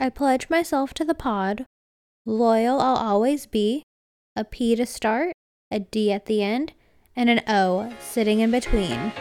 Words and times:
I 0.00 0.10
pledge 0.10 0.48
myself 0.48 0.94
to 0.94 1.04
the 1.04 1.12
pod. 1.12 1.66
Loyal 2.24 2.80
I'll 2.80 2.94
always 2.94 3.46
be. 3.46 3.82
A 4.36 4.44
P 4.44 4.76
to 4.76 4.86
start, 4.86 5.32
a 5.72 5.80
D 5.80 6.12
at 6.12 6.26
the 6.26 6.40
end, 6.40 6.72
and 7.16 7.28
an 7.28 7.40
O 7.48 7.92
sitting 7.98 8.38
in 8.38 8.52
between. 8.52 9.12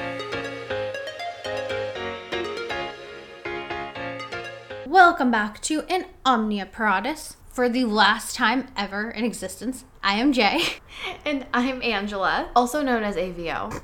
Welcome 4.85 5.31
back 5.31 5.63
to 5.63 5.81
An 5.89 6.05
Omnia 6.23 6.67
Paratus. 6.67 7.37
For 7.49 7.67
the 7.67 7.85
last 7.85 8.35
time 8.35 8.67
ever 8.77 9.09
in 9.09 9.25
existence, 9.25 9.83
I 10.03 10.13
am 10.19 10.31
Jay. 10.31 10.61
And 11.25 11.47
I'm 11.53 11.81
Angela, 11.81 12.49
also 12.55 12.83
known 12.83 13.01
as 13.01 13.15
AVO. 13.15 13.81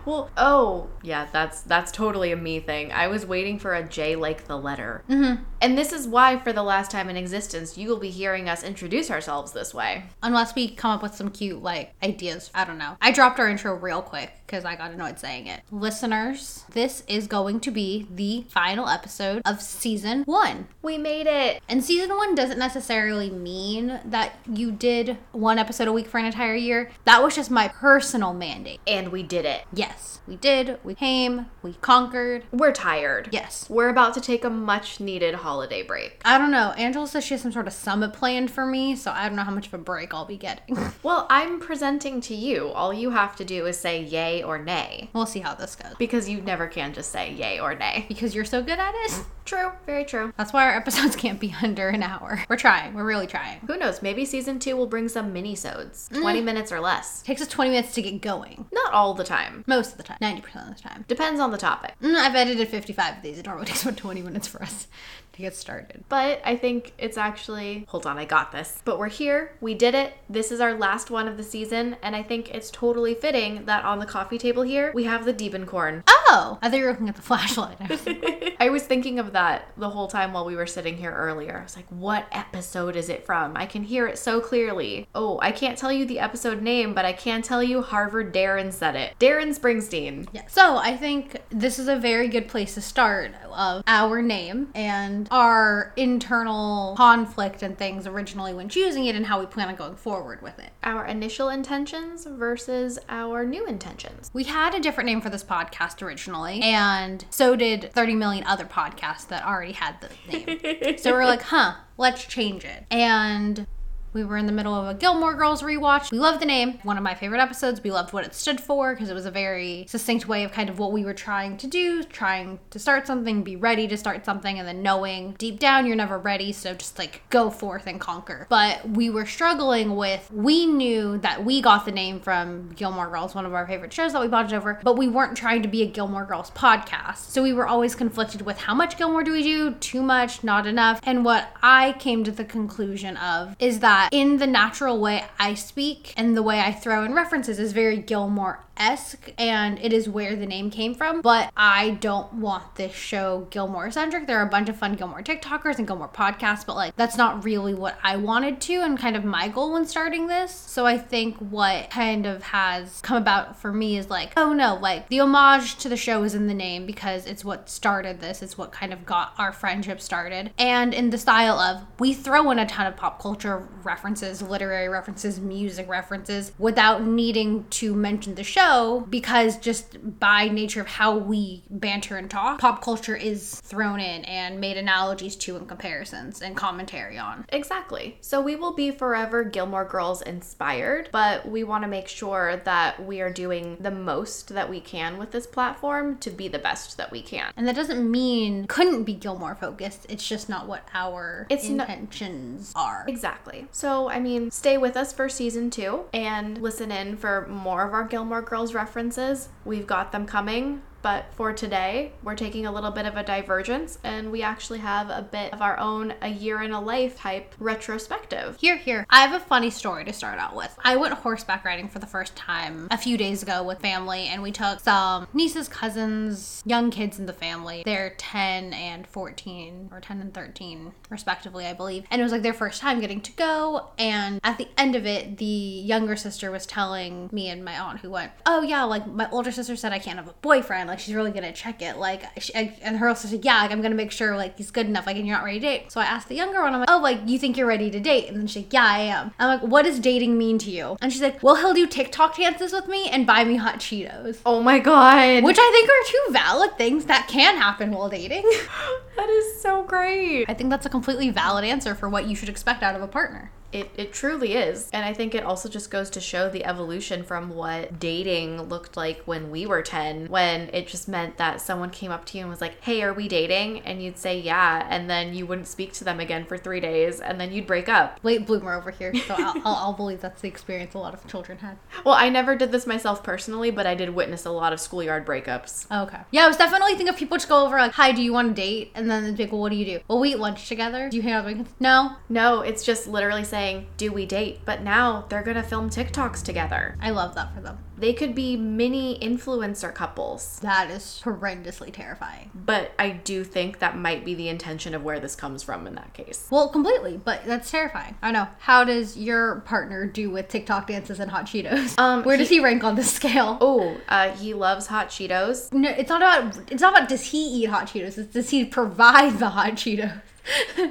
well, 0.05 0.31
oh, 0.37 0.89
yeah, 1.03 1.29
that's 1.33 1.63
that's 1.63 1.93
totally 1.93 2.33
a 2.33 2.37
me 2.37 2.61
thing. 2.61 2.93
I 2.93 3.09
was 3.09 3.27
waiting 3.27 3.59
for 3.59 3.75
a 3.75 3.87
J 3.87 4.17
like 4.17 4.47
the 4.47 4.57
letter. 4.57 5.03
Mm-hmm. 5.09 5.43
And 5.63 5.77
this 5.77 5.93
is 5.93 6.09
why, 6.09 6.39
for 6.39 6.53
the 6.53 6.63
last 6.63 6.91
time 6.91 7.09
in 7.09 7.17
existence, 7.17 7.77
you 7.77 7.89
will 7.89 7.99
be 7.99 8.11
hearing 8.11 8.49
us 8.49 8.63
introduce 8.63 9.11
ourselves 9.11 9.53
this 9.53 9.75
way. 9.75 10.05
Unless 10.23 10.55
we 10.55 10.69
come 10.69 10.93
up 10.93 11.03
with 11.03 11.15
some 11.15 11.31
cute, 11.31 11.63
like, 11.63 11.93
ideas. 12.03 12.51
I 12.55 12.65
don't 12.65 12.79
know. 12.79 12.97
I 13.01 13.13
dropped 13.13 13.39
our 13.39 13.49
intro 13.49 13.75
real 13.75 14.03
quick 14.03 14.33
because 14.51 14.65
I 14.65 14.75
got 14.75 14.91
annoyed 14.91 15.21
saying 15.21 15.47
it. 15.47 15.63
Listeners, 15.71 16.65
this 16.73 17.05
is 17.07 17.29
going 17.29 17.61
to 17.61 17.71
be 17.71 18.09
the 18.11 18.45
final 18.49 18.89
episode 18.89 19.43
of 19.45 19.63
season 19.63 20.25
one. 20.25 20.67
We 20.83 20.99
made 20.99 21.29
it. 21.29 21.63
And 21.69 21.85
season 21.85 22.17
one 22.17 22.35
doesn't 22.35 22.59
necessarily 22.59 23.31
mean 23.31 24.01
that 24.05 24.35
you 24.53 24.73
did 24.73 25.19
one 25.31 25.59
episode 25.59 25.87
a 25.87 25.93
week 25.93 26.09
for 26.09 26.19
an 26.19 26.25
entire 26.25 26.57
year. 26.57 26.91
That 27.05 27.23
was 27.23 27.37
just 27.37 27.51
my 27.51 27.69
personal 27.69 28.35
mandate. 28.35 28.81
And 28.89 29.13
we 29.13 29.23
did 29.23 29.45
it. 29.45 29.63
Yes, 29.73 30.21
we 30.27 30.35
did. 30.35 30.81
We 30.83 30.97
came. 30.97 31.47
We 31.63 31.75
conquered. 31.75 32.45
We're 32.51 32.73
tired. 32.73 33.29
Yes. 33.31 33.71
We're 33.71 33.89
about 33.89 34.15
to 34.15 34.21
take 34.21 34.45
a 34.45 34.51
much 34.51 34.99
needed 34.99 35.37
holiday 35.37 35.85
break. 35.85 36.21
I 36.25 36.39
don't 36.39 36.51
know. 36.51 36.73
Angela 36.73 37.07
says 37.07 37.25
she 37.25 37.35
has 37.35 37.43
some 37.43 37.53
sort 37.53 37.69
of 37.69 37.73
summit 37.73 38.13
planned 38.15 38.51
for 38.51 38.67
me, 38.67 38.97
so 38.97 39.13
I 39.13 39.29
don't 39.29 39.37
know 39.37 39.45
how 39.45 39.53
much 39.53 39.69
of 39.69 39.75
a 39.75 39.79
break 39.79 40.13
I'll 40.13 40.25
be 40.25 40.37
getting. 40.37 40.77
Well, 41.03 41.27
I'm 41.31 41.61
presenting 41.61 42.21
to 42.23 42.35
you. 42.35 42.69
All 42.69 42.93
you 42.93 43.11
have 43.11 43.35
to 43.37 43.45
do 43.45 43.65
is 43.67 43.79
say 43.79 44.03
yay 44.03 44.40
or 44.43 44.59
nay. 44.59 45.11
we'll 45.13 45.27
see 45.27 45.41
how 45.41 45.55
this 45.55 45.77
goes. 45.77 45.95
Because 45.99 46.29
you 46.29 46.41
never 46.41 46.67
can 46.67 46.93
just 46.93 47.11
say 47.11 47.33
yay 47.33 47.59
or 47.61 47.75
nay. 47.75 48.05
Because 48.09 48.35
you're 48.35 48.45
so 48.45 48.63
good 48.63 48.79
at 48.79 48.95
it. 48.95 49.25
True, 49.51 49.73
very 49.85 50.05
true. 50.05 50.33
That's 50.37 50.53
why 50.53 50.65
our 50.67 50.77
episodes 50.77 51.17
can't 51.25 51.41
be 51.41 51.53
under 51.61 51.89
an 51.89 52.05
hour. 52.05 52.45
We're 52.49 52.55
trying. 52.55 52.95
We're 52.95 53.05
really 53.05 53.27
trying. 53.27 53.59
Who 53.67 53.77
knows? 53.77 54.01
Maybe 54.01 54.25
season 54.25 54.61
two 54.61 54.77
will 54.77 54.87
bring 54.87 55.09
some 55.09 55.33
mini-sodes. 55.33 56.09
20 56.13 56.41
minutes 56.41 56.71
or 56.71 56.79
less. 56.79 57.21
takes 57.23 57.43
us 57.43 57.49
20 57.49 57.71
minutes 57.71 57.93
to 57.95 58.03
get 58.03 58.21
going. 58.21 58.67
Not 58.71 58.93
all 58.93 59.13
the 59.13 59.25
time. 59.25 59.65
Most 59.67 59.91
of 59.91 59.97
the 59.97 60.05
time. 60.05 60.19
90% 60.23 60.71
of 60.71 60.77
the 60.77 60.81
time. 60.81 61.05
Depends 61.09 61.41
on 61.41 61.51
the 61.51 61.59
topic. 61.59 61.97
Mm, 62.01 62.15
I've 62.15 62.37
edited 62.37 62.69
55 62.69 63.17
of 63.17 63.23
these. 63.25 63.39
It 63.41 63.47
normally 63.47 63.67
takes 63.67 63.83
about 63.83 63.97
20 63.97 64.23
minutes 64.23 64.47
for 64.47 64.63
us 64.63 64.87
to 65.33 65.43
get 65.43 65.57
started. 65.57 66.05
But 66.09 66.41
I 66.45 66.55
think 66.55 66.93
it's 66.97 67.19
actually. 67.19 67.87
Hold 67.89 68.07
on, 68.07 68.19
I 68.19 68.27
got 68.27 68.53
this. 68.53 68.81
But 68.85 69.01
we're 69.01 69.09
here. 69.09 69.57
We 69.61 69.75
did 69.75 69.97
it. 69.97 70.13
This 70.29 70.53
is 70.53 70.61
our 70.61 70.75
last 70.75 71.11
one 71.11 71.27
of 71.27 71.37
the 71.37 71.43
season. 71.43 71.97
And 72.05 72.15
I 72.15 72.23
think 72.23 72.55
it's 72.55 72.71
totally 72.71 73.15
fitting 73.15 73.65
that 73.65 73.85
on 73.85 73.99
the 73.99 74.07
coffee 74.07 74.39
table 74.39 74.63
here, 74.63 74.93
we 74.95 75.05
have 75.05 75.25
the 75.25 75.35
Diebenkorn. 75.35 76.05
Oh! 76.07 76.59
I 76.63 76.71
thought 76.71 76.79
you 76.79 76.85
were 76.85 76.93
looking 76.93 77.09
at 77.09 77.17
the 77.17 77.23
flashlight. 77.23 77.79
I 77.81 77.87
was 77.89 78.55
I 78.61 78.69
was 78.69 78.85
thinking 78.85 79.19
of 79.19 79.33
that 79.33 79.40
the 79.77 79.91
whole 79.91 80.09
time 80.09 80.33
while 80.33 80.45
we 80.45 80.57
were 80.57 80.67
sitting 80.67 80.97
here 80.97 81.13
earlier. 81.13 81.59
I 81.59 81.63
was 81.63 81.77
like, 81.77 81.89
what 81.89 82.27
episode 82.33 82.97
is 82.97 83.09
it 83.09 83.25
from? 83.25 83.57
I 83.57 83.67
can 83.67 83.85
hear 83.85 84.07
it 84.07 84.19
so 84.19 84.41
clearly. 84.41 85.09
Oh, 85.15 85.39
I 85.43 85.53
can't 85.53 85.79
tell 85.79 85.93
you 85.93 86.05
the 86.05 86.19
episode 86.19 86.63
name, 86.63 86.95
but 86.95 87.05
I 87.05 87.13
can 87.13 87.43
tell 87.43 87.63
you 87.63 87.83
Harvard 87.83 88.35
Darren 88.35 88.73
said 88.73 88.97
it. 88.97 89.15
Darren 89.19 89.57
Springsteen. 89.59 90.29
yeah. 90.33 90.43
So 90.49 90.77
I 90.77 90.97
think 90.97 91.41
this 91.51 91.79
is 91.79 91.89
a 91.89 91.97
very 91.97 92.29
good 92.29 92.49
place 92.49 92.75
to 92.75 92.81
start 92.81 93.33
of 93.53 93.83
our 93.87 94.23
name 94.23 94.69
and 94.75 95.27
our 95.31 95.93
internal 95.97 96.95
conflict 96.97 97.63
and 97.63 97.77
things 97.77 98.07
originally 98.07 98.55
when 98.55 98.69
choosing 98.69 99.07
it 99.07 99.17
and 99.17 99.27
how 99.27 99.41
we 99.41 99.47
plan 99.47 99.69
on 99.69 99.77
going 99.77 99.97
forward 99.97 100.41
with 100.43 100.59
it. 100.59 100.71
Our 100.83 101.07
initial 101.07 101.49
intentions 101.49 102.27
versus 102.27 102.99
our 103.09 103.45
new 103.45 103.67
intentions. 103.67 104.31
We 104.33 104.45
had 104.45 104.75
a 104.75 104.81
different 104.81 105.07
name 105.07 105.21
for 105.21 105.31
this 105.31 105.45
podcast 105.45 106.03
originally, 106.03 106.61
and 106.63 107.25
so 107.31 107.57
did 107.57 107.91
30 107.93 108.15
million 108.15 108.45
other 108.47 108.65
podcasts 108.65 109.30
that 109.31 109.45
already 109.45 109.73
had 109.73 109.97
the 110.01 110.11
name. 110.31 110.97
so 110.99 111.11
we 111.11 111.17
we're 111.17 111.25
like, 111.25 111.43
huh, 111.43 111.75
let's 111.97 112.25
change 112.25 112.65
it. 112.65 112.85
And 112.91 113.67
we 114.13 114.25
were 114.25 114.37
in 114.37 114.47
the 114.47 114.53
middle 114.53 114.75
of 114.75 114.89
a 114.89 114.99
Gilmore 114.99 115.35
Girls 115.35 115.63
rewatch. 115.63 116.11
We 116.11 116.19
loved 116.19 116.41
the 116.41 116.47
name, 116.47 116.79
one 116.83 116.97
of 116.97 117.03
my 117.03 117.15
favorite 117.15 117.41
episodes. 117.41 117.83
We 117.83 117.91
loved 117.91 118.13
what 118.13 118.25
it 118.25 118.35
stood 118.35 118.61
for 118.61 118.95
because 118.95 119.11
it 119.11 119.15
was 119.15 119.27
a 119.27 119.31
very 119.31 119.87
succinct 119.89 120.27
way 120.27 120.45
of 120.45 120.53
kind 120.53 120.69
of 120.69 120.79
what 120.79 120.93
we 120.93 121.05
were 121.05 121.15
trying 121.15 121.57
to 121.59 121.67
do, 121.67 122.03
trying 122.03 122.59
to 122.71 122.79
start 122.79 123.07
something, 123.07 123.43
be 123.43 123.57
ready 123.57 123.87
to 123.89 123.97
start 123.97 124.25
something, 124.25 124.59
and 124.59 124.67
then 124.67 124.83
knowing 124.83 125.35
deep 125.39 125.59
down 125.59 125.87
you're 125.87 125.97
never 125.97 126.19
ready, 126.19 126.53
so 126.53 126.75
just 126.75 126.99
like 126.99 127.23
go 127.31 127.51
forth 127.51 127.87
and 127.87 128.01
conquer. 128.01 128.47
But 128.49 128.89
we 128.91 129.11
were 129.11 129.27
struggling 129.27 129.97
with, 129.97 130.29
we 130.33 130.67
knew 130.67 131.19
that 131.19 131.45
we 131.45 131.61
got 131.61 131.85
the 131.85 131.93
name 131.93 132.21
from 132.21 132.71
Gilmore 132.71 133.09
Girls, 133.09 133.35
one 133.35 133.47
of 133.47 133.55
our 133.55 133.67
favorite 133.67 133.93
shows 133.93 134.13
that 134.13 134.21
we 134.21 134.29
bonded 134.29 134.55
over, 134.55 134.81
but 134.83 134.99
we 134.99 135.09
weren't 135.09 135.37
trying 135.37 135.63
to 135.63 135.69
be 135.69 135.83
a 135.83 135.87
Gilmore 135.87 136.25
Girls 136.25 136.51
podcast. 136.51 137.19
So 137.31 137.43
we 137.43 137.53
were 137.53 137.67
always 137.67 137.95
conflicted 137.95 138.43
with 138.43 138.59
how 138.59 138.75
much 138.75 138.99
Gilmore 138.99 139.23
do 139.23 139.33
we 139.33 139.43
do, 139.43 139.75
too 139.75 140.03
much, 140.03 140.43
not 140.43 140.67
enough. 140.67 141.01
And 141.05 141.25
what 141.25 141.49
I 141.63 141.93
came 141.99 142.25
to 142.25 142.31
the 142.31 142.45
conclusion 142.45 143.17
of 143.17 143.55
is 143.59 143.81
that 143.81 144.00
in 144.13 144.39
the 144.39 144.47
natural 144.47 144.99
way 144.99 145.25
I 145.39 145.55
speak 145.55 146.15
and 146.17 146.37
the 146.37 146.43
way 146.43 146.61
I 146.61 146.73
throw 146.73 147.05
in 147.05 147.15
references 147.15 147.59
is 147.59 147.73
very 147.73 147.99
Gilmore 147.99 148.65
esque, 148.81 149.33
and 149.39 149.79
it 149.79 149.93
is 149.93 150.09
where 150.09 150.35
the 150.35 150.47
name 150.47 150.71
came 150.71 150.95
from. 150.95 151.21
But 151.21 151.53
I 151.57 151.91
don't 152.01 152.33
want 152.35 152.75
this 152.77 152.95
show 152.95 153.47
Gilmore 153.51 153.91
centric. 153.91 154.27
There 154.27 154.39
are 154.39 154.47
a 154.47 154.51
bunch 154.51 154.69
of 154.69 154.77
fun 154.77 154.95
Gilmore 154.95 155.23
TikTokers 155.23 155.79
and 155.79 155.87
Gilmore 155.87 156.09
podcasts, 156.09 156.67
but 156.67 156.75
like 156.75 156.97
that's 156.97 157.17
not 157.17 157.45
really 157.45 157.75
what 157.75 157.99
I 158.03 158.17
wanted 158.17 158.61
to 158.63 158.75
and 158.77 158.99
kind 158.99 159.17
of 159.17 159.25
my 159.25 159.49
goal 159.49 159.75
when 159.75 159.85
starting 159.85 160.27
this. 160.27 160.53
So 160.53 160.87
I 160.87 160.97
think 160.97 161.37
what 161.37 161.91
kind 161.91 162.27
of 162.27 162.43
has 162.43 163.01
come 163.03 163.19
about 163.19 163.61
for 163.61 163.73
me 163.73 163.99
is 163.99 164.09
like, 164.09 164.33
oh 164.37 164.53
no, 164.53 164.77
like 164.77 165.09
the 165.09 165.21
homage 165.21 165.77
to 165.77 165.89
the 165.89 165.97
show 165.97 166.23
is 166.23 166.35
in 166.35 166.47
the 166.47 166.55
name 166.55 166.87
because 166.87 167.27
it's 167.27 167.45
what 167.45 167.69
started 167.69 168.21
this, 168.21 168.43
it's 168.43 168.57
what 168.57 168.73
kind 168.73 168.93
of 168.93 169.05
got 169.05 169.35
our 169.37 169.53
friendship 169.53 170.01
started. 170.01 170.53
And 170.59 170.95
in 170.95 171.11
the 171.11 171.19
style 171.19 171.59
of 171.59 171.83
we 171.99 172.15
throw 172.15 172.51
in 172.51 172.59
a 172.59 172.67
ton 172.67 172.87
of 172.87 172.97
pop 172.97 173.21
culture 173.21 173.69
references, 173.83 174.41
literary 174.41 174.89
references, 174.89 175.39
music 175.39 175.87
references 175.87 176.53
without 176.59 177.05
needing 177.05 177.67
to 177.69 177.95
mention 177.95 178.35
the 178.37 178.45
show 178.45 178.70
because 179.09 179.57
just 179.57 180.19
by 180.21 180.49
nature 180.49 180.81
of 180.81 180.87
how 180.87 181.17
we 181.17 181.63
banter 181.71 182.17
and 182.17 182.31
talk, 182.31 182.61
pop 182.61 182.83
culture 182.83 183.17
is 183.17 183.61
thrown 183.61 184.01
in 184.01 184.25
and 184.25 184.61
made 184.61 184.77
analogies 184.77 185.37
to 185.37 185.57
and 185.57 185.69
comparisons 185.69 186.43
and 186.43 186.57
commentary 186.57 187.19
on. 187.19 187.45
Exactly. 187.49 188.19
So 188.21 188.41
we 188.41 188.57
will 188.57 188.73
be 188.73 188.91
forever 188.91 189.45
Gilmore 189.45 189.85
Girls 189.85 190.23
inspired, 190.23 191.09
but 191.13 191.49
we 191.49 191.65
want 191.65 191.85
to 191.85 191.89
make 191.89 192.09
sure 192.09 192.61
that 192.65 193.05
we 193.05 193.21
are 193.21 193.33
doing 193.33 193.77
the 193.81 193.91
most 193.91 194.49
that 194.49 194.69
we 194.69 194.81
can 194.81 195.19
with 195.19 195.31
this 195.31 195.47
platform 195.47 196.19
to 196.19 196.31
be 196.31 196.49
the 196.49 196.59
best 196.59 196.97
that 196.97 197.11
we 197.11 197.23
can. 197.23 197.53
And 197.57 197.67
that 197.67 197.75
doesn't 197.75 198.11
mean 198.11 198.67
couldn't 198.67 199.05
be 199.05 199.15
Gilmore 199.15 199.55
focused. 199.55 200.07
It's 200.09 200.27
just 200.27 200.49
not 200.49 200.67
what 200.67 200.87
our 200.95 201.47
It's 201.51 201.69
intentions 201.69 202.73
are. 202.77 203.05
Exactly. 203.09 203.67
So, 203.73 204.09
I 204.09 204.21
mean, 204.21 204.51
stay 204.51 204.79
with 204.79 204.97
us 204.97 205.13
for 205.13 205.29
season 205.29 205.71
two 205.71 206.05
and 206.13 206.59
listen 206.59 206.91
in 206.93 207.17
for 207.17 207.47
more 207.49 207.87
of 207.87 207.93
our 207.93 208.05
Gilmore 208.05 208.43
Girls 208.51 208.75
references. 208.75 209.49
We've 209.65 209.87
got 209.87 210.11
them 210.11 210.27
coming. 210.27 210.83
But 211.03 211.27
for 211.33 211.53
today, 211.53 212.13
we're 212.23 212.35
taking 212.35 212.67
a 212.67 212.73
little 212.73 212.91
bit 212.91 213.07
of 213.07 213.17
a 213.17 213.23
divergence 213.23 213.99
and 214.05 214.31
we 214.31 214.43
actually 214.43 214.81
have 214.81 215.09
a 215.09 215.23
bit 215.23 215.53
of 215.53 215.63
our 215.63 215.79
own 215.79 216.15
a 216.23 216.29
year 216.29 216.63
in 216.63 216.73
a 216.73 216.81
life 216.81 217.17
type 217.17 217.55
retrospective. 217.59 218.57
Here, 218.61 218.77
here. 218.77 219.07
I 219.09 219.21
have 219.21 219.41
a 219.41 219.45
funny 219.45 219.71
story 219.71 220.05
to 220.05 220.13
start 220.13 220.39
out 220.39 220.55
with. 220.55 220.75
I 220.85 220.97
went 220.97 221.15
horseback 221.15 221.65
riding 221.65 221.89
for 221.89 221.99
the 221.99 222.07
first 222.07 222.37
time 222.37 222.89
a 222.91 222.99
few 222.99 223.17
days 223.17 223.43
ago 223.43 223.63
with 223.63 223.81
family, 223.81 224.27
and 224.27 224.43
we 224.43 224.53
took 224.53 224.81
some 224.81 225.27
nieces, 225.33 225.69
cousins, 225.69 226.63
young 226.67 226.91
kids 226.91 227.19
in 227.19 227.27
the 227.27 227.33
family. 227.33 227.83
They're 227.85 228.15
10 228.19 228.73
and 228.73 229.07
14, 229.07 229.91
or 229.93 230.01
10 230.01 230.21
and 230.21 230.35
13, 230.35 230.93
respectively, 231.09 231.67
I 231.67 231.73
believe. 231.73 232.05
And 232.11 232.21
it 232.21 232.25
was 232.25 232.33
like 232.33 232.43
their 232.43 232.53
first 232.53 232.81
time 232.81 233.01
getting 233.01 233.21
to 233.23 233.33
go. 233.33 233.89
And 233.99 234.41
at 234.45 234.59
the 234.59 234.69
end 234.77 234.95
of 234.97 235.07
it, 235.07 235.39
the 235.39 235.45
younger 235.45 236.17
sister 236.17 236.51
was 236.51 236.67
telling 236.67 237.31
me 237.33 237.49
and 237.49 237.65
my 237.65 237.79
aunt, 237.79 238.01
who 238.01 238.11
went, 238.11 238.33
Oh, 238.47 238.63
yeah, 238.63 238.85
like 238.85 239.07
my 239.07 239.31
older 239.31 239.51
sister 239.51 239.77
said 239.77 239.93
I 239.93 239.99
can't 239.99 240.19
have 240.19 240.29
a 240.29 240.35
boyfriend. 240.43 240.90
Like, 240.91 240.99
she's 240.99 241.15
really 241.15 241.31
gonna 241.31 241.53
check 241.53 241.83
it. 241.83 241.97
Like, 241.97 242.23
she, 242.41 242.53
and 242.55 242.97
her 242.97 243.09
older 243.09 243.19
sister, 243.19 243.39
Yeah, 243.43 243.63
like, 243.63 243.71
I'm 243.71 243.81
gonna 243.83 243.95
make 243.95 244.11
sure, 244.11 244.37
like, 244.37 244.59
he's 244.59 244.71
good 244.71 244.87
enough. 244.87 245.07
Like, 245.07 245.17
and 245.17 245.27
you're 245.27 245.37
not 245.37 245.45
ready 245.45 245.61
to 245.61 245.67
date. 245.67 245.93
So 245.93 246.01
I 246.01 246.05
asked 246.05 246.29
the 246.29 246.35
younger 246.35 246.63
one, 246.63 246.75
I'm 246.75 246.81
like, 246.81 246.91
Oh, 246.91 246.99
like, 246.99 247.21
you 247.27 247.39
think 247.39 247.57
you're 247.57 247.67
ready 247.67 247.91
to 247.91 248.01
date? 248.01 248.29
And 248.29 248.37
then 248.37 248.47
she's 248.47 248.65
like, 248.65 248.73
Yeah, 248.73 248.85
I 248.85 248.99
am. 249.01 249.33
I'm 249.39 249.61
like, 249.61 249.71
What 249.71 249.85
does 249.85 249.99
dating 250.01 250.37
mean 250.37 250.59
to 250.59 250.71
you? 250.71 250.97
And 251.01 251.13
she's 251.13 251.23
like, 251.23 251.43
Well, 251.43 251.57
he'll 251.57 251.75
do 251.75 251.87
TikTok 251.87 252.37
dances 252.37 252.73
with 252.73 252.89
me 252.89 253.09
and 253.09 253.27
buy 253.27 253.45
me 253.45 253.57
hot 253.57 253.79
Cheetos. 253.79 254.41
Oh 254.45 254.63
my 254.63 254.79
god. 254.79 255.45
Which 255.45 255.59
I 255.59 255.71
think 255.71 255.89
are 255.89 256.11
two 256.11 256.33
valid 256.33 256.77
things 256.77 257.07
that 257.07 257.29
can 257.29 257.57
happen 257.57 257.93
while 257.93 258.09
dating. 258.09 258.43
that 259.17 259.29
is 259.29 259.63
so 259.63 259.83
great. 259.85 260.47
I 260.49 260.55
think 260.55 260.71
that's 260.71 260.87
a 260.87 260.91
completely 260.91 261.31
valid 261.31 261.65
answer 261.65 261.95
for 261.95 262.09
what 262.09 262.27
you 262.27 262.35
should 262.35 262.49
expect 262.49 262.83
out 262.83 262.95
of 262.95 263.03
a 263.03 263.09
partner. 263.09 263.53
It, 263.73 263.91
it 263.97 264.13
truly 264.13 264.55
is. 264.55 264.89
And 264.93 265.05
I 265.05 265.13
think 265.13 265.35
it 265.35 265.45
also 265.45 265.69
just 265.69 265.91
goes 265.91 266.11
to 266.11 266.21
show 266.21 266.49
the 266.49 266.65
evolution 266.65 267.23
from 267.23 267.51
what 267.51 267.99
dating 267.99 268.63
looked 268.63 268.97
like 268.97 269.21
when 269.25 269.51
we 269.51 269.67
were 269.67 269.83
10, 269.83 270.27
when 270.27 270.71
it 270.73 270.89
just 270.89 271.09
meant 271.09 271.37
that 271.39 271.61
someone 271.61 271.91
came 271.91 272.11
up 272.11 272.25
to 272.27 272.39
you 272.39 272.43
and 272.43 272.51
was 272.51 272.61
like, 272.61 272.81
hey, 272.83 273.03
are 273.03 273.13
we 273.13 273.29
dating? 273.29 273.81
And 273.81 274.03
you'd 274.03 274.19
say, 274.19 274.39
yeah. 274.39 274.87
And 274.91 275.09
then 275.09 275.35
you 275.35 275.47
wouldn't 275.47 275.69
speak 275.69 275.93
to 275.95 276.05
them 276.05 276.21
again 276.21 276.45
for 276.45 276.59
three 276.59 276.81
days 276.81 277.21
and 277.21 277.41
then 277.41 277.53
you'd 277.53 277.67
break 277.67 277.89
up. 277.89 278.19
Late 278.23 278.47
bloomer 278.47 278.75
over 278.75 278.91
here, 278.91 279.15
so 279.15 279.35
I'll, 279.39 279.55
I'll, 279.65 279.75
I'll 279.75 279.93
believe 279.93 280.21
that's 280.21 280.41
the 280.41 280.49
experience 280.49 280.95
a 280.95 280.99
lot 280.99 281.15
of 281.15 281.27
children 281.27 281.59
had. 281.59 281.77
Well, 282.03 282.15
I 282.15 282.31
never 282.31 282.57
did 282.57 282.73
this 282.73 282.87
myself 282.87 283.23
personally, 283.23 283.71
but 283.71 283.87
I 283.87 283.95
did 283.95 284.11
witness 284.11 284.47
a 284.47 284.51
lot 284.51 284.73
of 284.73 284.81
schoolyard 284.81 285.27
breakups. 285.27 285.87
Okay. 285.91 286.17
Yeah, 286.31 286.45
I 286.45 286.49
was 286.49 286.57
definitely 286.57 286.93
thinking 286.93 287.11
of 287.11 287.17
people 287.17 287.37
just 287.37 287.49
go 287.49 287.65
over 287.67 287.77
like, 287.77 287.93
"Hi, 287.93 288.13
do 288.13 288.23
you 288.23 288.33
want 288.33 288.49
to 288.49 288.55
date?" 288.55 288.91
And 288.95 289.11
then 289.11 289.23
they'd 289.25 289.37
be 289.37 289.43
like, 289.45 289.53
"Well, 289.53 289.61
what 289.61 289.71
do 289.71 289.77
you 289.77 289.85
do?" 289.85 290.01
Well, 290.09 290.19
we 290.19 290.31
eat 290.31 290.39
lunch 290.39 290.67
together. 290.67 291.11
Do 291.11 291.17
you 291.19 291.23
hang 291.23 291.35
out? 291.35 291.67
No. 291.79 292.17
No, 292.31 292.63
it's 292.63 292.83
just 292.85 293.07
literally 293.07 293.45
saying, 293.45 293.60
do 293.97 294.13
we 294.13 294.27
date? 294.27 294.61
But 294.65 294.83
now 294.83 295.27
they're 295.29 295.43
gonna 295.43 295.63
film 295.63 295.91
TikToks 295.91 296.43
together. 296.43 296.97
I 297.01 297.11
love 297.11 297.35
that 297.35 297.55
for 297.55 297.61
them. 297.61 297.79
They 297.97 298.15
could 298.15 298.35
be 298.35 298.57
mini 298.57 299.19
influencer 299.21 299.95
couples. 299.95 300.59
That 300.61 300.91
is 300.91 301.21
horrendously 301.23 301.93
terrifying. 301.93 302.51
But 302.55 302.93
I 302.99 303.11
do 303.11 303.45
think 303.45 303.79
that 303.81 303.99
might 303.99 304.25
be 304.25 304.35
the 304.35 304.49
intention 304.49 304.95
of 304.95 305.05
where 305.05 305.21
this 305.21 305.37
comes 305.37 305.63
from 305.63 305.87
in 305.87 305.95
that 305.97 306.15
case. 306.15 306.49
Well, 306.51 306.69
completely, 306.71 307.21
but 307.23 307.45
that's 307.45 307.71
terrifying. 307.71 308.17
I 308.23 308.33
know. 308.33 308.49
How 308.61 308.85
does 308.85 309.19
your 309.19 309.61
partner 309.61 310.07
do 310.07 310.31
with 310.31 310.49
TikTok 310.49 310.87
dances 310.87 311.21
and 311.21 311.31
hot 311.31 311.45
Cheetos? 311.45 311.99
Um, 311.99 312.25
Where 312.25 312.39
does 312.39 312.49
he 312.49 312.61
rank 312.61 312.85
on 312.85 312.95
the 312.95 313.05
scale? 313.05 313.59
Oh, 313.61 313.99
uh, 314.09 314.31
he 314.31 314.55
loves 314.55 314.87
hot 314.87 315.09
Cheetos. 315.09 315.71
No, 315.73 315.91
it's 315.91 316.09
not 316.09 316.23
about. 316.23 316.73
It's 316.73 316.81
not 316.81 316.97
about 316.97 317.09
does 317.09 317.27
he 317.27 317.63
eat 317.63 317.67
hot 317.67 317.89
Cheetos. 317.89 318.17
It's 318.17 318.33
does 318.33 318.49
he 318.51 318.65
provide 318.65 319.39
the 319.39 319.51
hot 319.51 319.73
Cheetos? 319.73 320.23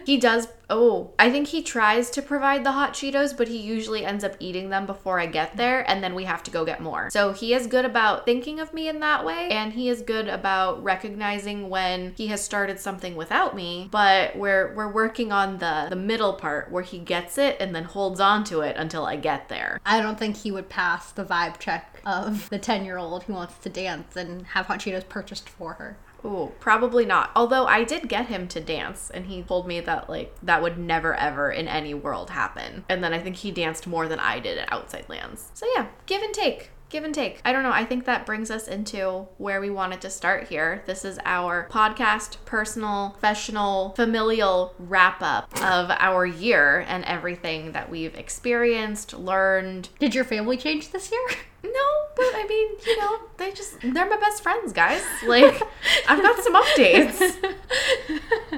He 0.06 0.18
does. 0.18 0.48
Oh, 0.70 1.12
I 1.18 1.32
think 1.32 1.48
he 1.48 1.64
tries 1.64 2.12
to 2.12 2.22
provide 2.22 2.64
the 2.64 2.72
hot 2.72 2.94
Cheetos, 2.94 3.36
but 3.36 3.48
he 3.48 3.58
usually 3.58 4.06
ends 4.06 4.24
up 4.24 4.36
eating 4.40 4.70
them 4.70 4.86
before 4.86 5.20
I 5.20 5.26
get 5.26 5.58
there, 5.58 5.90
and 5.90 6.04
then 6.04 6.14
we 6.14 6.26
have 6.26 6.44
to 6.44 6.52
go 6.52 6.64
get 6.64 6.80
more. 6.80 7.10
So 7.10 7.34
he 7.34 7.56
is 7.56 7.66
good 7.66 7.86
about 7.86 8.26
thinking 8.26 8.60
of 8.60 8.74
me 8.74 8.88
in 8.88 9.00
that 9.00 9.26
way, 9.26 9.50
and 9.50 9.74
he 9.74 9.90
is 9.90 10.02
good 10.04 10.28
about 10.28 10.84
recognizing 10.84 11.70
when 11.70 12.14
he 12.16 12.28
has 12.28 12.44
started 12.44 12.80
something 12.80 13.16
without 13.16 13.56
me. 13.56 13.88
But 13.92 14.36
we're 14.36 14.74
we're 14.76 14.92
working 14.92 15.32
on 15.32 15.58
the 15.58 15.88
the 15.90 15.96
middle 15.96 16.34
part 16.34 16.72
where 16.72 16.84
he 16.84 17.00
gets 17.00 17.38
it 17.38 17.58
and 17.60 17.74
then 17.74 17.86
holds 17.86 18.20
on 18.20 18.44
to 18.46 18.62
it 18.62 18.76
until 18.78 19.06
I 19.06 19.16
get 19.16 19.50
there. 19.50 19.80
I 19.86 20.02
don't 20.02 20.20
think 20.20 20.38
he 20.38 20.52
would 20.52 20.70
pass 20.70 21.12
the 21.12 21.26
vibe 21.26 21.58
check 21.58 22.02
of 22.06 22.50
the 22.50 22.60
ten 22.60 22.86
year 22.86 22.98
old 22.98 23.24
who 23.24 23.34
wants 23.34 23.58
to 23.60 23.70
dance 23.70 24.16
and 24.16 24.46
have 24.48 24.68
hot 24.68 24.80
Cheetos 24.80 25.08
purchased 25.10 25.50
for 25.50 25.74
her. 25.74 25.98
Ooh, 26.26 26.52
probably 26.60 27.06
not. 27.06 27.32
Although 27.36 27.66
I 27.66 27.84
did 27.84 28.10
get 28.10 28.28
him 28.28 28.48
to 28.50 28.60
dance, 28.60 29.10
and 29.10 29.26
he 29.26 29.42
told 29.42 29.68
me 29.68 29.80
that 29.82 30.10
like 30.10 30.36
that 30.44 30.62
would 30.62 30.78
never 30.78 31.16
ever 31.16 31.52
in 31.52 31.68
any 31.68 31.94
world 31.94 32.32
happen. 32.32 32.86
And 32.90 33.04
then 33.04 33.14
I 33.14 33.20
think 33.20 33.38
he 33.38 33.52
danced 33.52 33.88
more 33.88 34.08
than 34.08 34.20
I 34.20 34.40
did 34.40 34.58
at 34.58 34.72
Outside 34.72 35.06
Lands. 35.08 35.50
So 35.54 35.66
yeah, 35.76 35.88
give 36.06 36.22
and 36.22 36.34
take. 36.34 36.72
Give 36.90 37.04
and 37.04 37.14
take. 37.14 37.40
I 37.46 37.54
don't 37.54 37.62
know. 37.62 37.72
I 37.72 37.86
think 37.86 38.06
that 38.06 38.26
brings 38.26 38.50
us 38.50 38.68
into 38.68 39.28
where 39.38 39.62
we 39.62 39.70
wanted 39.70 40.02
to 40.02 40.10
start 40.10 40.48
here. 40.48 40.82
This 40.88 41.06
is 41.06 41.20
our 41.24 41.70
podcast, 41.70 42.38
personal, 42.46 43.12
professional, 43.12 43.92
familial 43.92 44.74
wrap 44.80 45.22
up 45.22 45.54
of 45.62 45.92
our 45.92 46.26
year 46.26 46.84
and 46.88 47.06
everything 47.06 47.74
that 47.74 47.92
we've 47.92 48.16
experienced, 48.16 49.14
learned, 49.14 49.90
Did 50.00 50.16
your 50.16 50.24
family 50.24 50.58
change 50.58 50.90
this 50.90 51.12
year? 51.12 51.28
no, 51.64 52.06
but 52.16 52.26
I 52.36 52.46
mean, 52.48 52.70
you 52.86 52.98
know, 53.00 53.20
they 53.38 53.52
just, 53.52 53.80
they're 53.82 54.10
my 54.10 54.18
best 54.18 54.44
friends, 54.44 54.74
guys. 54.74 55.04
Like, 55.28 55.62
I've 56.08 56.22
got 56.22 56.44
some 56.44 56.56
updates. 56.56 57.56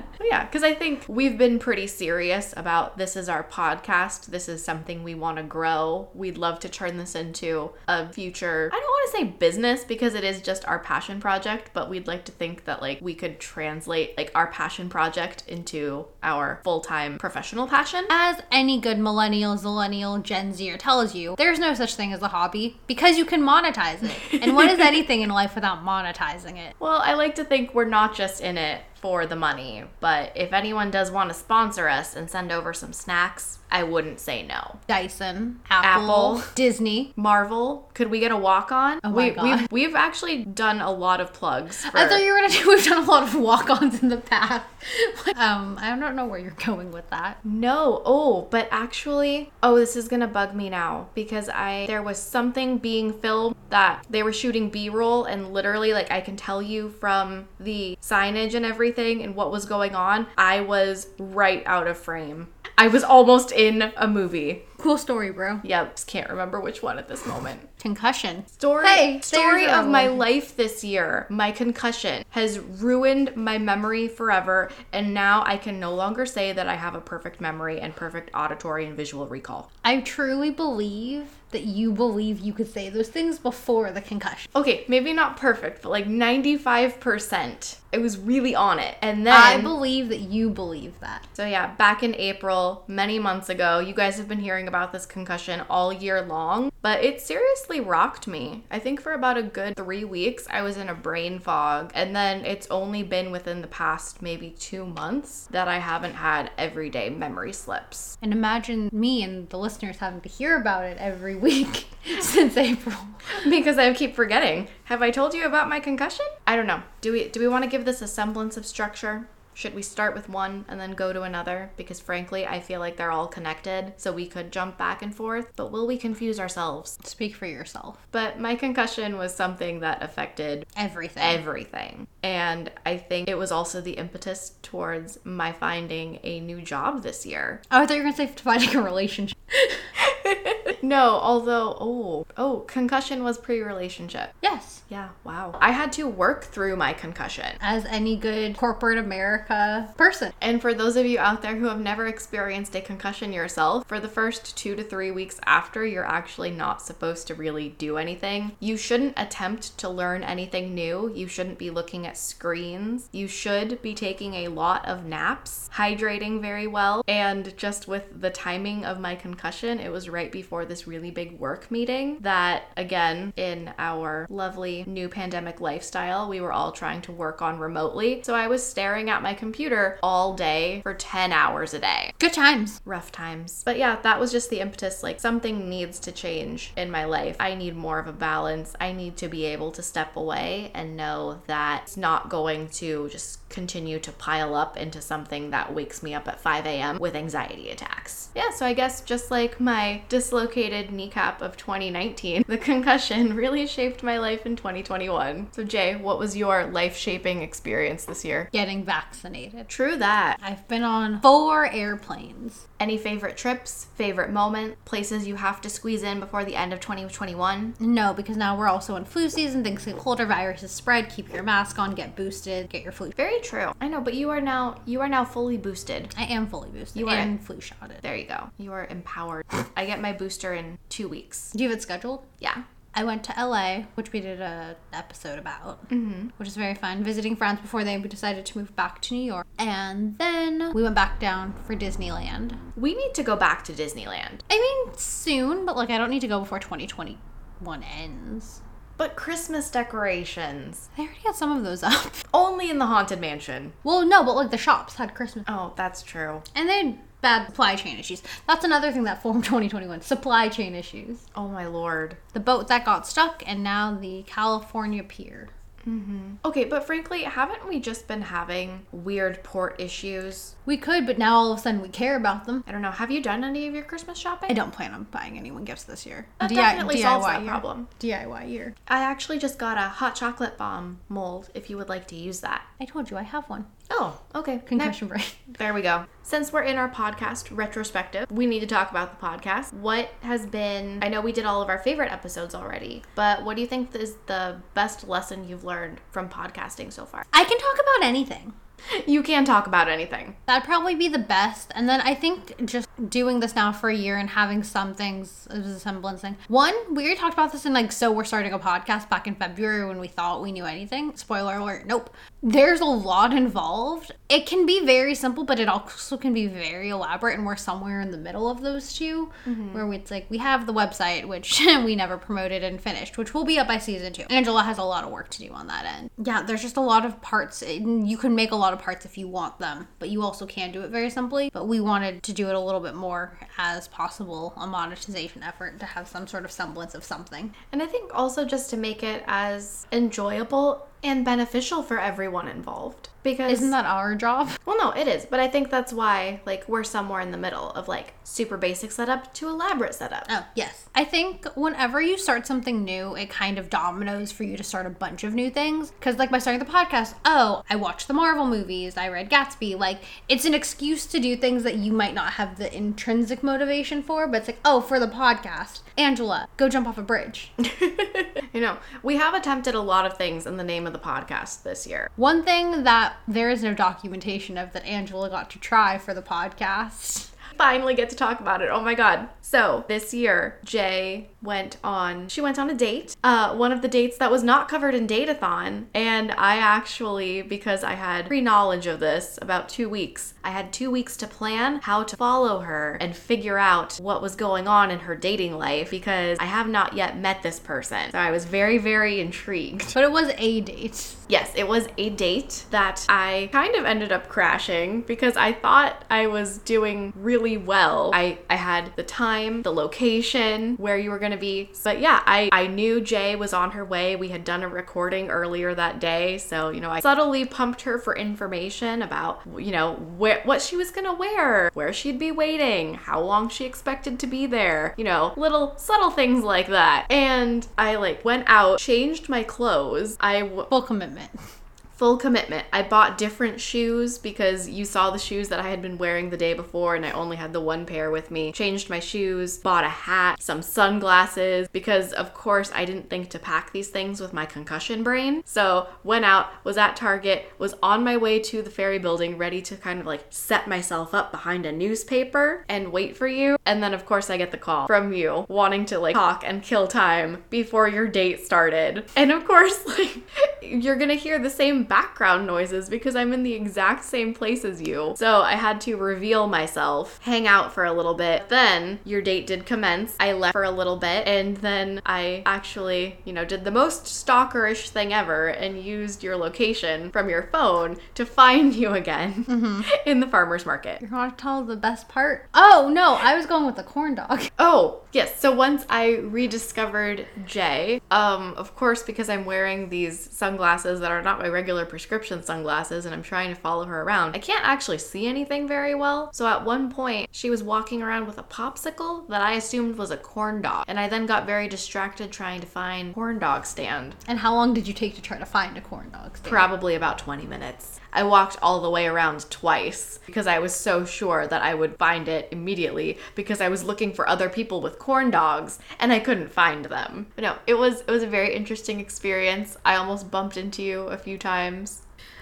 Yeah, 0.31 0.45
because 0.45 0.63
I 0.63 0.73
think 0.73 1.03
we've 1.09 1.37
been 1.37 1.59
pretty 1.59 1.87
serious 1.87 2.53
about 2.55 2.97
this 2.97 3.15
is 3.15 3.27
our 3.27 3.43
podcast. 3.43 4.27
This 4.27 4.47
is 4.47 4.63
something 4.63 5.03
we 5.03 5.15
want 5.15 5.37
to 5.37 5.43
grow. 5.43 6.07
We'd 6.13 6.37
love 6.37 6.59
to 6.61 6.69
turn 6.69 6.97
this 6.97 7.15
into 7.15 7.71
a 7.87 8.11
future, 8.11 8.69
I 8.71 8.79
don't 8.79 8.83
want 8.83 9.11
to 9.11 9.17
say 9.17 9.23
business 9.25 9.83
because 9.83 10.13
it 10.13 10.23
is 10.23 10.41
just 10.41 10.65
our 10.67 10.79
passion 10.79 11.19
project, 11.19 11.71
but 11.73 11.89
we'd 11.89 12.07
like 12.07 12.25
to 12.25 12.31
think 12.31 12.65
that 12.65 12.81
like 12.81 12.99
we 13.01 13.13
could 13.13 13.39
translate 13.39 14.17
like 14.17 14.31
our 14.35 14.47
passion 14.47 14.89
project 14.89 15.43
into 15.47 16.05
our 16.23 16.61
full 16.63 16.81
time 16.81 17.17
professional 17.17 17.67
passion. 17.67 18.05
As 18.09 18.41
any 18.51 18.79
good 18.79 18.99
millennial, 18.99 19.57
zillennial, 19.57 20.21
Gen 20.23 20.53
Zer 20.53 20.77
tells 20.77 21.15
you, 21.15 21.35
there's 21.37 21.59
no 21.59 21.73
such 21.73 21.95
thing 21.95 22.13
as 22.13 22.21
a 22.21 22.29
hobby 22.29 22.79
because 22.93 23.17
you 23.17 23.23
can 23.23 23.41
monetize 23.41 24.03
it. 24.03 24.43
And 24.43 24.53
what 24.53 24.69
is 24.69 24.77
anything 24.91 25.21
in 25.21 25.29
life 25.29 25.55
without 25.55 25.81
monetizing 25.81 26.57
it? 26.57 26.75
Well, 26.77 26.99
I 27.01 27.13
like 27.13 27.35
to 27.35 27.45
think 27.45 27.73
we're 27.73 27.85
not 27.85 28.13
just 28.13 28.41
in 28.41 28.57
it 28.57 28.81
for 29.01 29.25
the 29.25 29.35
money, 29.35 29.83
but 29.99 30.31
if 30.35 30.53
anyone 30.53 30.91
does 30.91 31.11
want 31.11 31.29
to 31.29 31.33
sponsor 31.33 31.89
us 31.89 32.15
and 32.15 32.29
send 32.29 32.51
over 32.51 32.73
some 32.73 32.93
snacks, 32.93 33.59
I 33.71 33.83
wouldn't 33.83 34.19
say 34.19 34.43
no. 34.43 34.79
Dyson, 34.87 35.61
Apple, 35.69 36.37
Apple. 36.37 36.43
Disney. 36.55 37.13
Marvel, 37.15 37.89
could 37.93 38.11
we 38.11 38.19
get 38.19 38.31
a 38.31 38.37
walk 38.37 38.71
on? 38.71 38.99
Oh 39.03 39.09
my 39.09 39.29
we, 39.29 39.29
God. 39.31 39.43
We've, 39.43 39.71
we've 39.71 39.95
actually 39.95 40.43
done 40.43 40.81
a 40.81 40.91
lot 40.91 41.21
of 41.21 41.31
plugs. 41.31 41.85
For, 41.85 41.97
I 41.97 42.07
thought 42.07 42.21
you 42.21 42.33
were 42.33 42.39
gonna 42.39 42.53
do. 42.53 42.67
We've 42.71 42.83
done 42.83 43.03
a 43.03 43.07
lot 43.07 43.23
of 43.23 43.35
walk-ons 43.35 44.03
in 44.03 44.09
the 44.09 44.17
past. 44.17 44.65
um, 45.35 45.77
I 45.79 45.95
don't 45.97 46.15
know 46.15 46.25
where 46.25 46.39
you're 46.39 46.51
going 46.51 46.91
with 46.91 47.09
that. 47.11 47.43
No, 47.45 48.01
oh, 48.05 48.47
but 48.51 48.67
actually, 48.71 49.51
oh, 49.63 49.77
this 49.77 49.95
is 49.95 50.07
gonna 50.09 50.27
bug 50.27 50.53
me 50.53 50.69
now 50.69 51.07
because 51.15 51.47
I 51.47 51.85
there 51.87 52.03
was 52.03 52.17
something 52.17 52.77
being 52.77 53.13
filmed 53.13 53.55
that 53.69 54.05
they 54.09 54.21
were 54.21 54.33
shooting 54.33 54.69
B-roll 54.69 55.23
and 55.23 55.53
literally 55.53 55.93
like 55.93 56.11
I 56.11 56.19
can 56.19 56.35
tell 56.35 56.61
you 56.61 56.89
from 56.89 57.47
the 57.59 57.97
signage 58.01 58.53
and 58.53 58.65
everything 58.65 58.90
and 58.97 59.35
what 59.35 59.51
was 59.51 59.65
going 59.65 59.95
on, 59.95 60.27
I 60.37 60.61
was 60.61 61.07
right 61.17 61.63
out 61.65 61.87
of 61.87 61.97
frame. 61.97 62.47
I 62.77 62.87
was 62.87 63.03
almost 63.03 63.51
in 63.51 63.93
a 63.95 64.07
movie. 64.07 64.63
Cool 64.79 64.97
story, 64.97 65.31
bro. 65.31 65.59
Yep, 65.63 65.95
just 65.95 66.07
can't 66.07 66.27
remember 66.29 66.59
which 66.59 66.81
one 66.81 66.97
at 66.97 67.07
this 67.07 67.27
moment. 67.27 67.69
Concussion. 67.77 68.47
Story 68.47 68.87
Hey, 68.87 69.21
story 69.21 69.67
of 69.67 69.87
my 69.87 70.07
life 70.07 70.55
this 70.55 70.83
year. 70.83 71.27
My 71.29 71.51
concussion 71.51 72.25
has 72.31 72.57
ruined 72.57 73.35
my 73.35 73.59
memory 73.59 74.07
forever, 74.07 74.71
and 74.91 75.13
now 75.13 75.43
I 75.45 75.57
can 75.57 75.79
no 75.79 75.93
longer 75.93 76.25
say 76.25 76.53
that 76.53 76.67
I 76.67 76.73
have 76.73 76.95
a 76.95 77.01
perfect 77.01 77.39
memory 77.39 77.79
and 77.79 77.95
perfect 77.95 78.31
auditory 78.33 78.87
and 78.87 78.97
visual 78.97 79.27
recall. 79.27 79.71
I 79.85 80.01
truly 80.01 80.49
believe 80.49 81.29
that 81.51 81.65
you 81.65 81.91
believe 81.91 82.39
you 82.39 82.53
could 82.53 82.71
say 82.71 82.89
those 82.89 83.09
things 83.09 83.37
before 83.37 83.91
the 83.91 84.01
concussion. 84.01 84.49
Okay, 84.55 84.85
maybe 84.87 85.13
not 85.13 85.37
perfect, 85.37 85.83
but 85.83 85.89
like 85.89 86.07
95%. 86.07 87.77
I 87.93 87.97
was 87.97 88.17
really 88.17 88.55
on 88.55 88.79
it. 88.79 88.95
And 89.01 89.25
then 89.25 89.33
I 89.33 89.59
believe 89.59 90.09
that 90.09 90.19
you 90.19 90.49
believe 90.49 90.99
that. 91.01 91.27
So 91.33 91.45
yeah, 91.45 91.75
back 91.75 92.03
in 92.03 92.15
April, 92.15 92.83
many 92.87 93.19
months 93.19 93.49
ago, 93.49 93.79
you 93.79 93.93
guys 93.93 94.17
have 94.17 94.27
been 94.27 94.39
hearing 94.39 94.67
about 94.67 94.91
this 94.91 95.05
concussion 95.05 95.63
all 95.69 95.91
year 95.91 96.21
long, 96.21 96.71
but 96.81 97.03
it 97.03 97.21
seriously 97.21 97.79
rocked 97.79 98.27
me. 98.27 98.63
I 98.71 98.79
think 98.79 99.01
for 99.01 99.13
about 99.13 99.37
a 99.37 99.43
good 99.43 99.75
3 99.75 100.05
weeks 100.05 100.47
I 100.49 100.61
was 100.61 100.77
in 100.77 100.89
a 100.89 100.95
brain 100.95 101.39
fog, 101.39 101.91
and 101.93 102.15
then 102.15 102.45
it's 102.45 102.67
only 102.71 103.03
been 103.03 103.31
within 103.31 103.61
the 103.61 103.67
past 103.67 104.21
maybe 104.21 104.51
2 104.51 104.85
months 104.85 105.47
that 105.51 105.67
I 105.67 105.79
haven't 105.79 106.15
had 106.15 106.51
everyday 106.57 107.09
memory 107.09 107.53
slips. 107.53 108.17
And 108.21 108.31
imagine 108.31 108.89
me 108.93 109.23
and 109.23 109.49
the 109.49 109.57
listeners 109.57 109.97
having 109.97 110.21
to 110.21 110.29
hear 110.29 110.59
about 110.59 110.85
it 110.85 110.97
every 110.97 111.35
week 111.35 111.87
since 112.19 112.55
April. 112.57 112.95
because 113.49 113.77
I 113.77 113.93
keep 113.93 114.15
forgetting. 114.15 114.67
Have 114.85 115.01
I 115.01 115.11
told 115.11 115.33
you 115.33 115.45
about 115.45 115.69
my 115.69 115.79
concussion? 115.79 116.25
I 116.45 116.55
don't 116.55 116.67
know. 116.67 116.81
Do 117.01 117.11
we 117.11 117.29
do 117.29 117.39
we 117.39 117.47
want 117.47 117.63
to 117.63 117.69
give 117.69 117.80
this 117.85 118.01
a 118.01 118.07
semblance 118.07 118.57
of 118.57 118.65
structure? 118.65 119.27
Should 119.53 119.75
we 119.75 119.81
start 119.81 120.15
with 120.15 120.29
one 120.29 120.63
and 120.69 120.79
then 120.79 120.93
go 120.93 121.11
to 121.11 121.23
another? 121.23 121.71
Because 121.75 121.99
frankly, 121.99 122.47
I 122.47 122.61
feel 122.61 122.79
like 122.79 122.95
they're 122.95 123.11
all 123.11 123.27
connected, 123.27 123.93
so 123.97 124.13
we 124.13 124.25
could 124.25 124.49
jump 124.49 124.77
back 124.77 125.01
and 125.01 125.13
forth, 125.13 125.51
but 125.57 125.73
will 125.73 125.85
we 125.85 125.97
confuse 125.97 126.39
ourselves? 126.39 126.97
Speak 127.03 127.35
for 127.35 127.45
yourself. 127.45 127.97
But 128.13 128.39
my 128.39 128.55
concussion 128.55 129.17
was 129.17 129.35
something 129.35 129.81
that 129.81 130.01
affected 130.01 130.65
Everything. 130.77 131.21
everything. 131.21 132.07
And 132.23 132.71
I 132.85 132.95
think 132.95 133.27
it 133.27 133.37
was 133.37 133.51
also 133.51 133.81
the 133.81 133.91
impetus 133.97 134.53
towards 134.61 135.19
my 135.25 135.51
finding 135.51 136.19
a 136.23 136.39
new 136.39 136.61
job 136.61 137.03
this 137.03 137.25
year. 137.25 137.61
oh, 137.71 137.81
I 137.81 137.85
thought 137.85 137.97
you 137.97 138.03
were 138.03 138.09
gonna 138.11 138.15
say 138.15 138.27
finding 138.27 138.73
a 138.77 138.81
relationship. 138.81 139.37
No, 140.91 141.19
although, 141.21 141.77
oh, 141.79 142.25
oh, 142.37 142.65
concussion 142.67 143.23
was 143.23 143.37
pre 143.37 143.61
relationship. 143.61 144.33
yes. 144.41 144.81
Yeah, 144.91 145.07
wow. 145.23 145.57
I 145.61 145.71
had 145.71 145.93
to 145.93 146.05
work 146.05 146.43
through 146.43 146.75
my 146.75 146.91
concussion. 146.91 147.55
As 147.61 147.85
any 147.85 148.17
good 148.17 148.57
corporate 148.57 148.97
America 148.97 149.89
person. 149.95 150.33
And 150.41 150.61
for 150.61 150.73
those 150.73 150.97
of 150.97 151.05
you 151.05 151.17
out 151.17 151.41
there 151.41 151.55
who 151.55 151.67
have 151.67 151.79
never 151.79 152.07
experienced 152.07 152.75
a 152.75 152.81
concussion 152.81 153.31
yourself, 153.31 153.87
for 153.87 154.01
the 154.01 154.09
first 154.09 154.57
two 154.57 154.75
to 154.75 154.83
three 154.83 155.09
weeks 155.09 155.39
after, 155.45 155.85
you're 155.85 156.05
actually 156.05 156.51
not 156.51 156.81
supposed 156.81 157.25
to 157.27 157.35
really 157.35 157.69
do 157.69 157.95
anything. 157.97 158.51
You 158.59 158.75
shouldn't 158.75 159.13
attempt 159.15 159.77
to 159.77 159.87
learn 159.87 160.23
anything 160.23 160.75
new. 160.75 161.09
You 161.15 161.29
shouldn't 161.29 161.57
be 161.57 161.69
looking 161.69 162.05
at 162.05 162.17
screens. 162.17 163.07
You 163.13 163.29
should 163.29 163.81
be 163.81 163.93
taking 163.93 164.33
a 164.33 164.49
lot 164.49 164.85
of 164.85 165.05
naps, 165.05 165.69
hydrating 165.75 166.41
very 166.41 166.67
well. 166.67 167.01
And 167.07 167.55
just 167.55 167.87
with 167.87 168.19
the 168.19 168.29
timing 168.29 168.83
of 168.83 168.99
my 168.99 169.15
concussion, 169.15 169.79
it 169.79 169.89
was 169.89 170.09
right 170.09 170.33
before 170.33 170.65
the 170.65 170.70
this 170.71 170.87
really 170.87 171.11
big 171.11 171.37
work 171.37 171.69
meeting 171.69 172.17
that, 172.21 172.63
again, 172.77 173.33
in 173.35 173.73
our 173.77 174.25
lovely 174.29 174.85
new 174.87 175.09
pandemic 175.09 175.59
lifestyle, 175.59 176.29
we 176.29 176.39
were 176.39 176.53
all 176.53 176.71
trying 176.71 177.01
to 177.01 177.11
work 177.11 177.41
on 177.41 177.59
remotely. 177.59 178.21
So 178.23 178.33
I 178.33 178.47
was 178.47 178.65
staring 178.65 179.09
at 179.09 179.21
my 179.21 179.33
computer 179.33 179.99
all 180.01 180.33
day 180.33 180.79
for 180.81 180.93
10 180.93 181.33
hours 181.33 181.73
a 181.73 181.79
day. 181.79 182.13
Good 182.19 182.31
times. 182.31 182.79
Rough 182.85 183.11
times. 183.11 183.63
But 183.65 183.77
yeah, 183.77 183.99
that 184.01 184.19
was 184.19 184.31
just 184.31 184.49
the 184.49 184.61
impetus. 184.61 185.03
Like, 185.03 185.19
something 185.19 185.69
needs 185.69 185.99
to 185.99 186.11
change 186.13 186.71
in 186.77 186.89
my 186.89 187.03
life. 187.03 187.35
I 187.37 187.53
need 187.53 187.75
more 187.75 187.99
of 187.99 188.07
a 188.07 188.13
balance. 188.13 188.73
I 188.79 188.93
need 188.93 189.17
to 189.17 189.27
be 189.27 189.43
able 189.43 189.71
to 189.71 189.83
step 189.83 190.15
away 190.15 190.71
and 190.73 190.95
know 190.95 191.41
that 191.47 191.81
it's 191.83 191.97
not 191.97 192.29
going 192.29 192.69
to 192.69 193.09
just 193.09 193.49
continue 193.49 193.99
to 193.99 194.11
pile 194.13 194.55
up 194.55 194.77
into 194.77 195.01
something 195.01 195.49
that 195.49 195.73
wakes 195.73 196.01
me 196.01 196.13
up 196.13 196.29
at 196.29 196.39
5 196.39 196.65
a.m. 196.65 196.97
with 196.97 197.15
anxiety 197.15 197.69
attacks. 197.69 198.29
Yeah, 198.33 198.51
so 198.51 198.65
I 198.65 198.73
guess 198.73 199.01
just 199.01 199.29
like 199.29 199.59
my 199.59 200.03
dislocated 200.07 200.60
kneecap 200.69 201.41
of 201.41 201.57
2019, 201.57 202.45
the 202.47 202.57
concussion 202.57 203.35
really 203.35 203.65
shaped 203.65 204.03
my 204.03 204.17
life 204.19 204.45
in 204.45 204.55
2021. 204.55 205.47
So, 205.53 205.63
Jay, 205.63 205.95
what 205.95 206.19
was 206.19 206.37
your 206.37 206.65
life 206.67 206.95
shaping 206.95 207.41
experience 207.41 208.05
this 208.05 208.23
year? 208.23 208.47
Getting 208.51 208.83
vaccinated. 208.85 209.67
True 209.69 209.97
that. 209.97 210.37
I've 210.41 210.67
been 210.67 210.83
on 210.83 211.19
four 211.21 211.65
airplanes. 211.71 212.67
Any 212.79 212.97
favorite 212.97 213.37
trips, 213.37 213.87
favorite 213.95 214.31
moment, 214.31 214.83
places 214.85 215.27
you 215.27 215.35
have 215.35 215.61
to 215.61 215.69
squeeze 215.69 216.03
in 216.03 216.19
before 216.19 216.43
the 216.43 216.55
end 216.55 216.73
of 216.73 216.79
2021? 216.79 217.75
No, 217.79 218.13
because 218.13 218.37
now 218.37 218.57
we're 218.57 218.67
also 218.67 218.95
in 218.95 219.05
flu 219.05 219.29
season. 219.29 219.63
Things 219.63 219.85
get 219.85 219.97
colder, 219.97 220.25
viruses 220.25 220.71
spread. 220.71 221.09
Keep 221.09 221.31
your 221.33 221.43
mask 221.43 221.77
on, 221.79 221.93
get 221.95 222.15
boosted, 222.15 222.69
get 222.69 222.83
your 222.83 222.91
flu. 222.91 223.11
Very 223.11 223.39
true. 223.41 223.71
I 223.81 223.87
know, 223.87 224.01
but 224.01 224.13
you 224.15 224.29
are 224.29 224.41
now 224.41 224.79
you 224.85 225.01
are 225.01 225.07
now 225.09 225.23
fully 225.25 225.57
boosted. 225.57 226.13
I 226.17 226.23
am 226.25 226.47
fully 226.47 226.69
boosted 226.69 226.99
You 226.99 227.07
are. 227.09 227.15
and 227.15 227.43
flu 227.43 227.59
shotted. 227.61 227.97
There 228.01 228.15
you 228.15 228.25
go. 228.25 228.49
You 228.57 228.73
are 228.73 228.85
empowered. 228.87 229.45
I 229.77 229.85
get 229.85 230.01
my 230.01 230.11
booster 230.13 230.50
in 230.53 230.77
2 230.89 231.07
weeks. 231.07 231.51
Do 231.51 231.63
you 231.63 231.69
have 231.69 231.77
it 231.77 231.81
scheduled? 231.81 232.25
Yeah. 232.39 232.63
I 232.93 233.05
went 233.05 233.23
to 233.23 233.33
LA, 233.37 233.83
which 233.95 234.11
we 234.11 234.19
did 234.19 234.41
a 234.41 234.75
episode 234.91 235.39
about, 235.39 235.87
mm-hmm. 235.89 236.27
which 236.35 236.49
is 236.49 236.57
very 236.57 236.75
fun. 236.75 237.05
Visiting 237.05 237.37
friends 237.37 237.61
before 237.61 237.85
they 237.85 237.97
decided 238.01 238.45
to 238.47 238.57
move 238.57 238.75
back 238.75 239.01
to 239.03 239.13
New 239.13 239.23
York, 239.23 239.47
and 239.57 240.17
then 240.17 240.73
we 240.73 240.83
went 240.83 240.95
back 240.95 241.17
down 241.17 241.53
for 241.65 241.73
Disneyland. 241.73 242.57
We 242.75 242.93
need 242.93 243.13
to 243.13 243.23
go 243.23 243.37
back 243.37 243.63
to 243.63 243.71
Disneyland. 243.71 244.41
I 244.49 244.57
mean, 244.85 244.97
soon, 244.97 245.65
but 245.65 245.77
like 245.77 245.89
I 245.89 245.97
don't 245.97 246.09
need 246.09 246.19
to 246.19 246.27
go 246.27 246.41
before 246.41 246.59
2021 246.59 247.83
ends. 247.83 248.59
But 248.97 249.15
Christmas 249.15 249.71
decorations 249.71 250.89
They 250.97 251.03
already 251.03 251.19
had 251.23 251.35
some 251.35 251.57
of 251.57 251.63
those 251.63 251.81
up. 251.83 252.13
only 252.33 252.69
in 252.69 252.77
the 252.77 252.85
haunted 252.87 253.19
mansion. 253.21 253.71
Well, 253.83 254.05
no, 254.05 254.21
but 254.23 254.35
like 254.35 254.51
the 254.51 254.57
shops 254.57 254.95
had 254.95 255.15
Christmas, 255.15 255.45
Oh, 255.47 255.73
that's 255.77 256.03
true. 256.03 256.43
and 256.55 256.67
they 256.67 256.99
bad 257.21 257.47
supply 257.47 257.75
chain 257.75 257.97
issues. 257.97 258.21
That's 258.47 258.65
another 258.65 258.91
thing 258.91 259.03
that 259.03 259.21
formed 259.21 259.43
2021: 259.45 260.01
supply 260.01 260.49
chain 260.49 260.75
issues. 260.75 261.25
Oh 261.35 261.47
my 261.47 261.65
lord. 261.65 262.17
The 262.33 262.39
boat 262.39 262.67
that 262.67 262.85
got 262.85 263.07
stuck, 263.07 263.43
and 263.45 263.63
now 263.63 263.95
the 263.95 264.23
California 264.27 265.03
pier. 265.03 265.49
Mm-hmm. 265.87 266.35
Okay, 266.45 266.65
but 266.65 266.85
frankly, 266.85 267.23
haven't 267.23 267.67
we 267.67 267.79
just 267.79 268.07
been 268.07 268.21
having 268.21 268.85
weird 268.91 269.43
port 269.43 269.79
issues? 269.79 270.55
We 270.65 270.77
could, 270.77 271.05
but 271.05 271.17
now 271.17 271.35
all 271.35 271.51
of 271.51 271.57
a 271.57 271.61
sudden 271.61 271.81
we 271.81 271.89
care 271.89 272.15
about 272.15 272.45
them. 272.45 272.63
I 272.67 272.71
don't 272.71 272.81
know. 272.81 272.91
Have 272.91 273.11
you 273.11 273.21
done 273.21 273.43
any 273.43 273.67
of 273.67 273.73
your 273.73 273.83
Christmas 273.83 274.17
shopping? 274.17 274.51
I 274.51 274.53
don't 274.53 274.71
plan 274.71 274.93
on 274.93 275.05
buying 275.05 275.37
anyone 275.37 275.63
gifts 275.63 275.83
this 275.83 276.05
year. 276.05 276.27
That 276.39 276.49
definitely 276.51 277.01
solves 277.01 277.25
that 277.25 277.41
year. 277.41 277.49
problem. 277.49 277.87
DIY 277.99 278.49
year. 278.49 278.75
I 278.87 279.01
actually 279.01 279.39
just 279.39 279.57
got 279.57 279.77
a 279.77 279.89
hot 279.89 280.15
chocolate 280.15 280.57
bomb 280.57 280.99
mold 281.09 281.49
if 281.53 281.69
you 281.69 281.77
would 281.77 281.89
like 281.89 282.07
to 282.09 282.15
use 282.15 282.41
that. 282.41 282.63
I 282.79 282.85
told 282.85 283.09
you 283.09 283.17
I 283.17 283.23
have 283.23 283.49
one. 283.49 283.65
Oh, 283.93 284.19
okay. 284.33 284.61
Concussion 284.65 285.07
brain. 285.09 285.23
There 285.57 285.73
we 285.73 285.81
go. 285.81 286.05
Since 286.23 286.53
we're 286.53 286.63
in 286.63 286.77
our 286.77 286.89
podcast 286.89 287.55
retrospective, 287.55 288.31
we 288.31 288.45
need 288.45 288.61
to 288.61 288.65
talk 288.67 288.89
about 288.89 289.19
the 289.19 289.25
podcast. 289.25 289.73
What 289.73 290.09
has 290.21 290.45
been, 290.45 290.99
I 291.03 291.09
know 291.09 291.19
we 291.21 291.33
did 291.33 291.45
all 291.45 291.61
of 291.61 291.67
our 291.69 291.77
favorite 291.77 292.11
episodes 292.11 292.55
already, 292.55 293.03
but 293.15 293.43
what 293.43 293.55
do 293.55 293.61
you 293.61 293.67
think 293.67 293.93
is 293.93 294.15
the 294.27 294.61
best 294.73 295.07
lesson 295.07 295.47
you've 295.47 295.65
learned 295.65 295.99
from 296.09 296.29
podcasting 296.29 296.91
so 296.91 297.05
far? 297.05 297.25
I 297.33 297.43
can 297.43 297.57
talk 297.57 297.73
about 297.73 298.07
anything. 298.07 298.53
You 299.07 299.23
can 299.23 299.45
talk 299.45 299.67
about 299.67 299.89
anything. 299.89 300.35
That'd 300.45 300.65
probably 300.65 300.95
be 300.95 301.07
the 301.07 301.19
best. 301.19 301.71
And 301.75 301.89
then 301.89 302.01
I 302.01 302.13
think 302.13 302.65
just 302.65 302.87
doing 303.09 303.39
this 303.39 303.55
now 303.55 303.71
for 303.71 303.89
a 303.89 303.95
year 303.95 304.17
and 304.17 304.29
having 304.29 304.63
some 304.63 304.93
things 304.93 305.47
as 305.49 305.65
a 305.65 305.79
semblance 305.79 306.21
thing. 306.21 306.37
One, 306.47 306.73
we 306.93 307.03
already 307.03 307.19
talked 307.19 307.33
about 307.33 307.51
this 307.51 307.65
in 307.65 307.73
like 307.73 307.91
So 307.91 308.11
We're 308.11 308.23
Starting 308.23 308.53
a 308.53 308.59
Podcast 308.59 309.09
back 309.09 309.27
in 309.27 309.35
February 309.35 309.85
when 309.85 309.99
we 309.99 310.07
thought 310.07 310.41
we 310.41 310.51
knew 310.51 310.65
anything. 310.65 311.15
Spoiler 311.15 311.55
alert, 311.57 311.85
nope. 311.87 312.15
There's 312.43 312.79
a 312.79 312.85
lot 312.85 313.33
involved. 313.33 314.11
It 314.29 314.45
can 314.45 314.65
be 314.65 314.85
very 314.85 315.13
simple, 315.15 315.43
but 315.43 315.59
it 315.59 315.67
also 315.67 316.17
can 316.17 316.33
be 316.33 316.47
very 316.47 316.89
elaborate. 316.89 317.35
And 317.35 317.45
we're 317.45 317.55
somewhere 317.55 318.01
in 318.01 318.11
the 318.11 318.17
middle 318.17 318.49
of 318.49 318.61
those 318.61 318.93
2 318.93 319.31
mm-hmm. 319.45 319.73
where 319.73 319.91
it's 319.93 320.11
like 320.11 320.25
we 320.29 320.37
have 320.39 320.65
the 320.65 320.73
website, 320.73 321.25
which 321.25 321.61
we 321.65 321.95
never 321.95 322.17
promoted 322.17 322.63
and 322.63 322.81
finished, 322.81 323.17
which 323.17 323.33
will 323.33 323.45
be 323.45 323.59
up 323.59 323.67
by 323.67 323.77
season 323.77 324.13
two. 324.13 324.23
Angela 324.29 324.63
has 324.63 324.77
a 324.77 324.83
lot 324.83 325.03
of 325.03 325.11
work 325.11 325.29
to 325.29 325.39
do 325.39 325.51
on 325.51 325.67
that 325.67 325.85
end. 325.85 326.09
Yeah, 326.23 326.41
there's 326.41 326.61
just 326.61 326.77
a 326.77 326.81
lot 326.81 327.05
of 327.05 327.21
parts. 327.21 327.61
and 327.61 328.07
You 328.07 328.17
can 328.17 328.35
make 328.35 328.51
a 328.51 328.55
lot 328.55 328.70
of 328.73 328.79
parts 328.79 329.05
if 329.05 329.17
you 329.17 329.27
want 329.27 329.59
them, 329.59 329.87
but 329.99 330.09
you 330.09 330.21
also 330.21 330.45
can 330.45 330.71
do 330.71 330.81
it 330.81 330.89
very 330.89 331.09
simply. 331.09 331.49
But 331.51 331.67
we 331.67 331.79
wanted 331.79 332.23
to 332.23 332.33
do 332.33 332.49
it 332.49 332.55
a 332.55 332.59
little 332.59 332.81
bit 332.81 332.95
more 332.95 333.37
as 333.57 333.87
possible, 333.87 334.53
a 334.57 334.67
monetization 334.67 335.43
effort 335.43 335.79
to 335.79 335.85
have 335.85 336.07
some 336.07 336.27
sort 336.27 336.45
of 336.45 336.51
semblance 336.51 336.95
of 336.95 337.03
something. 337.03 337.53
And 337.71 337.81
I 337.81 337.85
think 337.85 338.11
also 338.13 338.45
just 338.45 338.69
to 338.71 338.77
make 338.77 339.03
it 339.03 339.23
as 339.27 339.87
enjoyable 339.91 340.87
and 341.03 341.25
beneficial 341.25 341.83
for 341.83 341.99
everyone 341.99 342.47
involved. 342.47 343.09
Because 343.23 343.53
Isn't 343.53 343.71
that 343.71 343.85
our 343.85 344.15
job? 344.15 344.49
Well, 344.65 344.77
no, 344.77 344.91
it 344.91 345.07
is, 345.07 345.25
but 345.25 345.39
I 345.39 345.47
think 345.47 345.69
that's 345.69 345.91
why 345.91 346.41
like 346.45 346.67
we're 346.67 346.83
somewhere 346.83 347.19
in 347.19 347.31
the 347.31 347.37
middle 347.37 347.71
of 347.71 347.87
like 347.87 348.13
super 348.23 348.57
basic 348.57 348.91
setup 348.91 349.33
to 349.33 349.49
elaborate 349.49 349.93
setup. 349.93 350.25
Oh, 350.29 350.45
yes. 350.55 350.87
I 350.95 351.03
think 351.03 351.45
whenever 351.55 352.01
you 352.01 352.17
start 352.17 352.47
something 352.47 352.83
new, 352.83 353.15
it 353.15 353.29
kind 353.29 353.57
of 353.57 353.69
dominoes 353.69 354.31
for 354.31 354.43
you 354.43 354.57
to 354.57 354.63
start 354.63 354.85
a 354.85 354.89
bunch 354.89 355.23
of 355.23 355.33
new 355.33 355.49
things. 355.49 355.91
Because, 355.91 356.17
like, 356.17 356.31
by 356.31 356.39
starting 356.39 356.59
the 356.59 356.71
podcast, 356.71 357.15
oh, 357.23 357.63
I 357.69 357.75
watched 357.75 358.07
the 358.07 358.13
Marvel 358.13 358.45
movies, 358.45 358.97
I 358.97 359.07
read 359.09 359.29
Gatsby. 359.29 359.77
Like, 359.77 360.01
it's 360.27 360.45
an 360.45 360.53
excuse 360.53 361.05
to 361.07 361.19
do 361.19 361.35
things 361.37 361.63
that 361.63 361.75
you 361.75 361.91
might 361.91 362.13
not 362.13 362.33
have 362.33 362.57
the 362.57 362.75
intrinsic 362.75 363.41
motivation 363.41 364.03
for, 364.03 364.27
but 364.27 364.37
it's 364.37 364.47
like, 364.47 364.59
oh, 364.65 364.81
for 364.81 364.99
the 364.99 365.07
podcast, 365.07 365.81
Angela, 365.97 366.47
go 366.57 366.67
jump 366.67 366.87
off 366.87 366.97
a 366.97 367.01
bridge. 367.01 367.51
you 367.57 368.61
know, 368.61 368.77
we 369.03 369.15
have 369.15 369.33
attempted 369.33 369.75
a 369.75 369.81
lot 369.81 370.05
of 370.05 370.17
things 370.17 370.45
in 370.45 370.57
the 370.57 370.63
name 370.63 370.85
of 370.85 370.90
the 370.91 370.99
podcast 370.99 371.63
this 371.63 371.87
year. 371.87 372.09
One 372.15 372.43
thing 372.43 372.83
that 372.83 373.17
there 373.27 373.49
is 373.49 373.63
no 373.63 373.73
documentation 373.73 374.57
of 374.57 374.73
that 374.73 374.85
Angela 374.85 375.29
got 375.29 375.49
to 375.51 375.59
try 375.59 375.97
for 375.97 376.13
the 376.13 376.21
podcast. 376.21 377.29
Finally 377.57 377.93
get 377.93 378.09
to 378.09 378.15
talk 378.15 378.39
about 378.39 378.61
it. 378.61 378.69
Oh 378.71 378.81
my 378.81 378.95
god. 378.95 379.29
So, 379.41 379.83
this 379.87 380.13
year, 380.13 380.59
Jay 380.63 381.27
went 381.43 381.77
on 381.83 382.27
she 382.27 382.41
went 382.41 382.59
on 382.59 382.69
a 382.69 382.73
date. 382.73 383.15
Uh 383.23 383.55
one 383.55 383.71
of 383.71 383.81
the 383.81 383.87
dates 383.87 384.17
that 384.17 384.31
was 384.31 384.43
not 384.43 384.69
covered 384.69 384.95
in 384.95 385.07
Datathon, 385.07 385.85
and 385.93 386.31
I 386.33 386.57
actually 386.57 387.41
because 387.41 387.83
I 387.83 387.93
had 387.93 388.27
pre-knowledge 388.27 388.87
of 388.87 388.99
this 388.99 389.37
about 389.41 389.69
2 389.69 389.89
weeks. 389.89 390.33
I 390.43 390.51
had 390.51 390.71
2 390.71 390.89
weeks 390.91 391.17
to 391.17 391.27
plan 391.27 391.79
how 391.81 392.03
to 392.03 392.15
follow 392.15 392.59
her 392.59 392.97
and 393.01 393.15
figure 393.15 393.57
out 393.57 393.97
what 393.97 394.21
was 394.21 394.35
going 394.35 394.67
on 394.67 394.91
in 394.91 394.99
her 394.99 395.15
dating 395.15 395.57
life 395.57 395.89
because 395.91 396.37
I 396.39 396.45
have 396.45 396.67
not 396.67 396.93
yet 396.93 397.17
met 397.17 397.43
this 397.43 397.59
person. 397.59 398.11
So, 398.11 398.17
I 398.19 398.31
was 398.31 398.45
very 398.45 398.77
very 398.77 399.19
intrigued. 399.19 399.93
But 399.93 400.03
it 400.03 400.11
was 400.11 400.31
a 400.37 400.61
date. 400.61 401.15
Yes, 401.31 401.53
it 401.55 401.65
was 401.65 401.87
a 401.97 402.09
date 402.09 402.65
that 402.71 403.05
I 403.07 403.47
kind 403.53 403.73
of 403.75 403.85
ended 403.85 404.11
up 404.11 404.27
crashing 404.27 404.99
because 405.03 405.37
I 405.37 405.53
thought 405.53 406.03
I 406.09 406.27
was 406.27 406.57
doing 406.57 407.13
really 407.15 407.55
well. 407.55 408.11
I, 408.13 408.39
I 408.49 408.57
had 408.57 408.93
the 408.97 409.03
time, 409.03 409.61
the 409.61 409.71
location, 409.71 410.75
where 410.75 410.97
you 410.97 411.09
were 411.09 411.19
going 411.19 411.31
to 411.31 411.37
be. 411.37 411.71
But 411.85 412.01
yeah, 412.01 412.21
I, 412.25 412.49
I 412.51 412.67
knew 412.67 412.99
Jay 412.99 413.37
was 413.37 413.53
on 413.53 413.71
her 413.71 413.85
way. 413.85 414.17
We 414.17 414.27
had 414.27 414.43
done 414.43 414.61
a 414.61 414.67
recording 414.67 415.29
earlier 415.29 415.73
that 415.73 416.01
day. 416.01 416.37
So, 416.37 416.67
you 416.67 416.81
know, 416.81 416.89
I 416.89 416.99
subtly 416.99 417.45
pumped 417.45 417.83
her 417.83 417.97
for 417.97 418.13
information 418.13 419.01
about, 419.01 419.39
you 419.57 419.71
know, 419.71 419.93
where, 420.17 420.41
what 420.43 420.61
she 420.61 420.75
was 420.75 420.91
going 420.91 421.05
to 421.05 421.13
wear, 421.13 421.71
where 421.73 421.93
she'd 421.93 422.19
be 422.19 422.33
waiting, 422.33 422.95
how 422.95 423.21
long 423.21 423.47
she 423.47 423.63
expected 423.63 424.19
to 424.19 424.27
be 424.27 424.47
there, 424.47 424.93
you 424.97 425.05
know, 425.05 425.33
little 425.37 425.77
subtle 425.77 426.11
things 426.11 426.43
like 426.43 426.67
that. 426.67 427.05
And 427.09 427.65
I 427.77 427.95
like 427.95 428.25
went 428.25 428.43
out, 428.47 428.79
changed 428.79 429.29
my 429.29 429.43
clothes. 429.43 430.17
I 430.19 430.41
w- 430.41 430.65
Full 430.69 430.81
commitment 430.81 431.20
it 431.21 431.60
full 432.01 432.17
commitment. 432.17 432.65
I 432.73 432.81
bought 432.81 433.19
different 433.19 433.61
shoes 433.61 434.17
because 434.17 434.67
you 434.67 434.85
saw 434.85 435.11
the 435.11 435.19
shoes 435.19 435.49
that 435.49 435.59
I 435.59 435.69
had 435.69 435.83
been 435.83 435.99
wearing 435.99 436.31
the 436.31 436.35
day 436.35 436.55
before 436.55 436.95
and 436.95 437.05
I 437.05 437.11
only 437.11 437.37
had 437.37 437.53
the 437.53 437.61
one 437.61 437.85
pair 437.85 438.09
with 438.09 438.31
me. 438.31 438.51
Changed 438.53 438.89
my 438.89 438.99
shoes, 438.99 439.59
bought 439.59 439.83
a 439.83 439.89
hat, 439.89 440.41
some 440.41 440.63
sunglasses 440.63 441.67
because 441.67 442.11
of 442.13 442.33
course 442.33 442.71
I 442.73 442.85
didn't 442.85 443.11
think 443.11 443.29
to 443.29 443.37
pack 443.37 443.71
these 443.71 443.89
things 443.89 444.19
with 444.19 444.33
my 444.33 444.47
concussion 444.47 445.03
brain. 445.03 445.43
So, 445.45 445.89
went 446.03 446.25
out, 446.25 446.47
was 446.63 446.75
at 446.75 446.95
Target, 446.95 447.51
was 447.59 447.75
on 447.83 448.03
my 448.03 448.17
way 448.17 448.39
to 448.39 448.63
the 448.63 448.71
ferry 448.71 448.97
building 448.97 449.37
ready 449.37 449.61
to 449.61 449.77
kind 449.77 449.99
of 449.99 450.07
like 450.07 450.25
set 450.31 450.67
myself 450.67 451.13
up 451.13 451.29
behind 451.29 451.67
a 451.67 451.71
newspaper 451.71 452.65
and 452.67 452.91
wait 452.91 453.15
for 453.15 453.27
you. 453.27 453.57
And 453.67 453.83
then 453.83 453.93
of 453.93 454.07
course 454.07 454.31
I 454.31 454.37
get 454.37 454.49
the 454.49 454.57
call 454.57 454.87
from 454.87 455.13
you 455.13 455.45
wanting 455.49 455.85
to 455.85 455.99
like 455.99 456.15
talk 456.15 456.43
and 456.43 456.63
kill 456.63 456.87
time 456.87 457.43
before 457.51 457.87
your 457.87 458.07
date 458.07 458.43
started. 458.43 459.05
And 459.15 459.31
of 459.31 459.45
course 459.45 459.85
like 459.85 460.17
you're 460.63 460.95
going 460.95 461.09
to 461.09 461.15
hear 461.15 461.37
the 461.37 461.49
same 461.51 461.85
background 461.91 462.47
noises 462.47 462.87
because 462.87 463.17
I'm 463.17 463.33
in 463.33 463.43
the 463.43 463.53
exact 463.53 464.05
same 464.05 464.33
place 464.33 464.63
as 464.63 464.81
you. 464.81 465.13
So 465.17 465.41
I 465.41 465.55
had 465.55 465.81
to 465.81 465.97
reveal 465.97 466.47
myself, 466.47 467.19
hang 467.23 467.47
out 467.47 467.73
for 467.73 467.83
a 467.83 467.91
little 467.91 468.13
bit. 468.13 468.47
Then 468.47 468.99
your 469.03 469.21
date 469.21 469.45
did 469.45 469.65
commence. 469.65 470.15
I 470.17 470.31
left 470.31 470.53
for 470.53 470.63
a 470.63 470.71
little 470.71 470.95
bit 470.95 471.27
and 471.27 471.57
then 471.57 472.01
I 472.05 472.43
actually, 472.45 473.17
you 473.25 473.33
know, 473.33 473.43
did 473.43 473.65
the 473.65 473.71
most 473.71 474.05
stalkerish 474.05 474.87
thing 474.87 475.11
ever 475.11 475.49
and 475.49 475.83
used 475.83 476.23
your 476.23 476.37
location 476.37 477.11
from 477.11 477.27
your 477.27 477.49
phone 477.51 477.97
to 478.15 478.25
find 478.25 478.73
you 478.81 478.91
again 478.91 479.83
in 480.05 480.21
the 480.21 480.27
farmer's 480.27 480.65
market. 480.65 481.01
You 481.01 481.09
want 481.11 481.37
to 481.37 481.41
tell 481.41 481.61
the 481.61 481.75
best 481.75 482.07
part? 482.07 482.47
Oh 482.53 482.89
no, 482.93 483.15
I 483.15 483.35
was 483.35 483.45
going 483.45 483.65
with 483.65 483.75
the 483.75 483.83
corn 483.83 484.15
dog. 484.15 484.41
Oh, 484.63 485.01
yes. 485.11 485.39
So 485.39 485.51
once 485.51 485.85
I 485.89 486.17
rediscovered 486.17 487.25
Jay, 487.45 487.99
um, 488.11 488.53
of 488.55 488.75
course, 488.75 489.01
because 489.01 489.27
I'm 489.27 489.43
wearing 489.43 489.89
these 489.89 490.29
sunglasses 490.31 490.99
that 490.99 491.11
are 491.11 491.23
not 491.23 491.39
my 491.39 491.47
regular 491.47 491.80
prescription 491.85 492.43
sunglasses 492.43 493.05
and 493.05 493.13
I'm 493.13 493.23
trying 493.23 493.53
to 493.53 493.59
follow 493.59 493.85
her 493.85 494.01
around, 494.01 494.35
I 494.35 494.39
can't 494.39 494.65
actually 494.65 494.97
see 494.97 495.27
anything 495.27 495.67
very 495.67 495.95
well. 495.95 496.31
So 496.33 496.47
at 496.47 496.65
one 496.65 496.91
point, 496.91 497.29
she 497.31 497.49
was 497.49 497.63
walking 497.63 498.01
around 498.01 498.27
with 498.27 498.37
a 498.37 498.43
popsicle 498.43 499.27
that 499.29 499.41
I 499.41 499.53
assumed 499.53 499.97
was 499.97 500.11
a 500.11 500.17
corn 500.17 500.61
dog. 500.61 500.85
And 500.87 500.99
I 500.99 501.07
then 501.07 501.25
got 501.25 501.45
very 501.45 501.67
distracted 501.67 502.31
trying 502.31 502.61
to 502.61 502.67
find 502.67 503.13
corn 503.13 503.39
dog 503.39 503.65
stand. 503.65 504.15
And 504.27 504.39
how 504.39 504.53
long 504.53 504.73
did 504.73 504.87
you 504.87 504.93
take 504.93 505.15
to 505.15 505.21
try 505.21 505.37
to 505.37 505.45
find 505.45 505.77
a 505.77 505.81
corn 505.81 506.09
dog 506.11 506.37
stand? 506.37 506.51
Probably 506.51 506.95
about 506.95 507.17
20 507.17 507.45
minutes. 507.45 507.99
I 508.13 508.23
walked 508.23 508.57
all 508.61 508.81
the 508.81 508.89
way 508.89 509.07
around 509.07 509.49
twice 509.49 510.19
because 510.25 510.47
I 510.47 510.59
was 510.59 510.75
so 510.75 511.05
sure 511.05 511.47
that 511.47 511.61
I 511.61 511.73
would 511.73 511.97
find 511.97 512.27
it 512.27 512.49
immediately 512.51 513.17
because 513.35 513.61
I 513.61 513.69
was 513.69 513.83
looking 513.83 514.13
for 514.13 514.27
other 514.27 514.49
people 514.49 514.81
with 514.81 514.99
corn 514.99 515.31
dogs 515.31 515.79
and 515.99 516.11
I 516.11 516.19
couldn't 516.19 516.51
find 516.51 516.85
them. 516.85 517.27
But 517.35 517.43
no, 517.43 517.55
it 517.67 517.75
was 517.75 518.01
it 518.01 518.11
was 518.11 518.23
a 518.23 518.27
very 518.27 518.53
interesting 518.53 518.99
experience. 518.99 519.77
I 519.85 519.95
almost 519.95 520.29
bumped 520.29 520.57
into 520.57 520.83
you 520.83 521.01
a 521.03 521.17
few 521.17 521.37
times. 521.37 521.70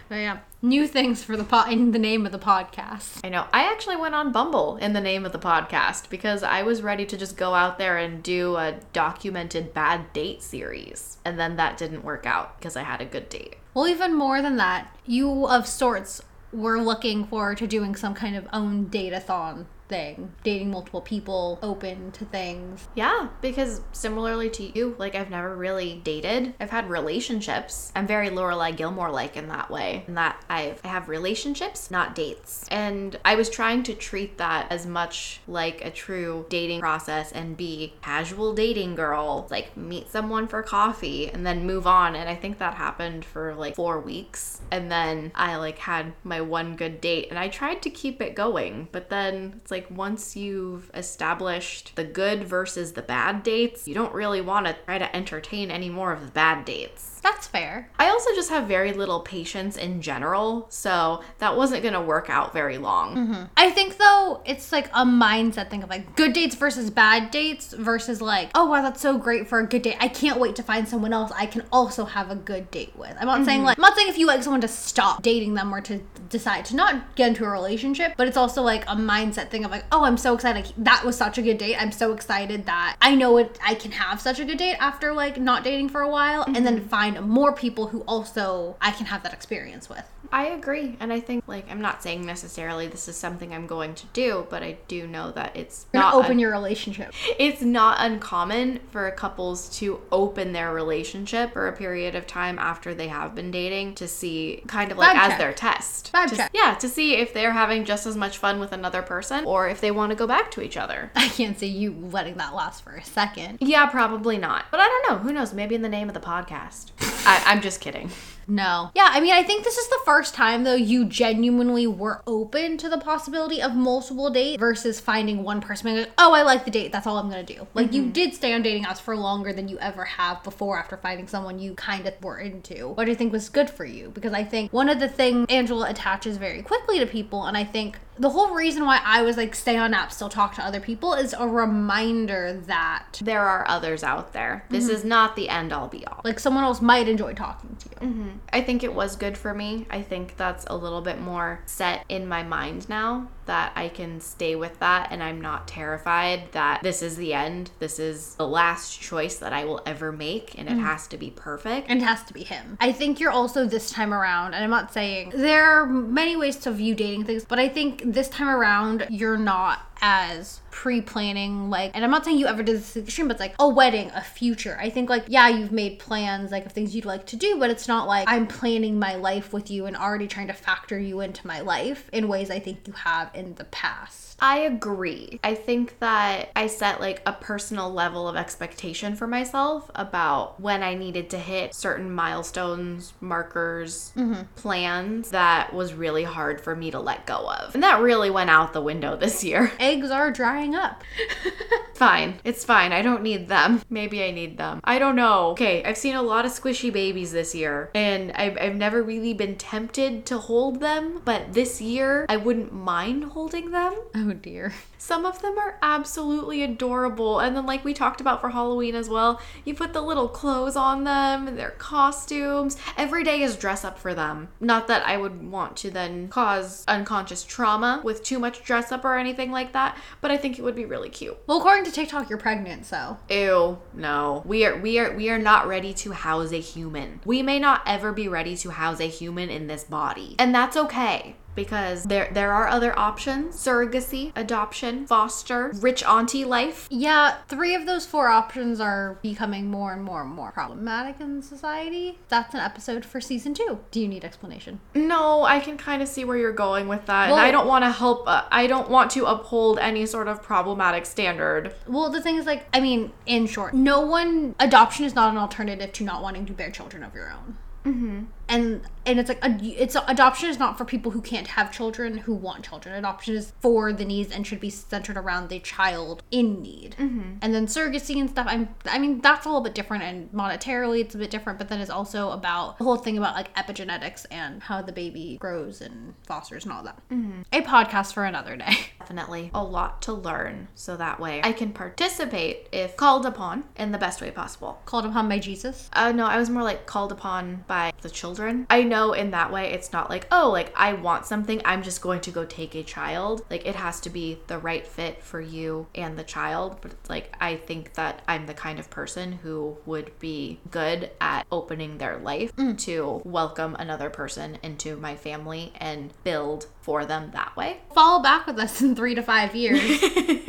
But 0.09 0.15
yeah, 0.15 0.39
new 0.63 0.88
things 0.88 1.24
for 1.24 1.38
the 1.38 1.43
pot 1.43 1.71
in 1.71 1.91
the 1.91 2.00
name 2.00 2.25
of 2.25 2.31
the 2.31 2.39
podcast. 2.39 3.19
I 3.24 3.29
know. 3.29 3.45
I 3.53 3.71
actually 3.71 3.95
went 3.95 4.15
on 4.15 4.31
Bumble 4.31 4.77
in 4.77 4.93
the 4.93 5.01
name 5.01 5.24
of 5.24 5.33
the 5.33 5.39
podcast 5.39 6.09
because 6.09 6.41
I 6.41 6.63
was 6.63 6.81
ready 6.81 7.05
to 7.05 7.15
just 7.15 7.38
go 7.38 7.53
out 7.53 7.77
there 7.77 7.95
and 7.98 8.24
do 8.24 8.55
a 8.55 8.79
documented 8.91 9.71
bad 9.71 10.12
date 10.12 10.41
series. 10.41 11.17
And 11.24 11.39
then 11.39 11.57
that 11.57 11.77
didn't 11.77 12.03
work 12.03 12.25
out 12.25 12.57
because 12.57 12.75
I 12.75 12.81
had 12.81 13.01
a 13.01 13.05
good 13.05 13.29
date. 13.29 13.57
Well, 13.75 13.88
even 13.88 14.15
more 14.15 14.41
than 14.41 14.57
that, 14.57 14.98
you 15.05 15.45
of 15.45 15.67
sorts 15.67 16.24
were 16.51 16.81
looking 16.81 17.25
forward 17.27 17.59
to 17.59 17.67
doing 17.67 17.95
some 17.95 18.15
kind 18.15 18.36
of 18.36 18.48
own 18.51 18.86
date-a-thon 18.86 19.67
thing, 19.89 20.31
dating 20.43 20.72
multiple 20.72 21.01
people, 21.01 21.60
open 21.62 22.12
to 22.13 22.25
things. 22.25 22.88
Yeah, 22.96 23.29
because 23.41 23.81
similarly 23.91 24.50
to 24.51 24.77
you, 24.77 24.96
like 24.98 25.15
I've 25.15 25.29
never 25.29 25.55
really 25.55 26.00
dated. 26.03 26.53
I've 26.60 26.69
had 26.69 26.89
relationships. 26.89 27.91
I'm 27.96 28.08
very 28.08 28.29
Lorelai 28.29 28.75
Gilmore 28.75 29.12
like 29.12 29.36
in 29.36 29.48
that 29.50 29.69
way, 29.69 30.03
in 30.08 30.13
that 30.13 30.43
I've 30.50 30.79
I 30.84 30.88
have 30.88 31.10
relationships, 31.10 31.89
not 31.89 32.15
dates. 32.15 32.67
And 32.69 33.17
I 33.25 33.36
was 33.36 33.50
trying 33.50 33.84
to 33.84 33.93
treat 33.93 34.38
that 34.38 34.72
as 34.72 34.86
much 34.86 35.41
like 35.48 35.84
a 35.84 35.89
true 35.89 36.46
dating 36.50 36.79
process 36.79 37.31
and 37.31 37.58
be 37.58 37.93
casual 38.01 38.53
dating 38.53 38.96
girl, 38.96 39.48
like 39.50 39.75
meet 39.75 40.10
someone 40.10 40.48
for 40.48 40.62
coffee 40.62 41.29
and 41.29 41.46
then 41.46 41.65
move 41.65 41.88
on. 41.88 42.15
And 42.15 42.29
I 42.29 42.36
think 42.36 42.60
that 42.60 42.75
happened 42.75 43.25
for 43.25 43.55
like 43.55 43.75
four 43.75 44.00
weeks, 44.00 44.62
and 44.72 44.91
then 44.91 45.31
I 45.34 45.55
like 45.55 45.79
had 45.79 46.13
my 46.24 46.41
one 46.41 46.75
good 46.75 47.01
date, 47.01 47.27
and 47.29 47.39
I 47.39 47.48
tried 47.48 47.81
to 47.81 47.89
keep 47.89 48.22
it 48.22 48.36
going, 48.36 48.88
but 48.91 49.10
then 49.10 49.53
it's 49.58 49.72
like 49.72 49.78
like 49.79 49.98
once 49.98 50.36
you've 50.36 50.91
established 50.93 51.95
the 51.95 52.03
good 52.03 52.43
versus 52.43 52.93
the 52.93 53.01
bad 53.01 53.43
dates, 53.43 53.88
you 53.88 53.95
don't 53.95 54.13
really 54.13 54.41
want 54.41 54.65
to 54.65 54.75
try 54.86 54.98
to 54.98 55.15
entertain 55.15 55.71
any 55.71 55.89
more 55.89 56.12
of 56.12 56.25
the 56.25 56.31
bad 56.31 56.65
dates. 56.65 57.09
That's 57.22 57.48
fair. 57.48 57.90
I 58.00 58.10
also 58.10 58.30
just 58.36 58.50
have 58.50 58.68
very 58.68 58.94
little 58.94 59.20
patience 59.20 59.78
in 59.78 60.02
general, 60.02 60.68
so 60.70 61.24
that 61.40 61.58
wasn't 61.58 61.84
going 61.84 61.94
to 61.94 62.02
work 62.02 62.30
out 62.30 62.54
very 62.54 62.78
long. 62.78 63.16
Mm-hmm. 63.16 63.44
I 63.58 63.70
think 63.72 63.98
though 63.98 64.42
it's 64.46 64.72
like 64.72 64.88
a 64.88 65.06
mindset 65.06 65.70
thing 65.70 65.84
of 65.84 65.90
like 65.90 66.16
good 66.16 66.34
dates 66.34 66.56
versus 66.56 66.90
bad 66.90 67.32
dates 67.32 67.74
versus 67.74 68.22
like 68.22 68.52
oh 68.56 68.66
wow 68.66 68.82
that's 68.82 69.02
so 69.02 69.18
great 69.18 69.48
for 69.48 69.60
a 69.60 69.68
good 69.68 69.82
date. 69.82 69.98
I 70.00 70.08
can't 70.08 70.40
wait 70.40 70.56
to 70.58 70.64
find 70.64 70.88
someone 70.88 71.14
else 71.14 71.32
I 71.36 71.46
can 71.46 71.64
also 71.72 72.06
have 72.06 72.32
a 72.32 72.36
good 72.36 72.72
date 72.72 72.96
with. 72.96 73.16
I'm 73.20 73.26
not 73.26 73.38
mm-hmm. 73.38 73.46
saying 73.46 73.64
like 73.64 73.78
I'm 73.78 73.82
not 73.82 73.96
saying 73.96 74.10
if 74.10 74.18
you 74.18 74.26
like 74.26 74.44
someone 74.44 74.62
to 74.62 74.68
stop 74.68 75.22
dating 75.22 75.54
them 75.54 75.74
or 75.74 75.82
to 75.82 76.00
decide 76.30 76.66
to 76.66 76.76
not 76.76 77.16
get 77.16 77.30
into 77.30 77.44
a 77.46 77.50
relationship, 77.50 78.14
but 78.18 78.28
it's 78.28 78.38
also 78.38 78.62
like 78.62 78.84
a 78.84 78.96
mindset 78.96 79.50
thing 79.50 79.66
of 79.66 79.72
like 79.72 79.86
oh 79.92 80.04
I'm 80.04 80.18
so 80.18 80.34
excited 80.34 80.72
that 80.78 81.04
was 81.06 81.18
such 81.18 81.38
a 81.38 81.42
good 81.42 81.58
date. 81.58 81.76
I'm 81.76 81.92
so 81.92 82.14
excited 82.14 82.66
that 82.66 82.96
I 83.02 83.16
know 83.16 83.38
it 83.38 83.58
I 83.66 83.76
can 83.76 83.92
have 83.92 84.22
such 84.22 84.40
a 84.40 84.46
good 84.46 84.58
date 84.58 84.76
after 84.76 85.14
like 85.14 85.40
not 85.40 85.64
dating 85.64 85.90
for 85.90 86.02
a 86.02 86.10
while 86.10 86.44
mm-hmm. 86.44 86.56
and 86.56 86.66
then 86.66 86.88
find 86.88 87.09
find 87.13 87.28
more 87.28 87.54
people 87.54 87.88
who 87.88 88.01
also 88.01 88.75
I 88.82 88.92
can 88.92 89.06
have 89.08 89.24
that 89.24 89.34
experience 89.34 89.89
with. 89.89 90.04
I 90.32 90.48
agree. 90.48 90.96
And 91.00 91.12
I 91.12 91.20
think, 91.20 91.44
like, 91.48 91.70
I'm 91.72 91.82
not 91.82 92.04
saying 92.04 92.25
necessarily 92.25 92.88
this 92.88 93.08
is 93.08 93.16
something 93.16 93.54
I'm 93.54 93.66
going 93.66 93.96
to 93.96 94.06
do, 94.13 94.46
but 94.50 94.62
I 94.62 94.78
do 94.88 95.08
know 95.08 95.32
that 95.32 95.56
it's 95.56 95.88
You're 95.92 96.04
not 96.04 96.13
open 96.13 96.32
un- 96.32 96.39
your 96.39 96.51
relationship. 96.51 97.14
It's 97.40 97.62
not 97.62 97.98
uncommon 98.00 98.79
for 98.92 99.10
couples 99.12 99.70
to 99.79 100.01
open 100.12 100.53
their 100.53 100.74
relationship 100.74 101.53
for 101.53 101.68
a 101.68 101.75
period 101.75 102.16
of 102.16 102.27
time 102.27 102.60
after 102.60 102.94
they 102.94 103.07
have 103.07 103.33
been 103.33 103.50
dating 103.50 103.96
to 103.96 104.07
see 104.07 104.64
kind 104.68 104.92
of 104.92 104.98
like 104.98 105.18
as 105.18 105.38
their 105.38 105.53
test. 105.53 106.12
Bad 106.12 106.29
to, 106.29 106.36
check. 106.36 106.51
Yeah, 106.53 106.75
to 106.75 106.88
see 106.88 107.16
if 107.16 107.33
they're 107.33 107.53
having 107.53 107.86
just 107.86 108.05
as 108.05 108.16
much 108.16 108.38
fun 108.38 108.60
with 108.60 108.72
another 108.72 109.01
person 109.01 109.46
or 109.46 109.68
if 109.68 109.81
they 109.81 109.92
want 109.92 110.12
to 110.12 110.16
go 110.16 110.27
back 110.27 110.51
to 110.51 110.62
each 110.62 110.77
other. 110.77 111.12
I 111.16 111.29
can't 111.29 111.57
see 111.57 111.68
you 111.68 111.92
letting 112.12 112.38
that 112.38 112.53
last 112.53 112.83
for 112.83 112.96
a 112.96 113.03
second. 113.03 113.57
Yeah, 113.62 113.88
probably 113.88 114.38
not. 114.38 114.66
But 114.70 114.79
I 114.79 114.86
don't 114.86 115.10
know. 115.10 115.18
Who 115.24 115.33
knows? 115.33 115.53
Maybe 115.53 115.75
in 115.75 115.81
the 115.81 115.90
name 115.90 116.07
of 116.07 116.14
the 116.14 116.20
podcast. 116.20 116.92
I, 117.01 117.44
I'm 117.46 117.62
just 117.62 117.81
kidding. 117.81 118.09
No. 118.50 118.90
Yeah, 118.96 119.09
I 119.12 119.20
mean, 119.20 119.33
I 119.33 119.44
think 119.44 119.64
this 119.64 119.77
is 119.77 119.88
the 119.90 120.00
first 120.03 120.33
time 120.33 120.64
though 120.64 120.75
you 120.75 121.05
genuinely 121.05 121.85
were 121.85 122.24
open 122.25 122.77
to 122.77 122.90
the 122.90 122.98
possibility 122.98 123.62
of 123.62 123.75
multiple 123.75 124.29
dates 124.29 124.59
versus 124.59 125.00
finding 125.00 125.44
one 125.44 125.62
person 125.62 125.85
being 125.85 125.98
like, 126.00 126.12
oh, 126.18 126.33
I 126.33 126.42
like 126.42 126.66
the 126.66 126.72
date. 126.72 126.92
That's 126.92 127.05
all 127.05 127.18
I'm 127.18 127.29
gonna 127.29 127.44
do. 127.44 127.68
Like 127.74 127.88
mm-hmm. 127.88 127.96
you 127.96 128.09
did 128.09 128.33
stay 128.33 128.53
on 128.53 128.64
dating 128.64 128.85
apps 128.85 129.00
for 129.00 129.16
longer 129.16 129.53
than 129.53 129.68
you 129.68 129.77
ever 129.79 130.03
have 130.03 130.44
before 130.44 130.79
after 130.79 130.98
finding 130.98 131.27
someone 131.27 131.59
you 131.59 131.75
kind 131.75 132.07
of 132.07 132.22
were 132.24 132.40
into, 132.40 132.90
what 132.90 133.07
I 133.07 133.14
think 133.14 133.31
was 133.31 133.50
good 133.50 133.70
for 133.70 133.85
you. 133.85 134.09
Because 134.09 134.33
I 134.33 134.44
think 134.44 134.74
one 134.74 134.90
of 134.90 135.00
the 135.00 135.09
things 135.09 135.46
Angela 135.50 135.90
attaches 135.90 136.38
very 136.38 136.64
quickly 136.64 137.00
to 137.00 137.05
people, 137.05 137.46
and 137.46 137.55
I 137.55 137.64
think 137.64 138.00
the 138.20 138.29
whole 138.29 138.53
reason 138.53 138.86
why 138.86 139.00
I 139.03 139.22
was 139.22 139.38
like 139.38 139.55
stay 139.55 139.77
on 139.77 139.94
apps, 139.94 140.14
still 140.14 140.29
talk 140.29 140.55
to 140.55 140.64
other 140.64 140.79
people 140.79 141.14
is 141.14 141.34
a 141.38 141.48
reminder 141.48 142.53
that 142.68 143.20
there 143.22 143.42
are 143.42 143.66
others 143.68 144.03
out 144.03 144.34
there. 144.34 144.66
This 144.70 144.86
mm-hmm. 144.86 144.94
is 144.96 145.03
not 145.05 145.36
the 145.36 145.50
end 145.50 145.72
all 145.72 145.88
be 145.88 146.05
all. 146.05 146.22
Like 146.24 146.40
someone 146.40 146.64
else 146.64 146.82
might 146.82 147.08
enjoy 147.08 147.34
talking 147.34 147.75
to 147.79 147.90
you. 147.90 148.08
Mm-hmm. 148.08 148.29
I 148.51 148.62
think 148.62 148.84
it 148.84 148.94
was 148.94 149.16
good 149.16 149.38
for 149.38 149.53
me. 149.53 149.88
I 149.90 150.01
think 150.01 150.36
that's 150.38 150.66
a 150.68 150.75
little 150.75 151.01
bit 151.01 151.20
more 151.20 151.62
set 151.66 152.05
in 152.10 152.27
my 152.27 152.44
mind 152.44 152.90
now 152.90 153.27
that 153.46 153.72
I 153.75 153.90
can 153.90 154.22
stay 154.22 154.55
with 154.55 154.77
that 154.79 155.08
and 155.12 155.24
I'm 155.24 155.42
not 155.42 155.68
terrified 155.68 156.51
that 156.51 156.84
this 156.84 157.01
is 157.01 157.16
the 157.16 157.34
end. 157.34 157.72
This 157.79 157.98
is 157.98 158.36
the 158.36 158.48
last 158.48 159.01
choice 159.01 159.38
that 159.38 159.53
I 159.53 159.66
will 159.66 159.82
ever 159.88 160.12
make 160.12 160.58
and 160.60 160.70
it 160.70 160.74
mm. 160.74 160.84
has 160.84 161.08
to 161.08 161.18
be 161.18 161.32
perfect. 161.32 161.90
And 161.90 162.00
it 162.00 162.05
has 162.05 162.24
to 162.25 162.34
be 162.34 162.44
him. 162.44 162.77
I 162.79 162.92
think 162.92 163.20
you're 163.20 163.32
also 163.32 163.66
this 163.66 163.90
time 163.90 164.14
around, 164.14 164.53
and 164.53 164.64
I'm 164.64 164.70
not 164.70 164.94
saying 164.94 165.32
there 165.34 165.66
are 165.66 165.86
many 165.88 166.36
ways 166.36 166.58
to 166.58 166.72
view 166.72 166.94
dating 166.94 167.24
things, 167.24 167.44
but 167.44 167.58
I 167.58 167.68
think 167.70 168.08
this 168.11 168.29
time 168.29 168.50
around 168.50 169.07
you're 169.09 169.37
not 169.37 169.89
as 170.01 170.62
pre-planning 170.72 171.70
like 171.70 171.92
and 171.94 172.03
i'm 172.03 172.12
not 172.12 172.24
saying 172.24 172.38
you 172.38 172.48
ever 172.48 172.64
did 172.64 172.77
this 172.77 172.96
extreme 172.96 173.27
but 173.27 173.33
it's 173.33 173.42
like 173.42 173.55
a 173.59 173.68
wedding 173.68 174.09
a 174.16 174.22
future 174.22 174.77
i 174.79 174.90
think 174.90 175.09
like 175.09 175.25
yeah 175.27 175.48
you've 175.48 175.72
made 175.72 176.00
plans 176.00 176.51
like 176.51 176.66
of 176.66 176.72
things 176.72 176.96
you'd 176.96 177.05
like 177.05 177.25
to 177.25 177.35
do 177.35 177.57
but 177.59 177.70
it's 177.70 177.88
not 177.88 178.07
like 178.07 178.27
i'm 178.29 178.48
planning 178.48 179.00
my 179.00 179.16
life 179.16 179.51
with 179.51 179.70
you 179.70 179.85
and 179.85 179.96
already 179.96 180.27
trying 180.27 180.48
to 180.48 180.53
factor 180.53 180.98
you 180.98 181.20
into 181.22 181.46
my 181.46 181.59
life 181.59 182.09
in 182.14 182.27
ways 182.27 182.50
i 182.50 182.59
think 182.59 182.88
you 182.88 182.94
have 182.94 183.29
in 183.33 183.55
the 183.55 183.66
past 183.66 184.29
I 184.42 184.59
agree. 184.59 185.40
I 185.44 185.55
think 185.55 186.00
that 186.00 186.50
I 186.55 186.68
set 186.68 187.00
like 187.00 187.22
a 187.25 187.33
personal 187.33 187.92
level 187.92 188.27
of 188.27 188.35
expectation 188.35 189.16
for 189.16 189.27
myself 189.27 189.90
about 189.96 190.59
when 190.59 190.83
I 190.83 190.96
needed 190.96 191.29
to 191.31 191.38
hit 191.38 191.75
certain 191.75 192.12
milestones, 192.12 193.14
markers, 193.22 194.12
mm-hmm. 194.16 194.44
plans 194.55 195.31
that 195.31 195.74
was 195.74 195.94
really 195.94 196.24
hard 196.24 196.62
for 196.62 196.75
me 196.75 196.92
to 196.92 197.00
let 197.00 197.25
go 197.25 197.50
of. 197.50 197.74
And 197.74 197.83
that 197.83 198.01
really 198.01 198.29
went 198.29 198.50
out 198.50 198.74
the 198.74 198.81
window 198.81 199.16
this 199.16 199.44
year. 199.44 199.72
Eggs 199.90 200.12
are 200.12 200.30
drying 200.30 200.75
up. 200.75 201.04
fine. 201.96 202.40
It's 202.44 202.64
fine. 202.64 202.92
I 202.92 203.02
don't 203.02 203.24
need 203.24 203.48
them. 203.48 203.82
Maybe 203.90 204.24
I 204.24 204.30
need 204.30 204.56
them. 204.56 204.82
I 204.84 205.00
don't 205.00 205.16
know. 205.16 205.50
Okay, 205.52 205.84
I've 205.84 205.98
seen 205.98 206.16
a 206.16 206.22
lot 206.22 206.46
of 206.46 206.52
squishy 206.52 206.94
babies 206.94 207.32
this 207.32 207.56
year, 207.56 207.90
and 207.96 208.32
I've, 208.34 208.56
I've 208.62 208.75
never 208.75 209.02
really 209.02 209.34
been 209.34 209.56
tempted 209.56 210.28
to 210.28 210.38
hold 210.38 210.80
them, 210.80 211.22
but 211.25 211.54
this 211.54 211.82
year 211.82 212.28
I 212.30 212.38
wouldn't 212.38 212.72
mind 212.72 213.24
holding 213.24 213.72
them. 213.72 214.00
Oh 214.14 214.34
dear. 214.34 214.74
Some 215.00 215.25
of 215.25 215.42
them 215.42 215.57
are 215.57 215.77
absolutely 215.81 216.64
adorable. 216.64 217.40
And 217.40 217.55
then, 217.55 217.66
like 217.66 217.83
we 217.83 217.94
talked 217.94 218.22
about 218.22 218.40
for 218.40 218.50
Halloween 218.50 218.96
as 218.96 219.09
well, 219.09 219.42
you 219.66 219.74
put 219.74 219.92
the 219.92 220.01
little 220.01 220.29
clothes 220.29 220.75
on 220.75 221.03
them, 221.03 221.57
their 221.57 221.72
costumes. 221.72 222.77
Every 222.96 223.24
day 223.24 223.42
is 223.42 223.57
dress 223.57 223.83
up 223.83 224.00
for 224.00 224.14
them. 224.14 224.50
Not 224.62 224.88
that 224.88 225.05
I 225.05 225.18
would 225.18 225.51
want 225.51 225.75
to 225.77 225.92
then 225.92 226.27
cause 226.29 226.85
unconscious 226.88 227.44
trauma 227.44 228.00
with 228.03 228.24
too 228.24 228.40
much 228.40 228.64
dress 228.64 228.92
up 228.92 229.03
or 229.03 229.18
anything 229.18 229.51
like 229.51 229.74
that, 229.74 229.98
but 230.22 230.31
I 230.31 230.38
think 230.38 230.57
it 230.57 230.62
would 230.62 230.75
be 230.75 230.85
really 230.85 231.09
cute. 231.09 231.38
Well, 231.46 231.57
according 231.57 231.85
to 231.85 231.90
to 231.90 231.96
TikTok 231.96 232.29
you're 232.29 232.40
pregnant, 232.40 232.85
so. 232.85 233.18
Ew, 233.29 233.79
no. 233.94 234.44
We 234.46 234.66
are 234.66 234.77
we 234.77 235.00
are 235.00 235.16
we 235.16 235.29
are 235.29 235.40
not 235.40 235.68
ready 235.68 235.94
to 235.96 236.12
house 236.12 236.51
a 236.51 236.59
human. 236.59 237.20
We 237.25 237.42
may 237.42 237.59
not 237.59 237.81
ever 237.85 238.12
be 238.12 238.27
ready 238.27 238.55
to 238.57 238.70
house 238.70 239.00
a 239.00 239.07
human 239.07 239.50
in 239.50 239.68
this 239.68 239.83
body. 239.83 240.35
And 240.40 240.53
that's 240.53 240.77
okay 240.77 241.35
because 241.55 242.03
there 242.03 242.29
there 242.33 242.51
are 242.51 242.68
other 242.68 242.98
options 242.98 243.55
surrogacy 243.55 244.31
adoption 244.35 245.05
foster 245.07 245.72
rich 245.79 246.03
auntie 246.03 246.46
life 246.46 246.88
Yeah, 246.90 247.38
three 247.48 247.75
of 247.75 247.85
those 247.85 248.05
four 248.05 248.27
options 248.27 248.79
are 248.79 249.20
becoming 249.22 249.70
more 249.70 249.94
and 249.94 250.03
more 250.03 250.22
and 250.22 250.31
more 250.31 250.51
problematic 250.51 251.20
in 251.20 251.42
society. 251.42 252.20
That's 252.29 252.53
an 252.53 252.59
episode 252.59 253.05
for 253.05 253.20
season 253.22 253.53
two. 253.53 253.79
Do 253.92 254.00
you 254.00 254.07
need 254.07 254.24
explanation? 254.24 254.79
no 254.94 255.44
i 255.44 255.59
can 255.59 255.77
kind 255.77 256.01
of 256.01 256.07
see 256.07 256.24
where 256.25 256.38
you're 256.38 256.51
going 256.51 256.88
with 256.88 257.05
that 257.05 257.29
and 257.29 257.40
i 257.40 257.51
don't 257.51 257.68
want 257.68 257.83
to 257.83 257.92
help 257.92 258.27
uh, 258.27 258.44
i 258.51 258.68
don't 258.68 258.90
want 258.90 259.09
to 259.12 259.25
uphold 259.25 259.79
any 259.79 260.05
sort 260.05 260.27
of 260.27 260.42
problematic 260.42 261.05
standard 261.05 261.74
Well, 261.88 262.09
the 262.09 262.22
thing 262.22 262.35
is, 262.38 262.46
like, 262.46 262.66
I 262.74 262.79
mean, 262.79 263.12
in 263.25 263.48
short, 263.48 263.74
no 263.74 264.01
one, 264.01 264.55
adoption 264.59 265.05
is 265.05 265.16
not 265.16 265.31
an 265.31 265.38
alternative 265.38 265.92
to 265.94 266.03
not 266.03 266.22
wanting 266.22 266.46
to 266.48 266.53
bear 266.53 266.70
children 266.72 267.03
of 267.03 267.14
your 267.14 267.31
own. 267.31 267.57
Mm-hmm. 267.85 268.24
And 268.50 268.81
and 269.05 269.20
it's 269.20 269.29
like 269.29 269.44
a, 269.44 269.57
it's 269.64 269.96
adoption 270.07 270.50
is 270.50 270.59
not 270.59 270.77
for 270.77 270.85
people 270.85 271.12
who 271.12 271.22
can't 271.22 271.48
have 271.48 271.72
children 271.72 272.18
who 272.18 272.33
want 272.33 272.66
children. 272.66 272.96
Adoption 272.96 273.35
is 273.35 273.53
for 273.62 273.94
the 273.94 274.05
needs 274.05 274.31
and 274.31 274.46
should 274.46 274.59
be 274.59 274.70
centered 274.70 275.18
around 275.18 275.50
the 275.50 275.59
child 275.59 276.22
in 276.31 276.62
need. 276.62 276.96
Mm-hmm. 277.00 277.38
And 277.42 277.53
then 277.53 277.68
surrogacy 277.68 278.20
and 278.20 278.29
stuff. 278.29 278.48
I'm 278.50 278.70
I 278.85 279.00
mean 279.00 279.22
that's 279.22 279.46
a 279.46 279.50
little 279.50 279.64
bit 279.64 279.75
different 279.75 280.03
and 280.03 280.31
monetarily 280.31 281.01
it's 281.01 281.16
a 281.16 281.18
bit 281.18 281.31
different. 281.31 281.59
But 281.59 281.70
then 281.70 281.79
it's 281.79 281.90
also 281.90 282.31
about 282.31 282.77
the 282.77 282.83
whole 282.83 282.98
thing 282.98 283.18
about 283.18 283.35
like 283.35 283.53
epigenetics 283.55 284.25
and 284.31 284.62
how 284.62 284.81
the 284.81 284.92
baby 284.92 285.38
grows 285.40 285.81
and 285.81 286.14
fosters 286.25 286.66
and 286.66 286.74
all 286.74 286.83
that. 286.83 287.00
Mm-hmm. 287.09 287.42
A 287.53 287.62
podcast 287.62 288.14
for 288.14 288.25
another 288.25 288.55
day. 288.55 288.77
definitely 289.00 289.50
a 289.53 289.64
lot 289.64 290.01
to 290.03 290.14
learn 290.14 290.68
so 290.75 290.96
that 290.96 291.20
way 291.20 291.42
i 291.44 291.51
can 291.51 291.72
participate 291.72 292.68
if 292.72 292.96
called 292.96 293.25
upon 293.25 293.64
in 293.75 293.92
the 293.92 293.98
best 293.98 294.22
way 294.22 294.29
possible 294.29 294.79
Called 294.85 295.05
upon 295.05 295.29
by 295.29 295.40
Jesus. 295.40 295.90
Uh, 295.94 296.12
no, 296.12 296.25
I 296.25 296.38
was 296.38 296.50
more 296.50 296.64
like 296.64 296.85
called 296.85 297.12
upon 297.12 297.64
by 297.68 297.92
the 298.01 298.09
children. 298.09 298.39
I 298.70 298.84
know 298.84 299.14
in 299.14 299.32
that 299.32 299.52
way 299.52 299.72
it's 299.72 299.92
not 299.92 300.10
like, 300.10 300.28
oh, 300.32 300.50
like 300.52 300.72
I 300.75 300.94
want 300.94 301.25
something, 301.25 301.62
I'm 301.66 301.84
just 301.84 302.02
going 302.02 302.22
to 302.22 302.32
go 302.32 302.46
take 302.46 302.75
a 302.75 302.84
child. 302.84 303.46
Like 303.50 303.66
it 303.66 303.75
has 303.75 304.00
to 304.02 304.10
be 304.10 304.40
the 304.48 304.58
right 304.58 304.86
fit 304.86 305.24
for 305.24 305.42
you 305.42 305.88
and 305.96 306.18
the 306.18 306.24
child. 306.24 306.78
But 306.82 306.96
like, 307.10 307.36
I 307.40 307.56
think 307.56 307.94
that 307.94 308.22
I'm 308.28 308.46
the 308.46 308.54
kind 308.54 308.80
of 308.80 308.90
person 308.90 309.34
who 309.34 309.78
would 309.86 310.18
be 310.20 310.60
good 310.72 311.12
at 311.22 311.46
opening 311.52 311.98
their 311.98 312.18
life 312.18 312.56
mm. 312.56 312.78
to 312.80 313.22
welcome 313.24 313.75
another 313.75 314.10
person 314.10 314.58
into 314.64 314.96
my 314.98 315.16
family 315.16 315.74
and 315.78 316.14
build 316.24 316.68
for 316.82 317.06
them 317.06 317.32
that 317.32 317.56
way. 317.56 317.82
follow 317.94 318.24
back 318.24 318.48
with 318.48 318.58
us 318.58 318.82
in 318.82 318.96
three 318.96 319.14
to 319.14 319.22
five 319.22 319.54
years 319.54 319.80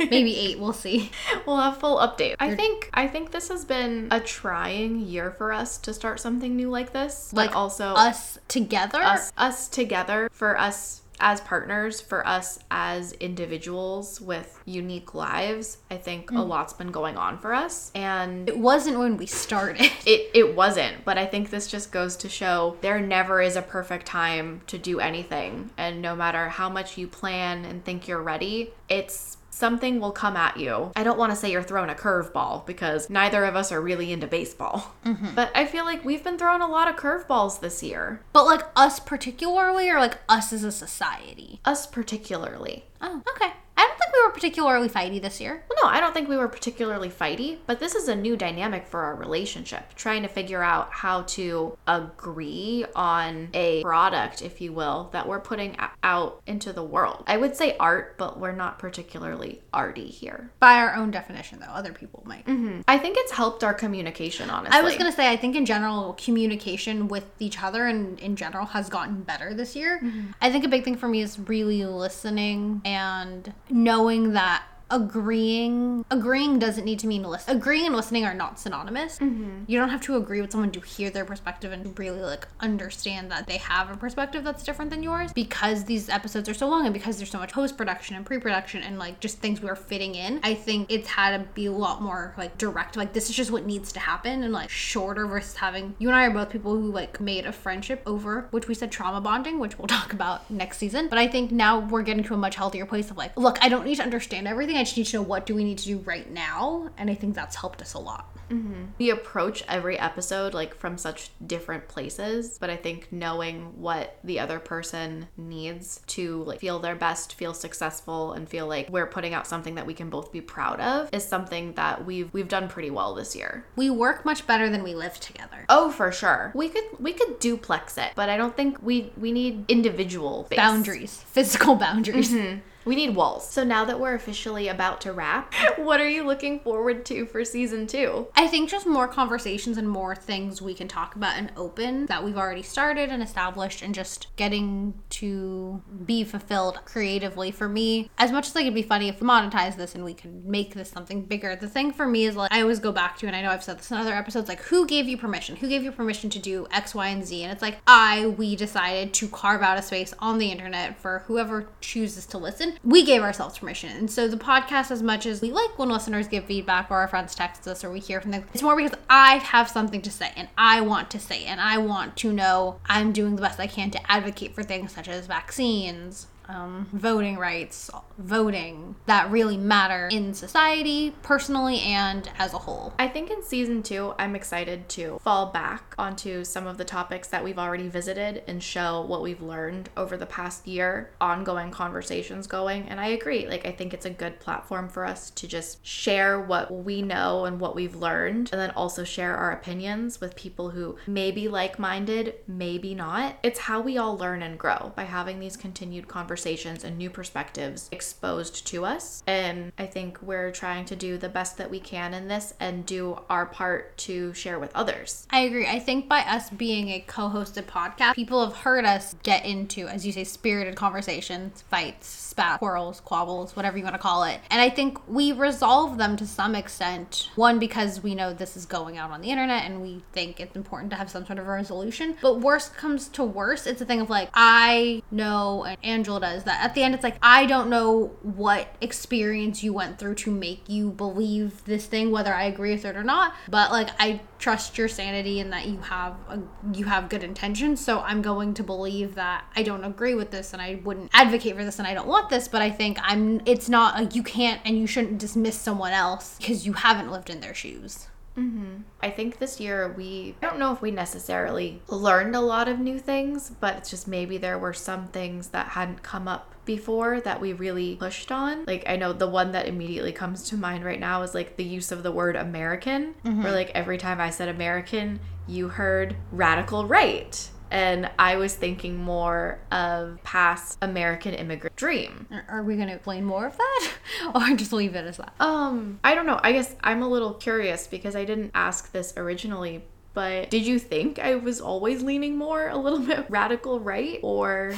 maybe 0.09 0.35
eight 0.35 0.57
we'll 0.57 0.73
see 0.73 1.11
We'll 1.45 1.57
have 1.57 1.77
full 1.77 1.97
update. 1.97 2.35
I 2.39 2.55
think 2.55 2.89
I 2.93 3.07
think 3.07 3.31
this 3.31 3.49
has 3.49 3.65
been 3.65 4.07
a 4.11 4.19
trying 4.19 4.99
year 4.99 5.31
for 5.31 5.51
us 5.51 5.77
to 5.79 5.93
start 5.93 6.19
something 6.19 6.55
new 6.55 6.69
like 6.69 6.93
this. 6.93 7.33
like 7.33 7.51
but 7.51 7.57
also 7.81 7.99
us 7.99 8.39
together? 8.47 9.01
Us 9.01 9.33
us 9.37 9.67
together 9.67 10.29
for 10.31 10.59
us 10.59 11.01
as 11.21 11.39
partners 11.41 12.01
for 12.01 12.27
us 12.27 12.59
as 12.71 13.13
individuals 13.13 14.19
with 14.19 14.59
unique 14.65 15.13
lives. 15.13 15.77
I 15.89 15.97
think 15.97 16.31
a 16.31 16.33
hmm. 16.33 16.49
lot's 16.49 16.73
been 16.73 16.91
going 16.91 17.15
on 17.15 17.37
for 17.37 17.53
us 17.53 17.91
and 17.93 18.49
it 18.49 18.57
wasn't 18.57 18.97
when 18.97 19.17
we 19.17 19.27
started. 19.27 19.91
It, 20.03 20.31
it 20.33 20.55
wasn't 20.55 21.05
but 21.05 21.19
i 21.19 21.25
think 21.27 21.51
this 21.51 21.67
just 21.67 21.91
goes 21.91 22.15
to 22.17 22.29
show 22.29 22.75
there 22.81 22.99
never 22.99 23.39
is 23.39 23.55
a 23.55 23.61
perfect 23.61 24.07
time 24.07 24.61
to 24.65 24.77
do 24.79 24.99
anything 24.99 25.69
and 25.77 26.01
no 26.01 26.15
matter 26.15 26.49
how 26.49 26.69
much 26.69 26.97
you 26.97 27.07
plan 27.07 27.65
and 27.65 27.85
think 27.85 28.07
you're 28.07 28.21
ready 28.21 28.71
it's 28.89 29.37
something 29.61 29.99
will 29.99 30.11
come 30.11 30.35
at 30.35 30.57
you. 30.57 30.91
I 30.95 31.03
don't 31.03 31.19
want 31.19 31.31
to 31.31 31.35
say 31.35 31.51
you're 31.51 31.61
thrown 31.61 31.91
a 31.91 31.93
curveball 31.95 32.65
because 32.65 33.11
neither 33.11 33.45
of 33.45 33.55
us 33.55 33.71
are 33.71 33.79
really 33.79 34.11
into 34.11 34.25
baseball. 34.25 34.95
Mm-hmm. 35.05 35.35
But 35.35 35.51
i 35.53 35.65
feel 35.65 35.85
like 35.85 36.03
we've 36.03 36.23
been 36.23 36.37
thrown 36.37 36.61
a 36.61 36.67
lot 36.67 36.89
of 36.89 36.95
curveballs 36.95 37.59
this 37.59 37.83
year. 37.83 38.21
But 38.33 38.45
like 38.45 38.63
us 38.75 38.99
particularly 38.99 39.87
or 39.87 39.99
like 39.99 40.17
us 40.27 40.51
as 40.51 40.63
a 40.63 40.71
society? 40.71 41.59
Us 41.63 41.85
particularly. 41.85 42.85
Oh 43.01 43.21
okay 43.35 43.53
think 44.01 44.13
we 44.13 44.23
were 44.25 44.33
particularly 44.33 44.89
fighty 44.89 45.21
this 45.21 45.39
year 45.39 45.63
Well, 45.69 45.77
no, 45.83 45.89
I 45.89 45.99
don't 45.99 46.13
think 46.13 46.27
we 46.29 46.37
were 46.37 46.47
particularly 46.47 47.09
fighty, 47.09 47.59
but 47.65 47.79
this 47.79 47.95
is 47.95 48.07
a 48.07 48.15
new 48.15 48.35
dynamic 48.35 48.87
for 48.87 49.01
our 49.01 49.15
relationship. 49.15 49.93
Trying 49.95 50.23
to 50.23 50.27
figure 50.27 50.63
out 50.63 50.91
how 50.91 51.23
to 51.23 51.77
agree 51.87 52.85
on 52.95 53.49
a 53.53 53.81
product, 53.81 54.41
if 54.41 54.61
you 54.61 54.73
will, 54.73 55.09
that 55.13 55.27
we're 55.27 55.39
putting 55.39 55.77
out 56.03 56.41
into 56.47 56.73
the 56.73 56.83
world. 56.83 57.23
I 57.27 57.37
would 57.37 57.55
say 57.55 57.75
art, 57.79 58.17
but 58.17 58.39
we're 58.39 58.51
not 58.51 58.79
particularly 58.79 59.61
arty 59.73 60.07
here. 60.07 60.51
by 60.59 60.75
our 60.75 60.95
own 60.95 61.11
definition 61.11 61.59
though 61.59 61.67
other 61.67 61.93
people 61.93 62.23
might 62.25 62.45
mm-hmm. 62.45 62.81
I 62.87 62.97
think 62.97 63.17
it's 63.17 63.31
helped 63.31 63.63
our 63.63 63.73
communication, 63.73 64.49
honestly. 64.49 64.77
i 64.77 64.81
was 64.81 64.95
gonna 64.95 65.11
say 65.11 65.29
i 65.29 65.37
think 65.37 65.55
in 65.55 65.65
general 65.65 66.13
communication 66.13 67.07
with 67.07 67.25
each 67.39 67.61
other 67.61 67.87
and 67.87 68.19
in 68.19 68.35
general 68.35 68.65
has 68.67 68.89
gotten 68.89 69.21
better 69.21 69.53
this 69.53 69.75
year 69.75 69.99
mm-hmm. 70.03 70.31
i 70.41 70.51
think 70.51 70.65
a 70.65 70.67
big 70.67 70.83
thing 70.83 70.95
for 70.95 71.07
me 71.07 71.21
is 71.21 71.39
really 71.39 71.85
listening 71.85 72.81
and 72.85 73.53
knowing 73.69 73.90
that 74.31 74.63
agreeing 74.91 76.05
agreeing 76.11 76.59
doesn't 76.59 76.85
need 76.85 76.99
to 76.99 77.07
mean 77.07 77.23
listen 77.23 77.55
agreeing 77.55 77.87
and 77.87 77.95
listening 77.95 78.25
are 78.25 78.33
not 78.33 78.59
synonymous. 78.59 79.19
Mm-hmm. 79.19 79.63
You 79.67 79.79
don't 79.79 79.89
have 79.89 80.01
to 80.01 80.15
agree 80.17 80.41
with 80.41 80.51
someone 80.51 80.71
to 80.71 80.81
hear 80.81 81.09
their 81.09 81.25
perspective 81.25 81.71
and 81.71 81.97
really 81.97 82.21
like 82.21 82.47
understand 82.59 83.31
that 83.31 83.47
they 83.47 83.57
have 83.57 83.91
a 83.91 83.97
perspective 83.97 84.43
that's 84.43 84.63
different 84.63 84.91
than 84.91 85.03
yours 85.03 85.31
because 85.33 85.85
these 85.85 86.09
episodes 86.09 86.47
are 86.49 86.53
so 86.53 86.67
long 86.67 86.85
and 86.85 86.93
because 86.93 87.17
there's 87.17 87.29
so 87.29 87.39
much 87.39 87.51
post-production 87.51 88.15
and 88.15 88.25
pre-production 88.25 88.83
and 88.83 88.99
like 88.99 89.19
just 89.19 89.39
things 89.39 89.61
we 89.61 89.69
are 89.69 89.75
fitting 89.75 90.15
in 90.15 90.39
i 90.43 90.53
think 90.53 90.91
it's 90.91 91.07
had 91.07 91.37
to 91.37 91.43
be 91.53 91.65
a 91.65 91.71
lot 91.71 92.01
more 92.01 92.33
like 92.37 92.57
direct 92.57 92.97
like 92.97 93.13
this 93.13 93.29
is 93.29 93.35
just 93.35 93.51
what 93.51 93.65
needs 93.65 93.91
to 93.91 93.99
happen 93.99 94.43
and 94.43 94.53
like 94.53 94.69
shorter 94.69 95.25
versus 95.25 95.55
having 95.55 95.95
you 95.99 96.07
and 96.07 96.15
i 96.15 96.25
are 96.25 96.31
both 96.31 96.49
people 96.49 96.75
who 96.75 96.91
like 96.91 97.19
made 97.19 97.45
a 97.45 97.51
friendship 97.51 98.01
over 98.05 98.47
which 98.51 98.67
we 98.67 98.73
said 98.73 98.91
trauma 98.91 99.21
bonding 99.21 99.59
which 99.59 99.77
we'll 99.77 99.87
talk 99.91 100.13
about 100.13 100.49
next 100.49 100.77
season. 100.77 101.07
But 101.07 101.19
i 101.19 101.27
think 101.27 101.51
now 101.51 101.79
we're 101.79 102.01
getting 102.01 102.23
to 102.23 102.33
a 102.33 102.37
much 102.37 102.55
healthier 102.55 102.85
place 102.85 103.09
of 103.09 103.17
like 103.17 103.35
look 103.37 103.57
i 103.61 103.69
don't 103.69 103.85
need 103.85 103.95
to 103.95 104.03
understand 104.03 104.47
everything 104.47 104.77
i 104.81 104.83
just 104.83 104.97
need 104.97 105.05
to 105.05 105.17
know 105.17 105.21
what 105.21 105.45
do 105.45 105.53
we 105.53 105.63
need 105.63 105.77
to 105.77 105.85
do 105.85 105.99
right 105.99 106.31
now 106.31 106.89
and 106.97 107.09
i 107.09 107.13
think 107.13 107.35
that's 107.35 107.55
helped 107.55 107.81
us 107.81 107.93
a 107.93 107.99
lot. 107.99 108.27
Mm-hmm. 108.49 108.85
We 108.97 109.11
approach 109.11 109.63
every 109.69 109.97
episode 109.97 110.53
like 110.53 110.75
from 110.75 110.97
such 110.97 111.29
different 111.45 111.87
places 111.87 112.57
but 112.59 112.69
i 112.69 112.75
think 112.75 113.07
knowing 113.11 113.79
what 113.79 114.17
the 114.25 114.39
other 114.39 114.59
person 114.59 115.27
needs 115.37 116.01
to 116.07 116.43
like 116.43 116.59
feel 116.59 116.79
their 116.79 116.95
best 116.95 117.35
feel 117.35 117.53
successful 117.53 118.33
and 118.33 118.49
feel 118.49 118.67
like 118.67 118.89
we're 118.89 119.07
putting 119.07 119.33
out 119.33 119.47
something 119.47 119.75
that 119.75 119.85
we 119.85 119.93
can 119.93 120.09
both 120.09 120.33
be 120.33 120.41
proud 120.41 120.81
of 120.81 121.09
is 121.13 121.25
something 121.25 121.73
that 121.73 122.03
we've 122.03 122.33
we've 122.33 122.49
done 122.49 122.67
pretty 122.67 122.89
well 122.89 123.13
this 123.15 123.35
year. 123.35 123.65
We 123.77 123.89
work 123.89 124.25
much 124.25 124.45
better 124.47 124.69
than 124.69 124.83
we 124.83 124.95
live 124.95 125.17
together. 125.19 125.65
Oh 125.69 125.91
for 125.91 126.11
sure. 126.11 126.51
We 126.55 126.67
could 126.67 126.99
we 126.99 127.13
could 127.13 127.39
duplex 127.39 127.97
it 127.97 128.11
but 128.15 128.27
i 128.27 128.35
don't 128.35 128.57
think 128.57 128.81
we 128.81 129.13
we 129.15 129.31
need 129.31 129.63
individual 129.69 130.47
boundaries. 130.53 131.23
Physical 131.27 131.75
boundaries 131.75 132.33
mm-hmm. 132.33 132.59
We 132.85 132.95
need 132.95 133.15
walls 133.15 133.49
so 133.49 133.63
now 133.63 133.85
that 133.85 133.99
we're 133.99 134.15
officially 134.15 134.67
about 134.67 135.01
to 135.01 135.11
wrap 135.11 135.53
what 135.77 135.99
are 135.99 136.09
you 136.09 136.23
looking 136.23 136.59
forward 136.59 137.05
to 137.05 137.25
for 137.25 137.43
season 137.43 137.87
two 137.87 138.27
I 138.35 138.47
think 138.47 138.69
just 138.69 138.85
more 138.85 139.07
conversations 139.07 139.77
and 139.77 139.87
more 139.89 140.15
things 140.15 140.61
we 140.61 140.73
can 140.73 140.87
talk 140.87 141.15
about 141.15 141.37
and 141.37 141.51
open 141.55 142.05
that 142.07 142.23
we've 142.23 142.37
already 142.37 142.61
started 142.61 143.09
and 143.09 143.21
established 143.21 143.81
and 143.81 143.93
just 143.93 144.27
getting 144.35 144.93
to 145.09 145.81
be 146.05 146.23
fulfilled 146.23 146.79
creatively 146.85 147.51
for 147.51 147.69
me. 147.69 148.09
As 148.17 148.31
much 148.31 148.47
as 148.47 148.55
like 148.55 148.63
it'd 148.63 148.73
be 148.73 148.81
funny 148.81 149.09
if 149.09 149.21
we 149.21 149.27
monetize 149.27 149.75
this 149.75 149.95
and 149.95 150.03
we 150.03 150.13
could 150.13 150.45
make 150.45 150.73
this 150.73 150.89
something 150.89 151.23
bigger, 151.23 151.55
the 151.55 151.67
thing 151.67 151.91
for 151.91 152.07
me 152.07 152.25
is 152.25 152.35
like 152.35 152.51
I 152.51 152.61
always 152.61 152.79
go 152.79 152.91
back 152.91 153.17
to, 153.19 153.27
and 153.27 153.35
I 153.35 153.41
know 153.41 153.51
I've 153.51 153.63
said 153.63 153.79
this 153.79 153.91
in 153.91 153.97
other 153.97 154.13
episodes, 154.13 154.49
like 154.49 154.61
who 154.61 154.87
gave 154.87 155.07
you 155.07 155.17
permission? 155.17 155.55
Who 155.55 155.67
gave 155.67 155.83
you 155.83 155.91
permission 155.91 156.29
to 156.31 156.39
do 156.39 156.67
X, 156.71 156.95
Y, 156.95 157.07
and 157.07 157.25
Z? 157.25 157.43
And 157.43 157.51
it's 157.51 157.61
like 157.61 157.79
I, 157.87 158.27
we 158.27 158.55
decided 158.55 159.13
to 159.15 159.27
carve 159.27 159.61
out 159.61 159.77
a 159.77 159.81
space 159.81 160.13
on 160.19 160.37
the 160.37 160.51
internet 160.51 160.99
for 160.99 161.19
whoever 161.27 161.69
chooses 161.81 162.25
to 162.27 162.37
listen. 162.37 162.70
We 162.83 163.03
gave 163.03 163.21
ourselves 163.21 163.59
permission. 163.59 163.89
And 163.91 164.11
so 164.11 164.27
the 164.27 164.37
podcast, 164.37 164.91
as 164.91 165.03
much 165.03 165.25
as 165.25 165.41
we 165.41 165.51
like 165.51 165.77
when 165.77 165.89
listeners 165.89 166.27
give 166.27 166.45
feedback 166.45 166.89
or 166.89 166.97
our 166.97 167.07
friends 167.07 167.35
text 167.35 167.67
us 167.67 167.83
or 167.83 167.91
we 167.91 167.99
hear 167.99 168.21
from 168.21 168.31
them, 168.31 168.45
it's 168.53 168.63
more 168.63 168.75
because 168.75 168.97
I 169.09 169.35
have 169.37 169.69
something 169.69 170.01
to 170.01 170.11
say 170.11 170.31
and 170.35 170.49
I 170.57 170.81
want 170.81 171.09
to 171.11 171.19
say 171.19 171.45
and 171.45 171.59
I 171.61 171.77
want 171.77 172.17
to 172.17 172.31
know 172.33 172.79
I'm 172.85 173.11
doing 173.11 173.35
the 173.35 173.41
best 173.41 173.59
I 173.59 173.67
can 173.67 173.91
to 173.91 174.11
advocate 174.11 174.55
for 174.55 174.63
things 174.63 174.93
such 174.93 175.07
as 175.07 175.27
vaccines. 175.27 176.27
Um, 176.53 176.89
voting 176.91 177.37
rights, 177.37 177.89
voting 178.17 178.95
that 179.05 179.31
really 179.31 179.55
matter 179.55 180.09
in 180.11 180.33
society, 180.33 181.15
personally, 181.21 181.79
and 181.79 182.29
as 182.37 182.53
a 182.53 182.57
whole. 182.57 182.93
I 182.99 183.07
think 183.07 183.31
in 183.31 183.41
season 183.41 183.83
two, 183.83 184.13
I'm 184.19 184.35
excited 184.35 184.89
to 184.89 185.17
fall 185.23 185.45
back 185.45 185.95
onto 185.97 186.43
some 186.43 186.67
of 186.67 186.77
the 186.77 186.83
topics 186.83 187.29
that 187.29 187.41
we've 187.41 187.57
already 187.57 187.87
visited 187.87 188.43
and 188.47 188.61
show 188.61 189.01
what 189.01 189.21
we've 189.21 189.41
learned 189.41 189.89
over 189.95 190.17
the 190.17 190.25
past 190.25 190.67
year, 190.67 191.11
ongoing 191.21 191.71
conversations 191.71 192.47
going. 192.47 192.89
And 192.89 192.99
I 192.99 193.07
agree, 193.07 193.47
like, 193.47 193.65
I 193.65 193.71
think 193.71 193.93
it's 193.93 194.05
a 194.05 194.09
good 194.09 194.41
platform 194.41 194.89
for 194.89 195.05
us 195.05 195.29
to 195.29 195.47
just 195.47 195.85
share 195.85 196.41
what 196.41 196.69
we 196.69 197.01
know 197.01 197.45
and 197.45 197.61
what 197.61 197.75
we've 197.75 197.95
learned, 197.95 198.49
and 198.51 198.59
then 198.59 198.71
also 198.71 199.05
share 199.05 199.37
our 199.37 199.53
opinions 199.53 200.19
with 200.19 200.35
people 200.35 200.71
who 200.71 200.97
may 201.07 201.31
be 201.31 201.47
like 201.47 201.79
minded, 201.79 202.33
maybe 202.45 202.93
not. 202.93 203.37
It's 203.41 203.59
how 203.59 203.79
we 203.79 203.97
all 203.97 204.17
learn 204.17 204.41
and 204.41 204.59
grow 204.59 204.91
by 204.97 205.03
having 205.03 205.39
these 205.39 205.55
continued 205.55 206.09
conversations 206.09 206.40
conversations 206.41 206.83
and 206.83 206.97
new 206.97 207.09
perspectives 207.09 207.87
exposed 207.91 208.65
to 208.65 208.83
us. 208.83 209.21
And 209.27 209.71
I 209.77 209.85
think 209.85 210.19
we're 210.23 210.51
trying 210.51 210.85
to 210.85 210.95
do 210.95 211.17
the 211.17 211.29
best 211.29 211.57
that 211.57 211.69
we 211.69 211.79
can 211.79 212.15
in 212.15 212.27
this 212.27 212.55
and 212.59 212.83
do 212.83 213.19
our 213.29 213.45
part 213.45 213.95
to 213.99 214.33
share 214.33 214.57
with 214.57 214.71
others. 214.73 215.27
I 215.29 215.41
agree. 215.41 215.67
I 215.67 215.77
think 215.77 216.09
by 216.09 216.21
us 216.21 216.49
being 216.49 216.89
a 216.89 217.01
co 217.01 217.29
hosted 217.29 217.65
podcast, 217.65 218.15
people 218.15 218.43
have 218.43 218.55
heard 218.57 218.85
us 218.85 219.15
get 219.21 219.45
into, 219.45 219.87
as 219.87 220.03
you 220.03 220.11
say, 220.11 220.23
spirited 220.23 220.75
conversations, 220.75 221.61
fights, 221.69 222.07
spat, 222.07 222.57
quarrels, 222.57 223.01
quabbles, 223.01 223.55
whatever 223.55 223.77
you 223.77 223.83
want 223.83 223.95
to 223.95 224.01
call 224.01 224.23
it. 224.23 224.39
And 224.49 224.59
I 224.59 224.69
think 224.69 224.97
we 225.07 225.31
resolve 225.31 225.99
them 225.99 226.15
to 226.17 226.25
some 226.25 226.55
extent. 226.55 227.29
One, 227.35 227.59
because 227.59 228.01
we 228.01 228.15
know 228.15 228.33
this 228.33 228.57
is 228.57 228.65
going 228.65 228.97
out 228.97 229.11
on 229.11 229.21
the 229.21 229.29
internet 229.29 229.65
and 229.65 229.81
we 229.81 230.01
think 230.11 230.39
it's 230.39 230.55
important 230.55 230.89
to 230.91 230.97
have 230.97 231.11
some 231.11 231.25
sort 231.25 231.37
of 231.37 231.45
resolution. 231.45 232.17
But 232.19 232.39
worst 232.39 232.73
comes 232.73 233.07
to 233.09 233.23
worst, 233.23 233.67
it's 233.67 233.81
a 233.81 233.85
thing 233.85 234.01
of 234.01 234.09
like, 234.09 234.29
I 234.33 235.03
know, 235.11 235.65
and 235.65 235.77
Angela 235.83 236.19
does 236.21 236.30
that. 236.43 236.63
At 236.63 236.73
the 236.73 236.83
end, 236.83 236.95
it's 236.95 237.03
like, 237.03 237.17
I 237.21 237.45
don't 237.45 237.69
know 237.69 238.11
what 238.21 238.67
experience 238.81 239.63
you 239.63 239.73
went 239.73 239.99
through 239.99 240.15
to 240.15 240.31
make 240.31 240.67
you 240.67 240.91
believe 240.91 241.63
this 241.65 241.85
thing, 241.85 242.11
whether 242.11 242.33
I 242.33 242.43
agree 242.45 242.71
with 242.71 242.85
it 242.85 242.95
or 242.95 243.03
not. 243.03 243.33
But 243.49 243.71
like, 243.71 243.89
I 243.99 244.21
trust 244.41 244.77
your 244.77 244.87
sanity 244.87 245.39
and 245.39 245.53
that 245.53 245.67
you 245.67 245.77
have 245.77 246.15
a, 246.27 246.39
you 246.73 246.85
have 246.85 247.07
good 247.09 247.23
intentions 247.23 247.79
so 247.83 247.99
i'm 247.99 248.23
going 248.23 248.55
to 248.55 248.63
believe 248.63 249.13
that 249.13 249.45
i 249.55 249.61
don't 249.61 249.83
agree 249.83 250.15
with 250.15 250.31
this 250.31 250.51
and 250.51 250.61
i 250.61 250.81
wouldn't 250.83 251.11
advocate 251.13 251.55
for 251.55 251.63
this 251.63 251.77
and 251.77 251.87
i 251.87 251.93
don't 251.93 252.07
want 252.07 252.27
this 252.29 252.47
but 252.47 252.59
i 252.59 252.69
think 252.69 252.97
i'm 253.03 253.39
it's 253.45 253.69
not 253.69 253.93
like 253.93 254.15
you 254.15 254.23
can't 254.23 254.59
and 254.65 254.79
you 254.79 254.87
shouldn't 254.87 255.19
dismiss 255.19 255.55
someone 255.55 255.91
else 255.91 256.37
because 256.39 256.65
you 256.65 256.73
haven't 256.73 257.11
lived 257.11 257.29
in 257.29 257.39
their 257.39 257.53
shoes 257.53 258.07
Mm-hmm. 258.37 258.83
I 259.01 259.09
think 259.09 259.39
this 259.39 259.59
year 259.59 259.93
we, 259.97 260.35
I 260.41 260.45
don't 260.45 260.59
know 260.59 260.73
if 260.73 260.81
we 260.81 260.91
necessarily 260.91 261.81
learned 261.87 262.35
a 262.35 262.39
lot 262.39 262.67
of 262.67 262.79
new 262.79 262.99
things, 262.99 263.51
but 263.59 263.77
it's 263.77 263.89
just 263.89 264.07
maybe 264.07 264.37
there 264.37 264.57
were 264.57 264.73
some 264.73 265.07
things 265.07 265.49
that 265.49 265.69
hadn't 265.69 266.03
come 266.03 266.27
up 266.27 266.55
before 266.63 267.19
that 267.21 267.41
we 267.41 267.53
really 267.53 267.95
pushed 267.95 268.31
on. 268.31 268.65
Like, 268.65 268.83
I 268.87 268.95
know 268.95 269.13
the 269.13 269.27
one 269.27 269.51
that 269.51 269.67
immediately 269.67 270.11
comes 270.11 270.49
to 270.49 270.57
mind 270.57 270.85
right 270.85 270.99
now 270.99 271.23
is 271.23 271.33
like 271.33 271.57
the 271.57 271.63
use 271.63 271.91
of 271.91 272.03
the 272.03 272.11
word 272.11 272.35
American, 272.35 273.15
where 273.23 273.33
mm-hmm. 273.33 273.45
like 273.47 273.71
every 273.71 273.97
time 273.97 274.21
I 274.21 274.29
said 274.29 274.47
American, 274.47 275.19
you 275.47 275.69
heard 275.69 276.15
radical 276.31 276.85
right. 276.85 277.49
And 277.71 278.11
I 278.19 278.35
was 278.35 278.53
thinking 278.53 278.97
more 278.97 279.59
of 279.71 280.21
past 280.23 280.77
American 280.81 281.33
immigrant 281.33 281.75
dream. 281.77 282.27
Are- 282.49 282.61
we 282.61 282.75
going 282.75 282.89
to 282.89 282.93
explain 282.93 283.25
more 283.25 283.47
of 283.47 283.57
that 283.57 283.91
or 284.35 284.55
just 284.55 284.71
leave 284.71 284.93
it 284.93 285.05
as 285.05 285.17
that 285.17 285.33
Um, 285.39 285.99
I 286.03 286.13
don't 286.13 286.25
know. 286.27 286.39
I 286.43 286.51
guess 286.51 286.75
I'm 286.83 287.01
a 287.01 287.07
little 287.07 287.33
curious 287.33 287.87
because 287.87 288.15
I 288.15 288.23
didn't 288.25 288.51
ask 288.53 288.91
this 288.91 289.13
originally, 289.17 289.83
but 290.13 290.49
did 290.49 290.65
you 290.65 290.79
think 290.79 291.19
I 291.19 291.35
was 291.35 291.61
always 291.61 292.03
leaning 292.03 292.37
more 292.37 292.67
a 292.67 292.77
little 292.77 292.99
bit 293.11 293.25
radical 293.29 293.79
right 293.79 294.19
or 294.21 294.73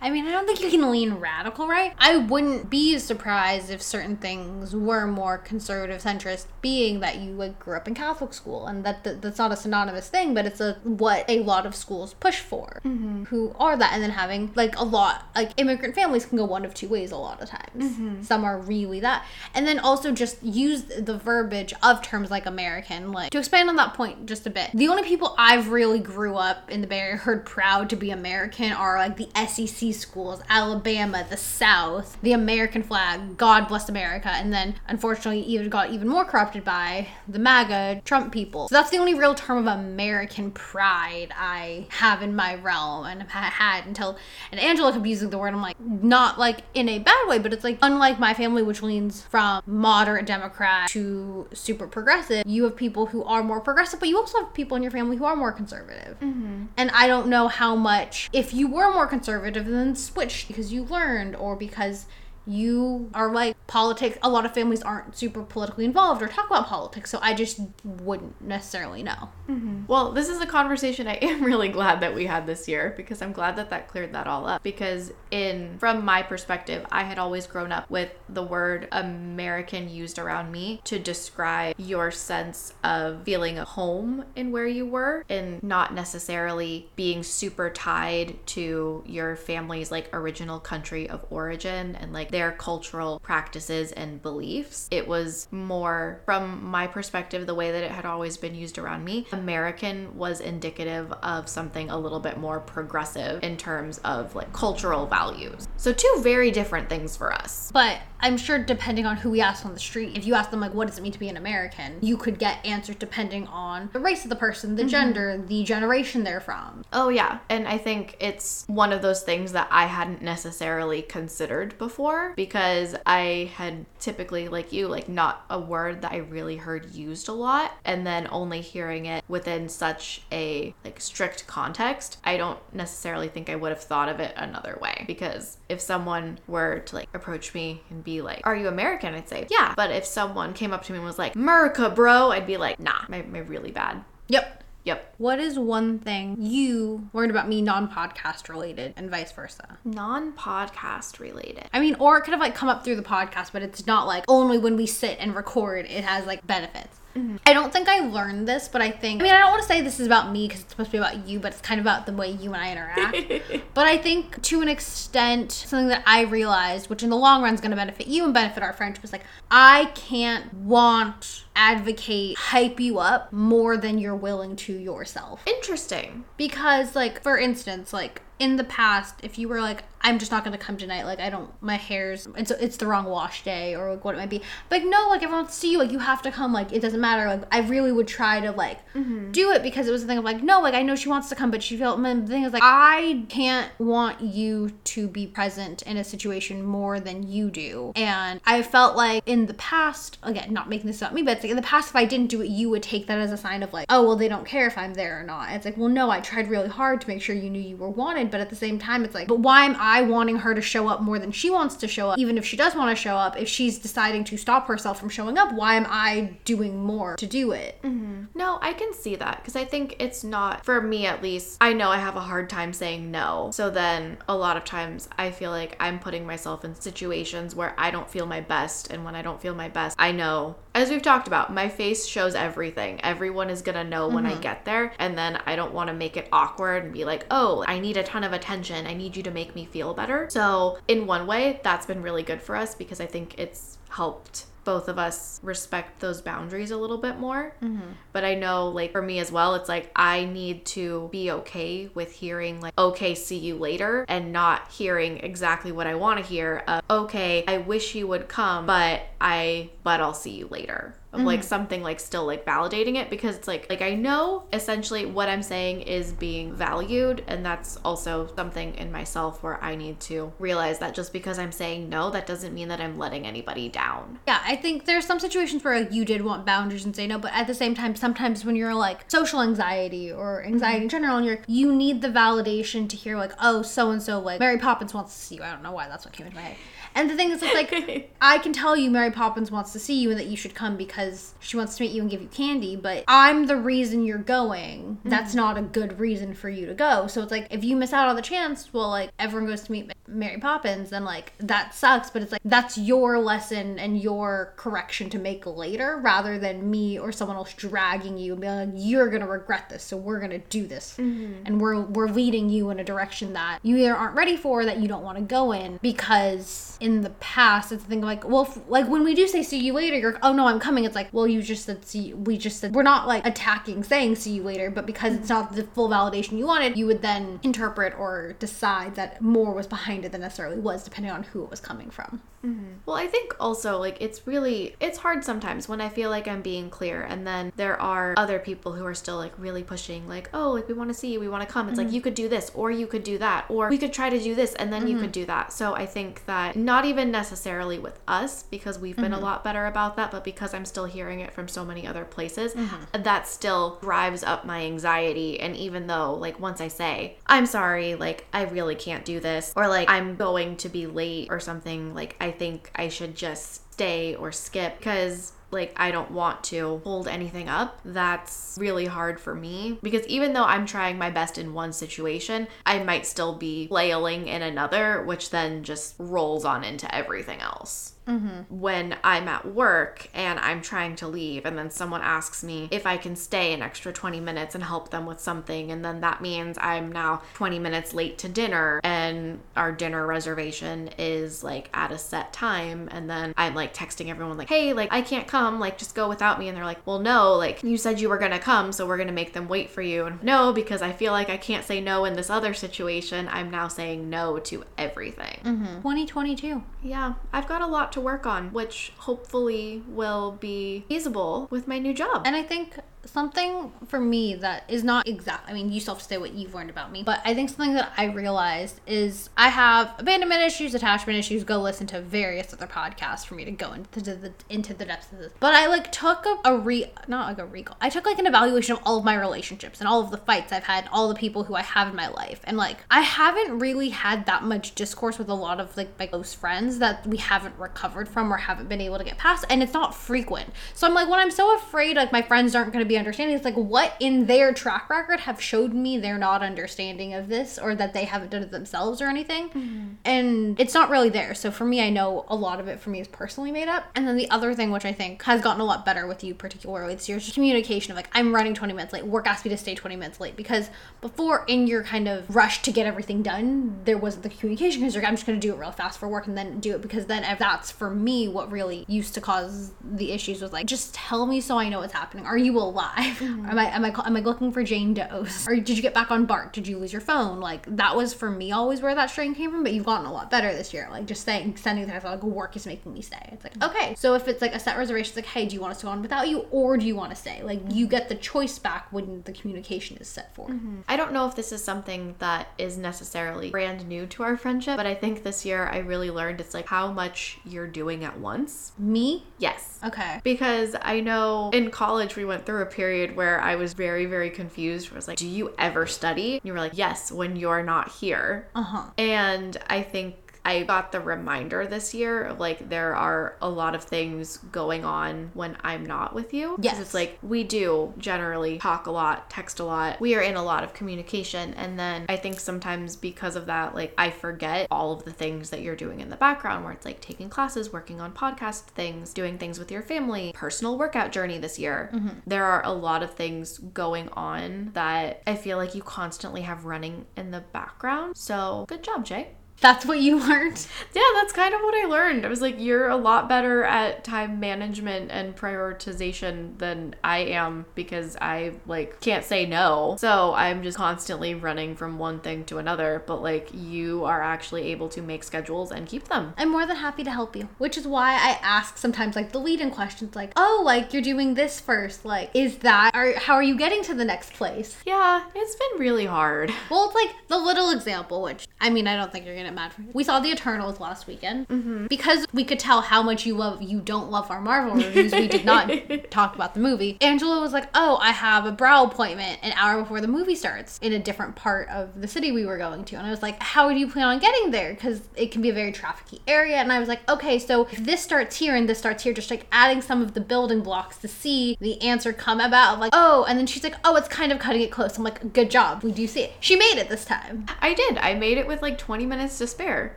I 0.00 0.10
mean, 0.10 0.26
I 0.26 0.30
don't 0.30 0.46
think 0.46 0.60
you 0.60 0.70
can 0.70 0.90
lean 0.90 1.14
radical 1.14 1.66
right. 1.66 1.92
I 1.98 2.16
wouldn't 2.16 2.70
be 2.70 2.98
surprised 2.98 3.70
if 3.70 3.82
certain 3.82 4.16
things 4.16 4.74
were 4.74 5.06
more 5.06 5.38
conservative 5.38 6.02
centrist, 6.02 6.46
being 6.62 7.00
that 7.00 7.18
you 7.18 7.32
like 7.32 7.58
grew 7.58 7.76
up 7.76 7.88
in 7.88 7.94
Catholic 7.94 8.32
school, 8.32 8.66
and 8.66 8.84
that, 8.84 9.04
that 9.04 9.22
that's 9.22 9.38
not 9.38 9.52
a 9.52 9.56
synonymous 9.56 10.08
thing, 10.08 10.34
but 10.34 10.46
it's 10.46 10.60
a 10.60 10.74
what 10.84 11.24
a 11.28 11.40
lot 11.40 11.66
of 11.66 11.74
schools 11.74 12.14
push 12.14 12.38
for, 12.40 12.80
mm-hmm. 12.84 13.24
who 13.24 13.54
are 13.58 13.76
that, 13.76 13.92
and 13.92 14.02
then 14.02 14.10
having 14.10 14.52
like 14.54 14.78
a 14.78 14.84
lot 14.84 15.26
like 15.34 15.50
immigrant 15.56 15.94
families 15.94 16.26
can 16.26 16.38
go 16.38 16.44
one 16.44 16.64
of 16.64 16.74
two 16.74 16.88
ways 16.88 17.10
a 17.10 17.16
lot 17.16 17.42
of 17.42 17.48
times. 17.48 17.84
Mm-hmm. 17.92 18.22
Some 18.22 18.44
are 18.44 18.58
really 18.58 19.00
that, 19.00 19.26
and 19.54 19.66
then 19.66 19.78
also 19.78 20.12
just 20.12 20.42
use 20.42 20.84
the 20.84 21.18
verbiage 21.18 21.74
of 21.82 22.02
terms 22.02 22.30
like 22.30 22.46
American, 22.46 23.12
like 23.12 23.30
to 23.30 23.38
expand 23.38 23.68
on 23.68 23.76
that 23.76 23.94
point 23.94 24.26
just 24.26 24.46
a 24.46 24.50
bit. 24.50 24.70
The 24.76 24.88
only 24.88 25.04
people 25.04 25.34
I've 25.38 25.70
really 25.70 26.00
grew 26.00 26.34
up 26.34 26.70
in 26.70 26.82
the 26.82 26.86
Bay 26.86 26.98
Area 26.98 27.16
heard 27.16 27.46
proud 27.46 27.88
to 27.88 27.96
be 27.96 28.10
American 28.10 28.72
are 28.72 28.98
like 28.98 29.16
the 29.16 29.30
SEC 29.48 29.94
schools, 29.94 30.42
Alabama, 30.50 31.24
the 31.30 31.38
South, 31.38 32.18
the 32.20 32.32
American 32.32 32.82
flag, 32.82 33.38
God 33.38 33.68
bless 33.68 33.88
America, 33.88 34.28
and 34.28 34.52
then 34.52 34.74
unfortunately 34.86 35.40
even 35.40 35.70
got 35.70 35.92
even 35.92 36.08
more 36.08 36.26
corrupted 36.26 36.62
by 36.62 37.08
the 37.26 37.38
MAGA 37.38 38.02
Trump 38.04 38.34
people. 38.34 38.68
So 38.68 38.74
that's 38.74 38.90
the 38.90 38.98
only 38.98 39.14
real 39.14 39.34
term 39.34 39.66
of 39.66 39.66
American 39.66 40.50
pride 40.50 41.32
I 41.34 41.86
have 41.88 42.20
in 42.20 42.36
my 42.36 42.56
realm 42.56 43.06
and 43.06 43.22
have 43.22 43.52
had 43.54 43.86
until 43.86 44.18
and 44.52 44.60
Angela 44.60 44.92
kept 44.92 45.06
using 45.06 45.30
the 45.30 45.38
word. 45.38 45.54
I'm 45.54 45.62
like 45.62 45.80
not 45.80 46.38
like 46.38 46.58
in 46.74 46.90
a 46.90 46.98
bad 46.98 47.26
way, 47.28 47.38
but 47.38 47.54
it's 47.54 47.64
like 47.64 47.78
unlike 47.80 48.18
my 48.18 48.34
family, 48.34 48.62
which 48.62 48.82
leans 48.82 49.22
from 49.22 49.62
moderate 49.64 50.26
Democrat 50.26 50.90
to 50.90 51.48
super 51.54 51.86
progressive. 51.86 52.44
You 52.46 52.64
have 52.64 52.76
people 52.76 53.06
who 53.06 53.24
are 53.24 53.42
more 53.42 53.62
progressive, 53.62 54.00
but 54.00 54.10
you 54.10 54.18
also 54.18 54.40
have 54.40 54.52
people 54.52 54.65
in 54.74 54.82
your 54.82 54.90
family 54.90 55.16
who 55.16 55.24
are 55.24 55.36
more 55.36 55.52
conservative. 55.52 56.18
Mm-hmm. 56.20 56.64
And 56.76 56.90
I 56.90 57.06
don't 57.06 57.28
know 57.28 57.46
how 57.46 57.76
much, 57.76 58.28
if 58.32 58.52
you 58.52 58.66
were 58.66 58.92
more 58.92 59.06
conservative, 59.06 59.66
then 59.66 59.94
switched 59.94 60.48
because 60.48 60.72
you 60.72 60.82
learned 60.82 61.36
or 61.36 61.54
because 61.54 62.06
you 62.46 63.10
are 63.14 63.32
like 63.32 63.56
politics. 63.66 64.18
A 64.22 64.28
lot 64.28 64.44
of 64.44 64.54
families 64.54 64.82
aren't 64.82 65.16
super 65.16 65.42
politically 65.42 65.84
involved 65.84 66.22
or 66.22 66.28
talk 66.28 66.46
about 66.46 66.66
politics, 66.66 67.10
so 67.10 67.18
I 67.22 67.34
just 67.34 67.60
wouldn't 67.84 68.40
necessarily 68.40 69.02
know. 69.02 69.30
Mm-hmm. 69.48 69.86
Well, 69.86 70.12
this 70.12 70.28
is 70.28 70.40
a 70.40 70.46
conversation 70.46 71.08
I 71.08 71.14
am 71.22 71.42
really 71.42 71.68
glad 71.68 72.00
that 72.00 72.14
we 72.14 72.26
had 72.26 72.46
this 72.46 72.68
year 72.68 72.94
because 72.96 73.22
I'm 73.22 73.32
glad 73.32 73.56
that 73.56 73.70
that 73.70 73.88
cleared 73.88 74.12
that 74.14 74.26
all 74.26 74.46
up. 74.46 74.62
Because, 74.62 75.12
in 75.30 75.76
from 75.78 76.04
my 76.04 76.22
perspective, 76.22 76.86
I 76.90 77.02
had 77.02 77.18
always 77.18 77.46
grown 77.46 77.72
up 77.72 77.90
with 77.90 78.10
the 78.28 78.42
word 78.42 78.88
American 78.92 79.88
used 79.88 80.18
around 80.18 80.52
me 80.52 80.80
to 80.84 80.98
describe 80.98 81.74
your 81.78 82.10
sense 82.10 82.74
of 82.84 83.24
feeling 83.24 83.58
a 83.58 83.64
home 83.64 84.24
in 84.34 84.52
where 84.52 84.66
you 84.66 84.86
were 84.86 85.24
and 85.28 85.62
not 85.62 85.94
necessarily 85.94 86.90
being 86.96 87.22
super 87.22 87.70
tied 87.70 88.38
to 88.46 89.02
your 89.06 89.36
family's 89.36 89.90
like 89.90 90.08
original 90.12 90.60
country 90.60 91.08
of 91.08 91.24
origin 91.30 91.96
and 91.96 92.12
like 92.12 92.30
their 92.36 92.52
cultural 92.52 93.18
practices 93.20 93.92
and 93.92 94.20
beliefs. 94.20 94.88
It 94.90 95.08
was 95.08 95.48
more 95.50 96.20
from 96.26 96.62
my 96.62 96.86
perspective, 96.86 97.46
the 97.46 97.54
way 97.54 97.72
that 97.72 97.82
it 97.82 97.90
had 97.90 98.04
always 98.04 98.36
been 98.36 98.54
used 98.54 98.76
around 98.76 99.04
me. 99.06 99.26
American 99.32 100.14
was 100.18 100.40
indicative 100.40 101.10
of 101.22 101.48
something 101.48 101.88
a 101.88 101.98
little 101.98 102.20
bit 102.20 102.36
more 102.36 102.60
progressive 102.60 103.42
in 103.42 103.56
terms 103.56 103.96
of 104.04 104.34
like 104.34 104.52
cultural 104.52 105.06
values. 105.06 105.66
So, 105.78 105.94
two 105.94 106.16
very 106.18 106.50
different 106.50 106.90
things 106.90 107.16
for 107.16 107.32
us. 107.32 107.70
But 107.72 108.00
I'm 108.20 108.36
sure 108.36 108.58
depending 108.58 109.06
on 109.06 109.16
who 109.16 109.30
we 109.30 109.40
ask 109.40 109.64
on 109.64 109.72
the 109.72 109.80
street, 109.80 110.16
if 110.16 110.26
you 110.26 110.34
ask 110.34 110.50
them 110.50 110.60
like 110.60 110.74
what 110.74 110.88
does 110.88 110.98
it 110.98 111.02
mean 111.02 111.12
to 111.12 111.18
be 111.18 111.28
an 111.28 111.36
American, 111.36 111.98
you 112.00 112.16
could 112.16 112.38
get 112.38 112.64
answers 112.64 112.96
depending 112.96 113.46
on 113.48 113.90
the 113.92 114.00
race 114.00 114.24
of 114.24 114.30
the 114.30 114.36
person, 114.36 114.76
the 114.76 114.82
mm-hmm. 114.82 114.88
gender, 114.88 115.44
the 115.46 115.64
generation 115.64 116.24
they're 116.24 116.40
from. 116.40 116.84
Oh, 116.92 117.08
yeah. 117.08 117.38
And 117.48 117.68
I 117.68 117.78
think 117.78 118.16
it's 118.20 118.64
one 118.66 118.92
of 118.92 119.02
those 119.02 119.22
things 119.22 119.52
that 119.52 119.68
I 119.70 119.86
hadn't 119.86 120.22
necessarily 120.22 121.02
considered 121.02 121.76
before 121.78 122.32
because 122.36 122.96
I 123.04 123.50
had 123.54 123.86
typically, 124.00 124.48
like 124.48 124.72
you, 124.72 124.88
like 124.88 125.08
not 125.08 125.44
a 125.50 125.60
word 125.60 126.02
that 126.02 126.12
I 126.12 126.18
really 126.18 126.56
heard 126.56 126.94
used 126.94 127.28
a 127.28 127.32
lot. 127.32 127.72
And 127.84 128.06
then 128.06 128.28
only 128.30 128.60
hearing 128.60 129.06
it 129.06 129.24
within 129.28 129.68
such 129.68 130.22
a 130.32 130.74
like 130.84 131.00
strict 131.00 131.46
context, 131.46 132.18
I 132.24 132.36
don't 132.36 132.58
necessarily 132.74 133.28
think 133.28 133.50
I 133.50 133.56
would 133.56 133.70
have 133.70 133.82
thought 133.82 134.08
of 134.08 134.20
it 134.20 134.32
another 134.36 134.78
way. 134.80 135.04
Because 135.06 135.58
if 135.68 135.80
someone 135.80 136.38
were 136.46 136.80
to 136.80 136.96
like 136.96 137.08
approach 137.14 137.54
me 137.54 137.82
and 137.90 138.04
be 138.06 138.22
like, 138.22 138.40
Are 138.44 138.56
you 138.56 138.68
American? 138.68 139.12
I'd 139.12 139.28
say, 139.28 139.46
Yeah. 139.50 139.74
But 139.76 139.90
if 139.90 140.06
someone 140.06 140.54
came 140.54 140.72
up 140.72 140.82
to 140.84 140.92
me 140.92 140.98
and 140.98 141.06
was 141.06 141.18
like, 141.18 141.34
America, 141.34 141.90
bro, 141.90 142.30
I'd 142.30 142.46
be 142.46 142.56
like, 142.56 142.80
Nah, 142.80 143.02
my, 143.08 143.20
my 143.22 143.40
really 143.40 143.72
bad. 143.72 144.02
Yep. 144.28 144.64
Yep. 144.84 145.14
What 145.18 145.40
is 145.40 145.58
one 145.58 145.98
thing 145.98 146.36
you 146.38 147.10
learned 147.12 147.32
about 147.32 147.48
me 147.48 147.60
non 147.60 147.90
podcast 147.90 148.48
related 148.48 148.94
and 148.96 149.10
vice 149.10 149.32
versa? 149.32 149.78
Non 149.84 150.32
podcast 150.32 151.18
related. 151.18 151.68
I 151.72 151.80
mean, 151.80 151.96
or 151.98 152.16
it 152.16 152.22
could 152.22 152.30
have 152.30 152.40
like 152.40 152.54
come 152.54 152.68
up 152.68 152.84
through 152.84 152.94
the 152.94 153.02
podcast, 153.02 153.50
but 153.52 153.62
it's 153.62 153.84
not 153.84 154.06
like 154.06 154.24
only 154.28 154.58
when 154.58 154.76
we 154.76 154.86
sit 154.86 155.18
and 155.18 155.34
record 155.34 155.86
it 155.86 156.04
has 156.04 156.24
like 156.24 156.46
benefits. 156.46 157.00
Mm-hmm. 157.16 157.36
I 157.46 157.52
don't 157.52 157.72
think 157.72 157.88
I 157.88 158.00
learned 158.00 158.46
this, 158.46 158.68
but 158.68 158.82
I 158.82 158.90
think, 158.90 159.20
I 159.20 159.24
mean, 159.24 159.32
I 159.32 159.38
don't 159.38 159.50
want 159.50 159.62
to 159.62 159.68
say 159.68 159.80
this 159.80 159.98
is 159.98 160.06
about 160.06 160.32
me 160.32 160.46
because 160.46 160.62
it's 160.62 160.70
supposed 160.70 160.90
to 160.90 160.92
be 160.92 160.98
about 160.98 161.26
you, 161.26 161.40
but 161.40 161.52
it's 161.52 161.60
kind 161.60 161.80
of 161.80 161.84
about 161.84 162.06
the 162.06 162.12
way 162.12 162.30
you 162.30 162.52
and 162.52 162.62
I 162.62 162.72
interact. 162.72 163.64
but 163.74 163.86
I 163.86 163.96
think 163.96 164.42
to 164.42 164.60
an 164.60 164.68
extent, 164.68 165.52
something 165.52 165.88
that 165.88 166.02
I 166.06 166.22
realized, 166.22 166.90
which 166.90 167.02
in 167.02 167.10
the 167.10 167.16
long 167.16 167.42
run 167.42 167.54
is 167.54 167.60
going 167.60 167.70
to 167.70 167.76
benefit 167.76 168.06
you 168.06 168.24
and 168.24 168.34
benefit 168.34 168.62
our 168.62 168.72
friendship, 168.72 169.04
is 169.04 169.12
like, 169.12 169.24
I 169.50 169.86
can't 169.94 170.52
want, 170.52 171.44
advocate, 171.54 172.36
hype 172.36 172.78
you 172.80 172.98
up 172.98 173.32
more 173.32 173.76
than 173.76 173.98
you're 173.98 174.14
willing 174.14 174.56
to 174.56 174.74
yourself. 174.74 175.42
Interesting. 175.46 176.24
Because, 176.36 176.94
like, 176.94 177.22
for 177.22 177.38
instance, 177.38 177.92
like 177.92 178.22
in 178.38 178.56
the 178.56 178.64
past, 178.64 179.14
if 179.22 179.38
you 179.38 179.48
were 179.48 179.60
like, 179.60 179.84
I'm 180.06 180.20
just 180.20 180.30
not 180.30 180.44
gonna 180.44 180.56
come 180.56 180.76
tonight, 180.76 181.04
like 181.04 181.18
I 181.18 181.30
don't, 181.30 181.50
my 181.60 181.74
hair's, 181.74 182.28
it's 182.36 182.52
it's 182.52 182.76
the 182.76 182.86
wrong 182.86 183.06
wash 183.06 183.42
day 183.42 183.74
or 183.74 183.90
like 183.90 184.04
what 184.04 184.14
it 184.14 184.18
might 184.18 184.30
be. 184.30 184.40
Like 184.70 184.84
no, 184.84 185.08
like 185.08 185.20
everyone 185.20 185.40
wants 185.40 185.54
to 185.54 185.60
see 185.60 185.72
you, 185.72 185.78
like 185.78 185.90
you 185.90 185.98
have 185.98 186.22
to 186.22 186.30
come, 186.30 186.52
like 186.52 186.72
it 186.72 186.80
doesn't 186.80 187.00
matter. 187.00 187.26
Like 187.26 187.42
I 187.50 187.60
really 187.60 187.90
would 187.90 188.06
try 188.06 188.38
to 188.38 188.52
like 188.52 188.78
mm-hmm. 188.94 189.32
do 189.32 189.50
it 189.50 189.64
because 189.64 189.88
it 189.88 189.90
was 189.90 190.04
a 190.04 190.06
thing 190.06 190.18
of 190.18 190.24
like 190.24 190.44
no, 190.44 190.60
like 190.60 190.74
I 190.74 190.82
know 190.82 190.94
she 190.94 191.08
wants 191.08 191.28
to 191.30 191.34
come, 191.34 191.50
but 191.50 191.60
she 191.60 191.76
felt. 191.76 192.00
The 192.00 192.26
thing 192.28 192.44
is 192.44 192.52
like 192.52 192.62
I 192.64 193.24
can't 193.28 193.68
want 193.80 194.20
you 194.20 194.70
to 194.84 195.08
be 195.08 195.26
present 195.26 195.82
in 195.82 195.96
a 195.96 196.04
situation 196.04 196.62
more 196.62 197.00
than 197.00 197.28
you 197.28 197.50
do, 197.50 197.92
and 197.96 198.40
I 198.46 198.62
felt 198.62 198.96
like 198.96 199.24
in 199.26 199.46
the 199.46 199.54
past, 199.54 200.18
again, 200.22 200.52
not 200.52 200.68
making 200.68 200.86
this 200.86 201.02
about 201.02 201.14
me, 201.14 201.22
but 201.22 201.32
it's 201.32 201.42
like 201.42 201.50
in 201.50 201.56
the 201.56 201.62
past, 201.62 201.90
if 201.90 201.96
I 201.96 202.04
didn't 202.04 202.28
do 202.28 202.42
it, 202.42 202.48
you 202.48 202.70
would 202.70 202.84
take 202.84 203.08
that 203.08 203.18
as 203.18 203.32
a 203.32 203.36
sign 203.36 203.64
of 203.64 203.72
like, 203.72 203.86
oh 203.88 204.06
well, 204.06 204.14
they 204.14 204.28
don't 204.28 204.46
care 204.46 204.68
if 204.68 204.78
I'm 204.78 204.94
there 204.94 205.20
or 205.20 205.24
not. 205.24 205.50
It's 205.50 205.64
like 205.64 205.76
well, 205.76 205.88
no, 205.88 206.10
I 206.10 206.20
tried 206.20 206.48
really 206.48 206.68
hard 206.68 207.00
to 207.00 207.08
make 207.08 207.20
sure 207.20 207.34
you 207.34 207.50
knew 207.50 207.60
you 207.60 207.76
were 207.76 207.90
wanted, 207.90 208.30
but 208.30 208.40
at 208.40 208.50
the 208.50 208.56
same 208.56 208.78
time, 208.78 209.04
it's 209.04 209.14
like, 209.14 209.26
but 209.26 209.40
why 209.40 209.64
am 209.64 209.74
I 209.80 209.95
I 209.96 210.02
wanting 210.02 210.36
her 210.36 210.54
to 210.54 210.60
show 210.60 210.88
up 210.88 211.00
more 211.00 211.18
than 211.18 211.32
she 211.32 211.48
wants 211.48 211.74
to 211.76 211.88
show 211.88 212.10
up, 212.10 212.18
even 212.18 212.36
if 212.36 212.44
she 212.44 212.54
does 212.54 212.74
want 212.74 212.94
to 212.94 213.02
show 213.02 213.16
up, 213.16 213.38
if 213.38 213.48
she's 213.48 213.78
deciding 213.78 214.24
to 214.24 214.36
stop 214.36 214.66
herself 214.66 215.00
from 215.00 215.08
showing 215.08 215.38
up, 215.38 215.54
why 215.54 215.76
am 215.76 215.86
I 215.88 216.36
doing 216.44 216.84
more 216.84 217.16
to 217.16 217.26
do 217.26 217.52
it? 217.52 217.80
Mm-hmm. 217.82 218.24
No, 218.34 218.58
I 218.60 218.74
can 218.74 218.92
see 218.92 219.16
that 219.16 219.38
because 219.38 219.56
I 219.56 219.64
think 219.64 219.96
it's 219.98 220.22
not, 220.22 220.66
for 220.66 220.82
me 220.82 221.06
at 221.06 221.22
least, 221.22 221.56
I 221.62 221.72
know 221.72 221.88
I 221.88 221.96
have 221.96 222.14
a 222.14 222.20
hard 222.20 222.50
time 222.50 222.74
saying 222.74 223.10
no. 223.10 223.48
So 223.54 223.70
then 223.70 224.18
a 224.28 224.36
lot 224.36 224.58
of 224.58 224.66
times 224.66 225.08
I 225.16 225.30
feel 225.30 225.50
like 225.50 225.74
I'm 225.80 225.98
putting 225.98 226.26
myself 226.26 226.62
in 226.62 226.74
situations 226.74 227.54
where 227.54 227.74
I 227.78 227.90
don't 227.90 228.10
feel 228.10 228.26
my 228.26 228.42
best. 228.42 228.90
And 228.90 229.02
when 229.02 229.14
I 229.14 229.22
don't 229.22 229.40
feel 229.40 229.54
my 229.54 229.70
best, 229.70 229.96
I 229.98 230.12
know, 230.12 230.56
as 230.76 230.90
we've 230.90 231.00
talked 231.00 231.26
about, 231.26 231.50
my 231.50 231.70
face 231.70 232.06
shows 232.06 232.34
everything. 232.34 233.00
Everyone 233.00 233.48
is 233.48 233.62
going 233.62 233.76
to 233.76 233.82
know 233.82 234.08
when 234.08 234.26
I 234.26 234.32
mm-hmm. 234.32 234.42
get 234.42 234.66
there. 234.66 234.92
And 234.98 235.16
then 235.16 235.40
I 235.46 235.56
don't 235.56 235.72
want 235.72 235.88
to 235.88 235.94
make 235.94 236.18
it 236.18 236.28
awkward 236.30 236.84
and 236.84 236.92
be 236.92 237.06
like, 237.06 237.24
oh, 237.30 237.64
I 237.66 237.78
need 237.78 237.96
a 237.96 238.02
ton 238.02 238.22
of 238.22 238.34
attention. 238.34 238.86
I 238.86 238.92
need 238.92 239.16
you 239.16 239.22
to 239.22 239.30
make 239.30 239.54
me 239.54 239.64
feel 239.64 239.94
better. 239.94 240.28
So, 240.28 240.78
in 240.86 241.06
one 241.06 241.26
way, 241.26 241.60
that's 241.64 241.86
been 241.86 242.02
really 242.02 242.22
good 242.22 242.42
for 242.42 242.54
us 242.54 242.74
because 242.74 243.00
I 243.00 243.06
think 243.06 243.38
it's 243.38 243.78
helped 243.88 244.44
both 244.66 244.88
of 244.88 244.98
us 244.98 245.40
respect 245.42 246.00
those 246.00 246.20
boundaries 246.20 246.70
a 246.70 246.76
little 246.76 246.98
bit 246.98 247.18
more. 247.18 247.54
Mm-hmm. 247.62 247.92
But 248.12 248.24
I 248.24 248.34
know, 248.34 248.68
like, 248.68 248.92
for 248.92 249.00
me 249.00 249.18
as 249.20 249.32
well, 249.32 249.54
it's 249.54 249.70
like 249.70 249.90
I 249.96 250.26
need 250.26 250.66
to 250.66 251.08
be 251.10 251.30
okay 251.30 251.88
with 251.94 252.12
hearing, 252.12 252.60
like, 252.60 252.74
okay, 252.76 253.14
see 253.14 253.38
you 253.38 253.54
later, 253.54 254.04
and 254.08 254.32
not 254.32 254.70
hearing 254.70 255.18
exactly 255.18 255.72
what 255.72 255.86
I 255.86 255.94
want 255.94 256.20
to 256.20 256.26
hear. 256.26 256.64
Of, 256.68 256.82
okay, 256.90 257.44
I 257.48 257.58
wish 257.58 257.94
you 257.94 258.06
would 258.08 258.28
come, 258.28 258.66
but 258.66 259.02
I, 259.20 259.70
but 259.82 260.00
I'll 260.00 260.12
see 260.12 260.32
you 260.32 260.48
later. 260.48 260.94
Of 261.20 261.26
like 261.26 261.40
mm-hmm. 261.40 261.46
something 261.46 261.82
like 261.82 262.00
still 262.00 262.26
like 262.26 262.44
validating 262.44 262.96
it 262.96 263.10
because 263.10 263.36
it's 263.36 263.48
like, 263.48 263.68
like 263.68 263.82
I 263.82 263.94
know 263.94 264.44
essentially 264.52 265.06
what 265.06 265.28
I'm 265.28 265.42
saying 265.42 265.82
is 265.82 266.12
being 266.12 266.54
valued. 266.54 267.24
And 267.26 267.44
that's 267.44 267.76
also 267.78 268.28
something 268.34 268.74
in 268.74 268.92
myself 268.92 269.42
where 269.42 269.62
I 269.62 269.74
need 269.74 270.00
to 270.00 270.32
realize 270.38 270.78
that 270.78 270.94
just 270.94 271.12
because 271.12 271.38
I'm 271.38 271.52
saying 271.52 271.88
no, 271.88 272.10
that 272.10 272.26
doesn't 272.26 272.54
mean 272.54 272.68
that 272.68 272.80
I'm 272.80 272.98
letting 272.98 273.26
anybody 273.26 273.68
down. 273.68 274.18
Yeah, 274.26 274.40
I 274.44 274.56
think 274.56 274.84
there's 274.84 275.06
some 275.06 275.20
situations 275.20 275.64
where 275.64 275.80
like, 275.80 275.92
you 275.92 276.04
did 276.04 276.22
want 276.22 276.46
boundaries 276.46 276.84
and 276.84 276.94
say 276.94 277.06
no, 277.06 277.18
but 277.18 277.32
at 277.32 277.46
the 277.46 277.54
same 277.54 277.74
time, 277.74 277.96
sometimes 277.96 278.44
when 278.44 278.56
you're 278.56 278.74
like 278.74 279.10
social 279.10 279.40
anxiety 279.40 280.10
or 280.10 280.44
anxiety 280.44 280.76
in 280.76 280.82
mm-hmm. 280.82 280.88
general, 280.88 281.16
and 281.16 281.26
you're 281.26 281.38
you 281.46 281.74
need 281.74 282.02
the 282.02 282.08
validation 282.08 282.88
to 282.88 282.96
hear 282.96 283.16
like, 283.16 283.32
oh, 283.40 283.62
so 283.62 283.90
and 283.90 284.02
so 284.02 284.18
like 284.18 284.40
Mary 284.40 284.58
Poppins 284.58 284.94
wants 284.94 285.14
to 285.14 285.20
see 285.20 285.34
you. 285.36 285.42
I 285.42 285.50
don't 285.52 285.62
know 285.62 285.72
why 285.72 285.88
that's 285.88 286.04
what 286.04 286.14
came 286.14 286.26
into 286.26 286.36
my 286.36 286.42
head. 286.42 286.56
And 286.94 287.10
the 287.10 287.14
thing 287.14 287.30
is, 287.30 287.42
it's 287.42 287.54
like 287.54 288.10
I 288.20 288.38
can 288.38 288.52
tell 288.52 288.76
you 288.76 288.90
Mary 288.90 289.10
Poppins 289.10 289.50
wants 289.50 289.72
to 289.72 289.78
see 289.78 290.00
you 290.00 290.10
and 290.10 290.18
that 290.18 290.26
you 290.26 290.36
should 290.36 290.54
come 290.54 290.76
because 290.76 291.05
she 291.40 291.56
wants 291.56 291.76
to 291.76 291.82
meet 291.82 291.92
you 291.92 292.02
and 292.02 292.10
give 292.10 292.22
you 292.22 292.28
candy, 292.28 292.76
but 292.76 293.04
I'm 293.08 293.46
the 293.46 293.56
reason 293.56 294.04
you're 294.04 294.18
going. 294.18 294.98
That's 295.04 295.30
mm-hmm. 295.30 295.38
not 295.38 295.58
a 295.58 295.62
good 295.62 295.98
reason 295.98 296.34
for 296.34 296.48
you 296.48 296.66
to 296.66 296.74
go. 296.74 297.06
So 297.06 297.22
it's 297.22 297.30
like 297.30 297.46
if 297.50 297.64
you 297.64 297.76
miss 297.76 297.92
out 297.92 298.08
on 298.08 298.16
the 298.16 298.22
chance, 298.22 298.72
well, 298.72 298.88
like 298.88 299.10
everyone 299.18 299.48
goes 299.48 299.62
to 299.62 299.72
meet 299.72 299.92
Mary 300.08 300.38
Poppins, 300.38 300.90
then 300.90 301.04
like 301.04 301.32
that 301.38 301.74
sucks. 301.74 302.10
But 302.10 302.22
it's 302.22 302.32
like 302.32 302.40
that's 302.44 302.78
your 302.78 303.18
lesson 303.18 303.78
and 303.78 304.00
your 304.00 304.54
correction 304.56 305.10
to 305.10 305.18
make 305.18 305.46
later, 305.46 305.98
rather 305.98 306.38
than 306.38 306.70
me 306.70 306.98
or 306.98 307.12
someone 307.12 307.36
else 307.36 307.52
dragging 307.54 308.18
you 308.18 308.32
and 308.32 308.40
being 308.40 308.56
like, 308.56 308.68
"You're 308.74 309.08
gonna 309.10 309.26
regret 309.26 309.68
this, 309.68 309.82
so 309.82 309.96
we're 309.96 310.20
gonna 310.20 310.38
do 310.38 310.66
this," 310.66 310.96
mm-hmm. 310.98 311.44
and 311.44 311.60
we're 311.60 311.80
we're 311.80 312.08
leading 312.08 312.48
you 312.48 312.70
in 312.70 312.80
a 312.80 312.84
direction 312.84 313.32
that 313.34 313.60
you 313.62 313.76
either 313.76 313.94
aren't 313.94 314.14
ready 314.14 314.36
for, 314.36 314.60
or 314.60 314.64
that 314.64 314.78
you 314.78 314.88
don't 314.88 315.02
want 315.02 315.18
to 315.18 315.24
go 315.24 315.52
in 315.52 315.78
because 315.82 316.76
in 316.80 317.02
the 317.02 317.10
past 317.10 317.72
it's 317.72 317.84
a 317.84 317.86
thing 317.86 318.00
like, 318.00 318.26
well, 318.28 318.42
if, 318.42 318.58
like 318.68 318.88
when 318.88 319.04
we 319.04 319.14
do 319.14 319.26
say 319.26 319.42
"see 319.42 319.58
you 319.58 319.72
later," 319.72 319.96
you're 319.96 320.12
like, 320.12 320.24
"Oh 320.24 320.32
no, 320.32 320.46
I'm 320.46 320.60
coming." 320.60 320.84
It's 320.84 320.95
like, 320.96 321.12
well, 321.12 321.28
you 321.28 321.40
just 321.42 321.64
said 321.64 321.86
see. 321.86 322.12
We 322.12 322.36
just 322.38 322.58
said 322.58 322.74
we're 322.74 322.82
not 322.82 323.06
like 323.06 323.24
attacking 323.24 323.84
saying 323.84 324.16
"see 324.16 324.32
you 324.32 324.42
later," 324.42 324.68
but 324.70 324.86
because 324.86 325.14
it's 325.14 325.28
not 325.28 325.54
the 325.54 325.62
full 325.62 325.88
validation 325.88 326.36
you 326.36 326.46
wanted, 326.46 326.76
you 326.76 326.86
would 326.86 327.02
then 327.02 327.38
interpret 327.44 327.94
or 327.96 328.34
decide 328.40 328.96
that 328.96 329.22
more 329.22 329.52
was 329.52 329.68
behind 329.68 330.04
it 330.04 330.10
than 330.10 330.22
necessarily 330.22 330.58
was, 330.58 330.82
depending 330.82 331.12
on 331.12 331.22
who 331.22 331.44
it 331.44 331.50
was 331.50 331.60
coming 331.60 331.90
from. 331.90 332.20
Mm-hmm. 332.44 332.74
Well, 332.84 332.96
I 332.96 333.06
think 333.06 333.34
also 333.40 333.78
like 333.78 333.96
it's 334.00 334.26
really 334.26 334.76
it's 334.80 334.98
hard 334.98 335.24
sometimes 335.24 335.68
when 335.68 335.80
I 335.80 335.88
feel 335.88 336.10
like 336.10 336.28
I'm 336.28 336.42
being 336.42 336.70
clear 336.70 337.02
and 337.02 337.26
then 337.26 337.52
there 337.56 337.80
are 337.80 338.14
other 338.16 338.38
people 338.38 338.72
who 338.72 338.84
are 338.84 338.94
still 338.94 339.16
like 339.16 339.32
really 339.38 339.62
pushing 339.62 340.08
like, 340.08 340.30
"Oh, 340.32 340.52
like 340.52 340.68
we 340.68 340.74
want 340.74 340.90
to 340.90 340.94
see 340.94 341.12
you, 341.12 341.20
we 341.20 341.28
want 341.28 341.46
to 341.46 341.52
come." 341.52 341.68
It's 341.68 341.78
like 341.78 341.88
mm-hmm. 341.88 341.94
you 341.94 342.00
could 342.00 342.14
do 342.14 342.28
this 342.28 342.50
or 342.54 342.70
you 342.70 342.86
could 342.86 343.02
do 343.02 343.18
that 343.18 343.46
or 343.48 343.68
we 343.68 343.78
could 343.78 343.92
try 343.92 344.10
to 344.10 344.18
do 344.18 344.34
this 344.34 344.54
and 344.54 344.72
then 344.72 344.86
you 344.86 344.96
could 344.96 345.06
mm-hmm. 345.06 345.22
do 345.22 345.26
that. 345.26 345.52
So 345.52 345.74
I 345.74 345.86
think 345.86 346.24
that 346.26 346.56
not 346.56 346.84
even 346.84 347.10
necessarily 347.10 347.78
with 347.78 347.98
us 348.06 348.44
because 348.44 348.78
we've 348.78 348.96
been 348.96 349.12
a 349.12 349.20
lot 349.20 349.42
better 349.42 349.66
about 349.66 349.96
that, 349.96 350.10
but 350.10 350.24
because 350.24 350.54
I'm 350.54 350.64
still 350.64 350.84
hearing 350.84 351.20
it 351.20 351.32
from 351.32 351.48
so 351.48 351.64
many 351.64 351.86
other 351.86 352.04
places, 352.04 352.54
that 352.92 353.26
still 353.26 353.78
drives 353.80 354.22
up 354.22 354.44
my 354.44 354.64
anxiety. 354.64 355.40
And 355.40 355.56
even 355.56 355.86
though 355.86 356.14
like 356.14 356.38
once 356.38 356.60
I 356.60 356.68
say, 356.68 357.16
"I'm 357.26 357.46
sorry, 357.46 357.94
like 357.94 358.26
I 358.32 358.44
really 358.44 358.74
can't 358.74 359.04
do 359.04 359.20
this," 359.20 359.52
or 359.56 359.68
like 359.68 359.90
I'm 359.90 360.16
going 360.16 360.56
to 360.58 360.68
be 360.68 360.86
late 360.86 361.28
or 361.30 361.40
something, 361.40 361.94
like 361.94 362.16
I 362.20 362.25
think 362.30 362.70
I 362.74 362.88
should 362.88 363.16
just 363.16 363.72
stay 363.72 364.14
or 364.14 364.32
skip 364.32 364.78
because 364.78 365.32
like 365.56 365.72
I 365.76 365.90
don't 365.90 366.10
want 366.12 366.44
to 366.44 366.80
hold 366.84 367.08
anything 367.08 367.48
up. 367.48 367.80
That's 367.84 368.56
really 368.60 368.86
hard 368.86 369.18
for 369.18 369.34
me 369.34 369.78
because 369.82 370.06
even 370.06 370.32
though 370.32 370.44
I'm 370.44 370.66
trying 370.66 370.98
my 370.98 371.10
best 371.10 371.38
in 371.38 371.54
one 371.54 371.72
situation, 371.72 372.46
I 372.64 372.82
might 372.82 373.06
still 373.06 373.34
be 373.34 373.66
flailing 373.66 374.28
in 374.28 374.42
another, 374.42 375.02
which 375.04 375.30
then 375.30 375.64
just 375.64 375.94
rolls 375.98 376.44
on 376.44 376.62
into 376.62 376.92
everything 376.94 377.40
else. 377.40 377.94
Mm-hmm. 378.06 378.60
When 378.60 378.96
I'm 379.02 379.26
at 379.26 379.52
work 379.52 380.08
and 380.14 380.38
I'm 380.38 380.62
trying 380.62 380.94
to 380.96 381.08
leave, 381.08 381.44
and 381.44 381.58
then 381.58 381.70
someone 381.70 382.02
asks 382.02 382.44
me 382.44 382.68
if 382.70 382.86
I 382.86 382.96
can 382.96 383.16
stay 383.16 383.52
an 383.52 383.62
extra 383.62 383.92
20 383.92 384.20
minutes 384.20 384.54
and 384.54 384.62
help 384.62 384.90
them 384.90 385.06
with 385.06 385.18
something, 385.18 385.72
and 385.72 385.84
then 385.84 386.00
that 386.02 386.22
means 386.22 386.56
I'm 386.60 386.92
now 386.92 387.22
20 387.34 387.58
minutes 387.58 387.94
late 387.94 388.18
to 388.18 388.28
dinner, 388.28 388.80
and 388.84 389.40
our 389.56 389.72
dinner 389.72 390.06
reservation 390.06 390.90
is 390.98 391.42
like 391.42 391.68
at 391.74 391.90
a 391.90 391.98
set 391.98 392.32
time, 392.32 392.88
and 392.92 393.10
then 393.10 393.34
I'm 393.36 393.56
like 393.56 393.74
texting 393.74 394.08
everyone, 394.08 394.36
like, 394.36 394.48
hey, 394.48 394.72
like, 394.72 394.92
I 394.92 395.02
can't 395.02 395.26
come, 395.26 395.45
like, 395.58 395.78
just 395.78 395.94
go 395.94 396.08
without 396.08 396.38
me. 396.38 396.48
And 396.48 396.56
they're 396.56 396.64
like, 396.64 396.86
well, 396.86 396.98
no, 396.98 397.34
like, 397.34 397.62
you 397.62 397.76
said 397.76 398.00
you 398.00 398.08
were 398.08 398.18
gonna 398.18 398.38
come, 398.38 398.72
so 398.72 398.86
we're 398.86 398.98
gonna 398.98 399.12
make 399.12 399.32
them 399.32 399.48
wait 399.48 399.70
for 399.70 399.82
you. 399.82 400.06
And 400.06 400.22
no, 400.22 400.52
because 400.52 400.82
I 400.82 400.92
feel 400.92 401.12
like 401.12 401.30
I 401.30 401.36
can't 401.36 401.64
say 401.64 401.80
no 401.80 402.04
in 402.04 402.14
this 402.14 402.30
other 402.30 402.54
situation, 402.54 403.28
I'm 403.30 403.50
now 403.50 403.68
saying 403.68 404.10
no 404.10 404.38
to 404.40 404.64
everything. 404.76 405.40
Mm-hmm. 405.44 405.76
2022. 405.76 406.62
Yeah, 406.82 407.14
I've 407.32 407.48
got 407.48 407.62
a 407.62 407.66
lot 407.66 407.92
to 407.92 408.00
work 408.00 408.26
on, 408.26 408.52
which 408.52 408.92
hopefully 408.98 409.82
will 409.88 410.32
be 410.32 410.84
feasible 410.88 411.48
with 411.50 411.66
my 411.66 411.78
new 411.78 411.94
job. 411.94 412.22
And 412.24 412.36
I 412.36 412.42
think 412.42 412.78
something 413.06 413.72
for 413.86 414.00
me 414.00 414.34
that 414.36 414.64
is 414.68 414.84
not 414.84 415.06
exact. 415.06 415.48
I 415.48 415.52
mean, 415.52 415.72
you 415.72 415.80
still 415.80 415.94
have 415.94 416.02
to 416.02 416.08
say 416.08 416.18
what 416.18 416.34
you've 416.34 416.54
learned 416.54 416.70
about 416.70 416.92
me, 416.92 417.02
but 417.02 417.20
I 417.24 417.34
think 417.34 417.50
something 417.50 417.74
that 417.74 417.92
I 417.96 418.06
realized 418.06 418.80
is 418.86 419.30
I 419.36 419.48
have 419.48 419.94
abandonment 419.98 420.42
issues, 420.42 420.74
attachment 420.74 421.18
issues. 421.18 421.44
Go 421.44 421.60
listen 421.60 421.86
to 421.88 422.00
various 422.00 422.52
other 422.52 422.66
podcasts 422.66 423.24
for 423.24 423.34
me 423.34 423.44
to 423.44 423.50
go 423.50 423.72
into 423.72 424.00
the 424.00 424.32
into 424.50 424.74
the 424.74 424.84
depths 424.84 425.12
of 425.12 425.18
this. 425.18 425.32
But 425.40 425.54
I 425.54 425.66
like 425.66 425.92
took 425.92 426.26
a, 426.26 426.38
a 426.44 426.58
re 426.58 426.90
not 427.08 427.28
like 427.28 427.38
a 427.38 427.46
recall. 427.46 427.76
I 427.80 427.88
took 427.88 428.06
like 428.06 428.18
an 428.18 428.26
evaluation 428.26 428.76
of 428.76 428.82
all 428.84 428.98
of 428.98 429.04
my 429.04 429.14
relationships 429.14 429.80
and 429.80 429.88
all 429.88 430.00
of 430.00 430.10
the 430.10 430.18
fights 430.18 430.52
I've 430.52 430.64
had, 430.64 430.88
all 430.92 431.08
the 431.08 431.14
people 431.14 431.44
who 431.44 431.54
I 431.54 431.62
have 431.62 431.88
in 431.88 431.96
my 431.96 432.08
life, 432.08 432.40
and 432.44 432.56
like 432.56 432.78
I 432.90 433.00
haven't 433.00 433.58
really 433.58 433.90
had 433.90 434.26
that 434.26 434.42
much 434.42 434.74
discourse 434.74 435.18
with 435.18 435.28
a 435.28 435.34
lot 435.34 435.60
of 435.60 435.76
like 435.76 435.98
my 435.98 436.06
close 436.06 436.34
friends 436.34 436.78
that 436.78 437.06
we 437.06 437.16
haven't 437.16 437.56
recovered 437.58 438.08
from 438.08 438.32
or 438.32 438.36
haven't 438.36 438.68
been 438.68 438.80
able 438.80 438.98
to 438.98 439.04
get 439.04 439.18
past, 439.18 439.44
and 439.48 439.62
it's 439.62 439.74
not 439.74 439.94
frequent. 439.94 440.50
So 440.74 440.86
I'm 440.86 440.94
like, 440.94 441.08
when 441.08 441.20
I'm 441.20 441.30
so 441.30 441.54
afraid 441.56 441.96
like 441.96 442.12
my 442.12 442.22
friends 442.22 442.54
aren't 442.54 442.72
going 442.72 442.84
to 442.84 442.88
be 442.88 442.95
understanding, 442.98 443.36
it's 443.36 443.44
like 443.44 443.54
what 443.54 443.94
in 444.00 444.26
their 444.26 444.52
track 444.52 444.88
record 444.90 445.20
have 445.20 445.40
showed 445.40 445.72
me 445.72 445.98
they're 445.98 446.18
not 446.18 446.42
understanding 446.42 447.14
of 447.14 447.28
this 447.28 447.58
or 447.58 447.74
that 447.74 447.92
they 447.92 448.04
haven't 448.04 448.30
done 448.30 448.42
it 448.42 448.50
themselves 448.50 449.00
or 449.00 449.06
anything, 449.06 449.48
mm-hmm. 449.48 449.86
and 450.04 450.58
it's 450.60 450.74
not 450.74 450.90
really 450.90 451.08
there. 451.08 451.34
So 451.34 451.50
for 451.50 451.64
me, 451.64 451.80
I 451.80 451.90
know 451.90 452.24
a 452.28 452.36
lot 452.36 452.60
of 452.60 452.68
it 452.68 452.80
for 452.80 452.90
me 452.90 453.00
is 453.00 453.08
personally 453.08 453.52
made 453.52 453.68
up. 453.68 453.84
And 453.94 454.06
then 454.06 454.16
the 454.16 454.30
other 454.30 454.54
thing, 454.54 454.70
which 454.70 454.84
I 454.84 454.92
think 454.92 455.22
has 455.24 455.40
gotten 455.40 455.60
a 455.60 455.64
lot 455.64 455.84
better 455.84 456.06
with 456.06 456.22
you, 456.24 456.34
particularly 456.34 456.94
this 456.94 457.08
year, 457.08 457.18
is 457.18 457.30
communication 457.32 457.92
of 457.92 457.96
like 457.96 458.08
I'm 458.12 458.34
running 458.34 458.54
20 458.54 458.72
minutes 458.72 458.92
late. 458.92 459.06
Work 459.06 459.26
asked 459.26 459.44
me 459.44 459.50
to 459.50 459.56
stay 459.56 459.74
20 459.74 459.96
minutes 459.96 460.20
late 460.20 460.36
because 460.36 460.70
before 461.00 461.44
in 461.46 461.66
your 461.66 461.82
kind 461.82 462.08
of 462.08 462.34
rush 462.34 462.62
to 462.62 462.72
get 462.72 462.86
everything 462.86 463.22
done, 463.22 463.80
there 463.84 463.98
wasn't 463.98 464.22
the 464.22 464.28
communication 464.28 464.80
because 464.80 464.94
you're 464.94 465.02
like 465.02 465.08
I'm 465.08 465.16
just 465.16 465.26
gonna 465.26 465.38
do 465.38 465.52
it 465.52 465.58
real 465.58 465.72
fast 465.72 465.98
for 465.98 466.08
work 466.08 466.26
and 466.26 466.36
then 466.36 466.60
do 466.60 466.74
it 466.74 466.82
because 466.82 467.06
then 467.06 467.24
if 467.24 467.38
that's 467.38 467.70
for 467.70 467.90
me 467.90 468.28
what 468.28 468.50
really 468.50 468.84
used 468.88 469.14
to 469.14 469.20
cause 469.20 469.72
the 469.84 470.12
issues 470.12 470.42
was 470.42 470.52
like 470.52 470.66
just 470.66 470.94
tell 470.94 471.26
me 471.26 471.40
so 471.40 471.58
I 471.58 471.68
know 471.68 471.80
what's 471.80 471.92
happening. 471.92 472.26
Are 472.26 472.38
you 472.38 472.52
alive? 472.86 473.22
Am 473.22 473.58
I 473.58 473.66
am 473.66 473.84
I 473.84 473.92
am 474.06 474.16
I 474.16 474.20
looking 474.20 474.52
for 474.52 474.62
Jane 474.62 474.94
Doe's? 474.94 475.46
Or 475.48 475.54
did 475.54 475.76
you 475.76 475.82
get 475.82 475.94
back 475.94 476.10
on 476.10 476.26
Bart? 476.26 476.52
Did 476.52 476.66
you 476.66 476.78
lose 476.78 476.92
your 476.92 477.00
phone? 477.00 477.40
Like 477.40 477.64
that 477.76 477.96
was 477.96 478.12
for 478.12 478.30
me 478.30 478.52
always 478.52 478.82
where 478.82 478.94
that 478.94 479.10
strain 479.10 479.34
came 479.34 479.50
from. 479.50 479.62
But 479.62 479.72
you've 479.72 479.86
gotten 479.86 480.06
a 480.06 480.12
lot 480.12 480.30
better 480.30 480.52
this 480.52 480.74
year. 480.74 480.88
Like 480.90 481.06
just 481.06 481.24
saying 481.24 481.56
sending 481.56 481.86
that 481.86 482.04
like 482.04 482.22
work 482.22 482.56
is 482.56 482.66
making 482.66 482.92
me 482.92 483.02
stay. 483.02 483.28
It's 483.32 483.44
like 483.44 483.62
okay. 483.62 483.94
So 483.96 484.14
if 484.14 484.28
it's 484.28 484.42
like 484.42 484.54
a 484.54 484.58
set 484.58 484.76
reservation, 484.76 485.10
it's 485.10 485.16
like 485.16 485.26
hey, 485.26 485.46
do 485.46 485.54
you 485.54 485.60
want 485.60 485.72
us 485.72 485.80
to 485.80 485.86
go 485.86 485.92
on 485.92 486.02
without 486.02 486.28
you 486.28 486.46
or 486.50 486.76
do 486.76 486.86
you 486.86 486.96
want 486.96 487.10
to 487.10 487.16
stay? 487.16 487.42
Like 487.42 487.60
you 487.70 487.86
get 487.86 488.08
the 488.08 488.16
choice 488.16 488.58
back 488.58 488.88
when 488.92 489.22
the 489.22 489.32
communication 489.32 489.96
is 489.98 490.08
set 490.08 490.34
for. 490.34 490.48
Mm-hmm. 490.48 490.80
I 490.88 490.96
don't 490.96 491.12
know 491.12 491.26
if 491.26 491.36
this 491.36 491.52
is 491.52 491.62
something 491.62 492.14
that 492.18 492.48
is 492.58 492.76
necessarily 492.76 493.50
brand 493.50 493.86
new 493.86 494.06
to 494.06 494.22
our 494.22 494.36
friendship, 494.36 494.76
but 494.76 494.86
I 494.86 494.94
think 494.94 495.22
this 495.22 495.44
year 495.44 495.66
I 495.66 495.78
really 495.78 496.10
learned 496.10 496.40
it's 496.40 496.54
like 496.54 496.66
how 496.66 496.90
much 496.92 497.38
you're 497.44 497.68
doing 497.68 498.04
at 498.04 498.18
once. 498.18 498.72
Me? 498.78 499.24
Yes. 499.38 499.78
Okay. 499.84 500.20
Because 500.24 500.74
I 500.80 501.00
know 501.00 501.50
in 501.52 501.70
college 501.70 502.16
we 502.16 502.24
went 502.24 502.46
through 502.46 502.62
a 502.62 502.66
period 502.76 503.16
where 503.16 503.40
I 503.40 503.56
was 503.56 503.72
very, 503.72 504.06
very 504.06 504.30
confused. 504.30 504.92
I 504.92 504.94
was 504.94 505.08
like, 505.08 505.18
Do 505.18 505.26
you 505.26 505.52
ever 505.58 505.86
study? 505.86 506.34
And 506.34 506.42
you 506.44 506.52
were 506.52 506.58
like, 506.58 506.76
Yes, 506.76 507.10
when 507.10 507.34
you're 507.34 507.62
not 507.62 507.90
here. 507.90 508.48
Uh 508.54 508.62
huh. 508.62 508.90
And 508.98 509.56
I 509.68 509.82
think 509.82 510.25
I 510.46 510.62
got 510.62 510.92
the 510.92 511.00
reminder 511.00 511.66
this 511.66 511.92
year 511.92 512.22
of 512.22 512.38
like 512.38 512.68
there 512.68 512.94
are 512.94 513.36
a 513.42 513.50
lot 513.50 513.74
of 513.74 513.82
things 513.82 514.36
going 514.52 514.84
on 514.84 515.32
when 515.34 515.56
I'm 515.62 515.84
not 515.84 516.14
with 516.14 516.32
you. 516.32 516.56
Yes. 516.60 516.78
It's 516.78 516.94
like 516.94 517.18
we 517.20 517.42
do 517.42 517.92
generally 517.98 518.58
talk 518.58 518.86
a 518.86 518.92
lot, 518.92 519.28
text 519.28 519.58
a 519.58 519.64
lot. 519.64 520.00
We 520.00 520.14
are 520.14 520.20
in 520.20 520.36
a 520.36 520.44
lot 520.44 520.62
of 520.62 520.72
communication. 520.72 521.52
And 521.54 521.76
then 521.76 522.06
I 522.08 522.16
think 522.16 522.38
sometimes 522.38 522.94
because 522.94 523.34
of 523.34 523.46
that, 523.46 523.74
like 523.74 523.92
I 523.98 524.10
forget 524.10 524.68
all 524.70 524.92
of 524.92 525.04
the 525.04 525.12
things 525.12 525.50
that 525.50 525.62
you're 525.62 525.74
doing 525.74 525.98
in 525.98 526.10
the 526.10 526.16
background 526.16 526.62
where 526.62 526.72
it's 526.72 526.86
like 526.86 527.00
taking 527.00 527.28
classes, 527.28 527.72
working 527.72 528.00
on 528.00 528.12
podcast 528.12 528.66
things, 528.66 529.12
doing 529.12 529.38
things 529.38 529.58
with 529.58 529.72
your 529.72 529.82
family, 529.82 530.32
personal 530.32 530.78
workout 530.78 531.10
journey 531.10 531.38
this 531.38 531.58
year. 531.58 531.90
Mm-hmm. 531.92 532.20
There 532.24 532.44
are 532.44 532.64
a 532.64 532.72
lot 532.72 533.02
of 533.02 533.14
things 533.14 533.58
going 533.58 534.10
on 534.10 534.70
that 534.74 535.22
I 535.26 535.34
feel 535.34 535.56
like 535.56 535.74
you 535.74 535.82
constantly 535.82 536.42
have 536.42 536.66
running 536.66 537.06
in 537.16 537.32
the 537.32 537.40
background. 537.52 538.16
So 538.16 538.64
good 538.68 538.84
job, 538.84 539.04
Jay. 539.04 539.30
That's 539.60 539.86
what 539.86 540.00
you 540.00 540.18
learned. 540.28 540.66
Yeah, 540.94 541.02
that's 541.14 541.32
kind 541.32 541.54
of 541.54 541.60
what 541.60 541.74
I 541.74 541.86
learned. 541.86 542.26
I 542.26 542.28
was 542.28 542.40
like, 542.40 542.56
you're 542.58 542.88
a 542.88 542.96
lot 542.96 543.28
better 543.28 543.64
at 543.64 544.04
time 544.04 544.38
management 544.40 545.10
and 545.10 545.36
prioritization 545.36 546.58
than 546.58 546.94
I 547.02 547.18
am 547.18 547.66
because 547.74 548.16
I 548.20 548.52
like 548.66 549.00
can't 549.00 549.24
say 549.24 549.46
no. 549.46 549.96
So 549.98 550.34
I'm 550.34 550.62
just 550.62 550.76
constantly 550.76 551.34
running 551.34 551.74
from 551.76 551.98
one 551.98 552.20
thing 552.20 552.44
to 552.46 552.58
another, 552.58 553.02
but 553.06 553.22
like 553.22 553.48
you 553.52 554.04
are 554.04 554.22
actually 554.22 554.64
able 554.72 554.88
to 554.90 555.02
make 555.02 555.24
schedules 555.24 555.72
and 555.72 555.86
keep 555.86 556.08
them. 556.08 556.34
I'm 556.36 556.50
more 556.50 556.66
than 556.66 556.76
happy 556.76 557.04
to 557.04 557.10
help 557.10 557.36
you, 557.36 557.48
which 557.58 557.76
is 557.76 557.86
why 557.86 558.12
I 558.12 558.38
ask 558.42 558.76
sometimes 558.78 559.16
like 559.16 559.32
the 559.32 559.38
lead-in 559.38 559.70
questions, 559.70 560.14
like, 560.14 560.32
"Oh, 560.36 560.62
like 560.64 560.92
you're 560.92 561.02
doing 561.02 561.34
this 561.34 561.60
first. 561.60 562.04
Like, 562.04 562.30
is 562.34 562.58
that? 562.58 562.90
Are 562.94 563.14
how 563.14 563.34
are 563.34 563.42
you 563.42 563.56
getting 563.56 563.82
to 563.84 563.94
the 563.94 564.04
next 564.04 564.32
place?" 564.32 564.76
Yeah, 564.84 565.24
it's 565.34 565.56
been 565.56 565.80
really 565.80 566.06
hard. 566.06 566.52
Well, 566.70 566.86
it's 566.86 566.94
like 566.94 567.14
the 567.28 567.38
little 567.38 567.70
example, 567.70 568.22
which 568.22 568.46
I 568.60 568.70
mean, 568.70 568.86
I 568.86 568.96
don't 568.96 569.12
think 569.12 569.26
you're 569.26 569.36
gonna 569.36 569.45
mad. 569.54 569.72
We 569.92 570.04
saw 570.04 570.20
the 570.20 570.30
Eternals 570.30 570.80
last 570.80 571.06
weekend 571.06 571.48
mm-hmm. 571.48 571.86
because 571.86 572.26
we 572.32 572.44
could 572.44 572.58
tell 572.58 572.80
how 572.80 573.02
much 573.02 573.26
you 573.26 573.34
love. 573.34 573.62
You 573.62 573.80
don't 573.80 574.10
love 574.10 574.30
our 574.30 574.40
Marvel 574.40 574.74
reviews. 574.74 575.12
We 575.12 575.28
did 575.28 575.44
not 575.44 575.70
talk 576.10 576.34
about 576.34 576.54
the 576.54 576.60
movie. 576.60 576.96
Angela 577.00 577.40
was 577.40 577.52
like, 577.52 577.68
"Oh, 577.74 577.98
I 578.00 578.12
have 578.12 578.46
a 578.46 578.52
brow 578.52 578.84
appointment 578.84 579.40
an 579.42 579.52
hour 579.56 579.80
before 579.80 580.00
the 580.00 580.08
movie 580.08 580.34
starts 580.34 580.78
in 580.78 580.92
a 580.92 580.98
different 580.98 581.36
part 581.36 581.68
of 581.68 582.00
the 582.00 582.08
city 582.08 582.32
we 582.32 582.46
were 582.46 582.58
going 582.58 582.84
to," 582.86 582.96
and 582.96 583.06
I 583.06 583.10
was 583.10 583.22
like, 583.22 583.42
"How 583.42 583.70
do 583.70 583.78
you 583.78 583.88
plan 583.88 584.06
on 584.06 584.18
getting 584.18 584.50
there? 584.50 584.74
Because 584.74 585.02
it 585.16 585.30
can 585.30 585.42
be 585.42 585.50
a 585.50 585.54
very 585.54 585.72
trafficy 585.72 586.20
area." 586.26 586.56
And 586.56 586.72
I 586.72 586.78
was 586.78 586.88
like, 586.88 587.08
"Okay, 587.10 587.38
so 587.38 587.66
if 587.70 587.78
this 587.78 588.02
starts 588.02 588.36
here 588.36 588.54
and 588.54 588.68
this 588.68 588.78
starts 588.78 589.02
here, 589.02 589.12
just 589.12 589.30
like 589.30 589.46
adding 589.52 589.82
some 589.82 590.02
of 590.02 590.14
the 590.14 590.20
building 590.20 590.60
blocks 590.60 590.98
to 590.98 591.08
see 591.08 591.56
the 591.60 591.80
answer 591.82 592.12
come 592.12 592.40
about." 592.40 592.80
Like, 592.80 592.90
"Oh," 592.92 593.24
and 593.28 593.38
then 593.38 593.46
she's 593.46 593.64
like, 593.64 593.76
"Oh, 593.84 593.96
it's 593.96 594.08
kind 594.08 594.32
of 594.32 594.38
cutting 594.38 594.62
it 594.62 594.70
close." 594.70 594.96
I'm 594.96 595.04
like, 595.04 595.32
"Good 595.32 595.50
job. 595.50 595.82
We 595.82 595.92
do 595.92 596.06
see 596.06 596.22
it." 596.22 596.32
She 596.40 596.56
made 596.56 596.78
it 596.78 596.88
this 596.88 597.04
time. 597.04 597.46
I 597.60 597.74
did. 597.74 597.98
I 597.98 598.14
made 598.14 598.38
it 598.38 598.46
with 598.46 598.62
like 598.62 598.78
20 598.78 599.06
minutes 599.06 599.35
to 599.38 599.46
spare. 599.46 599.96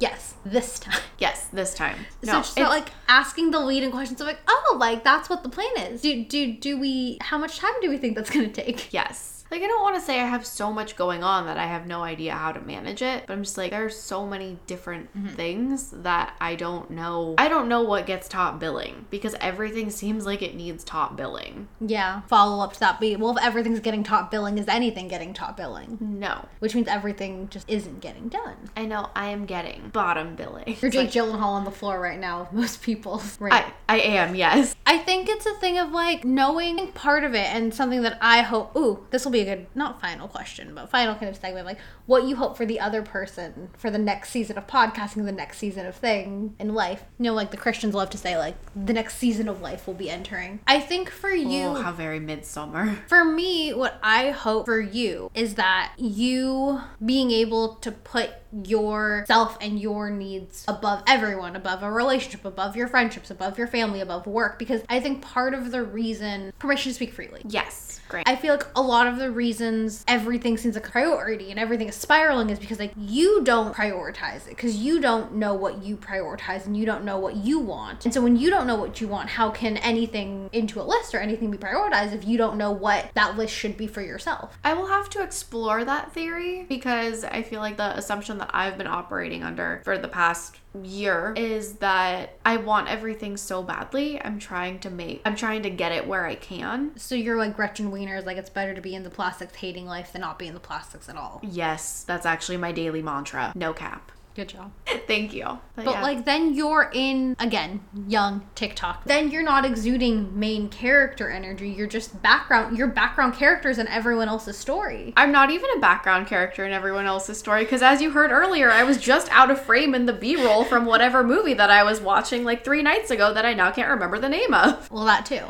Yes, 0.00 0.34
this 0.44 0.78
time. 0.78 1.00
Yes, 1.18 1.46
this 1.52 1.74
time. 1.74 1.96
so 2.22 2.32
just 2.32 2.54
felt 2.56 2.70
like 2.70 2.88
asking 3.08 3.52
the 3.52 3.60
leading 3.60 3.90
questions 3.92 4.20
of 4.20 4.26
like, 4.26 4.40
oh, 4.48 4.76
like 4.80 5.04
that's 5.04 5.30
what 5.30 5.42
the 5.42 5.48
plan 5.48 5.70
is. 5.78 6.02
Do 6.02 6.24
do 6.24 6.52
do 6.54 6.78
we? 6.78 7.18
How 7.20 7.38
much 7.38 7.58
time 7.58 7.72
do 7.80 7.88
we 7.88 7.96
think 7.96 8.16
that's 8.16 8.30
gonna 8.30 8.48
take? 8.48 8.92
Yes. 8.92 9.33
Like, 9.54 9.62
I 9.62 9.68
don't 9.68 9.82
want 9.84 9.94
to 9.94 10.00
say 10.00 10.20
I 10.20 10.26
have 10.26 10.44
so 10.44 10.72
much 10.72 10.96
going 10.96 11.22
on 11.22 11.46
that 11.46 11.58
I 11.58 11.66
have 11.66 11.86
no 11.86 12.02
idea 12.02 12.34
how 12.34 12.50
to 12.50 12.60
manage 12.60 13.02
it, 13.02 13.22
but 13.24 13.34
I'm 13.34 13.44
just 13.44 13.56
like, 13.56 13.70
there 13.70 13.84
are 13.84 13.88
so 13.88 14.26
many 14.26 14.58
different 14.66 15.16
mm-hmm. 15.16 15.28
things 15.28 15.90
that 15.92 16.34
I 16.40 16.56
don't 16.56 16.90
know. 16.90 17.36
I 17.38 17.46
don't 17.46 17.68
know 17.68 17.82
what 17.82 18.04
gets 18.04 18.26
top 18.26 18.58
billing 18.58 19.06
because 19.10 19.36
everything 19.40 19.90
seems 19.90 20.26
like 20.26 20.42
it 20.42 20.56
needs 20.56 20.82
top 20.82 21.16
billing. 21.16 21.68
Yeah. 21.80 22.22
Follow 22.22 22.64
up 22.64 22.72
to 22.72 22.80
that. 22.80 22.98
Be 22.98 23.14
well, 23.14 23.36
if 23.36 23.44
everything's 23.44 23.78
getting 23.78 24.02
top 24.02 24.28
billing, 24.28 24.58
is 24.58 24.66
anything 24.66 25.06
getting 25.06 25.32
top 25.32 25.56
billing? 25.56 25.98
No. 26.00 26.48
Which 26.58 26.74
means 26.74 26.88
everything 26.88 27.48
just 27.48 27.70
isn't 27.70 28.00
getting 28.00 28.28
done. 28.28 28.56
I 28.76 28.86
know 28.86 29.10
I 29.14 29.28
am 29.28 29.46
getting 29.46 29.90
bottom 29.90 30.34
billing. 30.34 30.76
You're 30.80 30.90
Jake 30.90 31.14
like, 31.14 31.28
Gyllenhaal 31.28 31.52
on 31.52 31.62
the 31.62 31.70
floor 31.70 32.00
right 32.00 32.18
now 32.18 32.40
with 32.40 32.52
most 32.52 32.82
people. 32.82 33.22
Right. 33.38 33.66
I, 33.88 33.96
I 33.96 34.00
am, 34.00 34.34
yes. 34.34 34.74
I 34.86 34.96
think 34.96 35.28
it's 35.28 35.44
a 35.44 35.52
thing 35.54 35.76
of 35.76 35.90
like 35.90 36.24
knowing 36.24 36.90
part 36.92 37.24
of 37.24 37.34
it 37.34 37.46
and 37.54 37.74
something 37.74 38.00
that 38.02 38.16
I 38.22 38.40
hope, 38.40 38.74
ooh, 38.74 39.06
this 39.10 39.24
will 39.24 39.32
be 39.32 39.43
a 39.48 39.56
good, 39.56 39.66
not 39.74 40.00
final 40.00 40.28
question, 40.28 40.74
but 40.74 40.90
final 40.90 41.14
kind 41.14 41.28
of 41.28 41.36
segment, 41.36 41.66
like 41.66 41.78
what 42.06 42.24
you 42.24 42.36
hope 42.36 42.56
for 42.56 42.66
the 42.66 42.80
other 42.80 43.02
person 43.02 43.70
for 43.76 43.90
the 43.90 43.98
next 43.98 44.30
season 44.30 44.58
of 44.58 44.66
podcasting, 44.66 45.24
the 45.24 45.32
next 45.32 45.58
season 45.58 45.86
of 45.86 45.94
thing 45.94 46.54
in 46.58 46.74
life. 46.74 47.04
You 47.18 47.26
know, 47.26 47.34
like 47.34 47.50
the 47.50 47.56
Christians 47.56 47.94
love 47.94 48.10
to 48.10 48.18
say, 48.18 48.36
like 48.36 48.56
the 48.74 48.92
next 48.92 49.16
season 49.16 49.48
of 49.48 49.60
life 49.60 49.86
will 49.86 49.94
be 49.94 50.10
entering. 50.10 50.60
I 50.66 50.80
think 50.80 51.10
for 51.10 51.30
oh, 51.30 51.34
you, 51.34 51.64
Oh, 51.64 51.82
how 51.82 51.92
very 51.92 52.20
midsummer. 52.20 52.98
for 53.06 53.24
me, 53.24 53.72
what 53.72 53.98
I 54.02 54.30
hope 54.30 54.66
for 54.66 54.80
you 54.80 55.30
is 55.34 55.54
that 55.54 55.92
you 55.96 56.80
being 57.04 57.30
able 57.30 57.74
to 57.76 57.92
put 57.92 58.30
yourself 58.64 59.58
and 59.60 59.80
your 59.80 60.10
needs 60.10 60.64
above 60.68 61.02
everyone, 61.06 61.56
above 61.56 61.82
a 61.82 61.90
relationship, 61.90 62.44
above 62.44 62.76
your 62.76 62.88
friendships, 62.88 63.30
above 63.30 63.58
your 63.58 63.66
family, 63.66 64.00
above 64.00 64.26
work. 64.26 64.58
Because 64.58 64.82
I 64.88 65.00
think 65.00 65.22
part 65.22 65.54
of 65.54 65.72
the 65.72 65.82
reason, 65.82 66.52
permission 66.58 66.90
to 66.90 66.94
speak 66.94 67.12
freely. 67.12 67.42
Yes. 67.48 68.00
Great. 68.08 68.28
I 68.28 68.36
feel 68.36 68.54
like 68.54 68.66
a 68.76 68.82
lot 68.82 69.06
of 69.06 69.16
the 69.16 69.30
reasons 69.30 70.04
everything 70.06 70.58
seems 70.58 70.74
like 70.74 70.86
a 70.86 70.90
priority 70.90 71.50
and 71.50 71.58
everything 71.58 71.88
is 71.88 71.94
spiraling 71.94 72.50
is 72.50 72.58
because 72.58 72.78
like 72.78 72.92
you 72.96 73.42
don't 73.44 73.74
prioritize 73.74 74.46
it 74.46 74.50
because 74.50 74.76
you 74.76 75.00
don't 75.00 75.34
know 75.34 75.54
what 75.54 75.82
you 75.82 75.96
prioritize 75.96 76.66
and 76.66 76.76
you 76.76 76.84
don't 76.84 77.04
know 77.04 77.18
what 77.18 77.36
you 77.36 77.58
want. 77.58 78.04
And 78.04 78.12
so 78.12 78.20
when 78.20 78.36
you 78.36 78.50
don't 78.50 78.66
know 78.66 78.76
what 78.76 79.00
you 79.00 79.08
want, 79.08 79.30
how 79.30 79.50
can 79.50 79.78
anything 79.78 80.50
into 80.52 80.80
a 80.80 80.84
list 80.84 81.14
or 81.14 81.18
anything 81.18 81.50
be 81.50 81.58
prioritized 81.58 82.12
if 82.12 82.26
you 82.26 82.36
don't 82.36 82.58
know 82.58 82.70
what 82.70 83.10
that 83.14 83.36
list 83.36 83.54
should 83.54 83.76
be 83.76 83.86
for 83.86 84.02
yourself? 84.02 84.58
I 84.62 84.74
will 84.74 84.86
have 84.86 85.08
to 85.10 85.22
explore 85.22 85.84
that 85.84 86.12
theory 86.12 86.66
because 86.68 87.24
I 87.24 87.42
feel 87.42 87.60
like 87.60 87.78
the 87.78 87.96
assumption 87.96 88.38
that 88.38 88.43
I've 88.52 88.78
been 88.78 88.86
operating 88.86 89.42
under 89.42 89.80
for 89.84 89.98
the 89.98 90.08
past 90.08 90.56
year 90.82 91.32
is 91.36 91.74
that 91.74 92.38
I 92.44 92.56
want 92.56 92.88
everything 92.88 93.36
so 93.36 93.62
badly. 93.62 94.20
I'm 94.22 94.38
trying 94.38 94.80
to 94.80 94.90
make, 94.90 95.22
I'm 95.24 95.36
trying 95.36 95.62
to 95.62 95.70
get 95.70 95.92
it 95.92 96.06
where 96.06 96.26
I 96.26 96.34
can. 96.34 96.92
So 96.96 97.14
you're 97.14 97.36
like 97.36 97.56
Gretchen 97.56 97.92
Wieners 97.92 98.26
like 98.26 98.36
it's 98.36 98.50
better 98.50 98.74
to 98.74 98.80
be 98.80 98.94
in 98.94 99.04
the 99.04 99.10
plastics 99.10 99.54
hating 99.56 99.86
life 99.86 100.12
than 100.12 100.20
not 100.20 100.38
be 100.38 100.46
in 100.46 100.54
the 100.54 100.60
plastics 100.60 101.08
at 101.08 101.16
all. 101.16 101.40
Yes, 101.42 102.04
that's 102.04 102.26
actually 102.26 102.56
my 102.56 102.72
daily 102.72 103.02
mantra. 103.02 103.52
No 103.54 103.72
cap. 103.72 104.10
Good 104.34 104.48
job. 104.48 104.72
Thank 105.06 105.32
you. 105.32 105.58
But, 105.76 105.86
yeah. 105.86 106.02
like 106.02 106.24
then 106.24 106.54
you're 106.54 106.90
in 106.92 107.36
again 107.38 107.80
young 108.08 108.46
TikTok. 108.54 109.04
Then 109.04 109.30
you're 109.30 109.44
not 109.44 109.64
exuding 109.64 110.38
main 110.38 110.68
character 110.68 111.30
energy. 111.30 111.68
You're 111.68 111.86
just 111.86 112.20
background. 112.22 112.76
You're 112.76 112.88
background 112.88 113.34
characters 113.34 113.78
in 113.78 113.86
everyone 113.88 114.28
else's 114.28 114.56
story. 114.56 115.12
I'm 115.16 115.30
not 115.30 115.50
even 115.50 115.70
a 115.76 115.80
background 115.80 116.26
character 116.26 116.64
in 116.64 116.72
everyone 116.72 117.06
else's 117.06 117.38
story 117.38 117.64
because, 117.64 117.82
as 117.82 118.00
you 118.02 118.10
heard 118.10 118.32
earlier, 118.32 118.70
I 118.70 118.82
was 118.82 118.98
just 118.98 119.30
out 119.30 119.50
of 119.50 119.60
frame 119.60 119.94
in 119.94 120.06
the 120.06 120.12
B 120.12 120.36
roll 120.36 120.64
from 120.64 120.84
whatever 120.84 121.22
movie 121.22 121.54
that 121.54 121.70
I 121.70 121.84
was 121.84 122.00
watching 122.00 122.44
like 122.44 122.64
three 122.64 122.82
nights 122.82 123.10
ago 123.10 123.32
that 123.34 123.44
I 123.44 123.54
now 123.54 123.70
can't 123.70 123.90
remember 123.90 124.18
the 124.18 124.28
name 124.28 124.52
of. 124.52 124.90
Well, 124.94 125.06
that 125.06 125.26
too. 125.26 125.42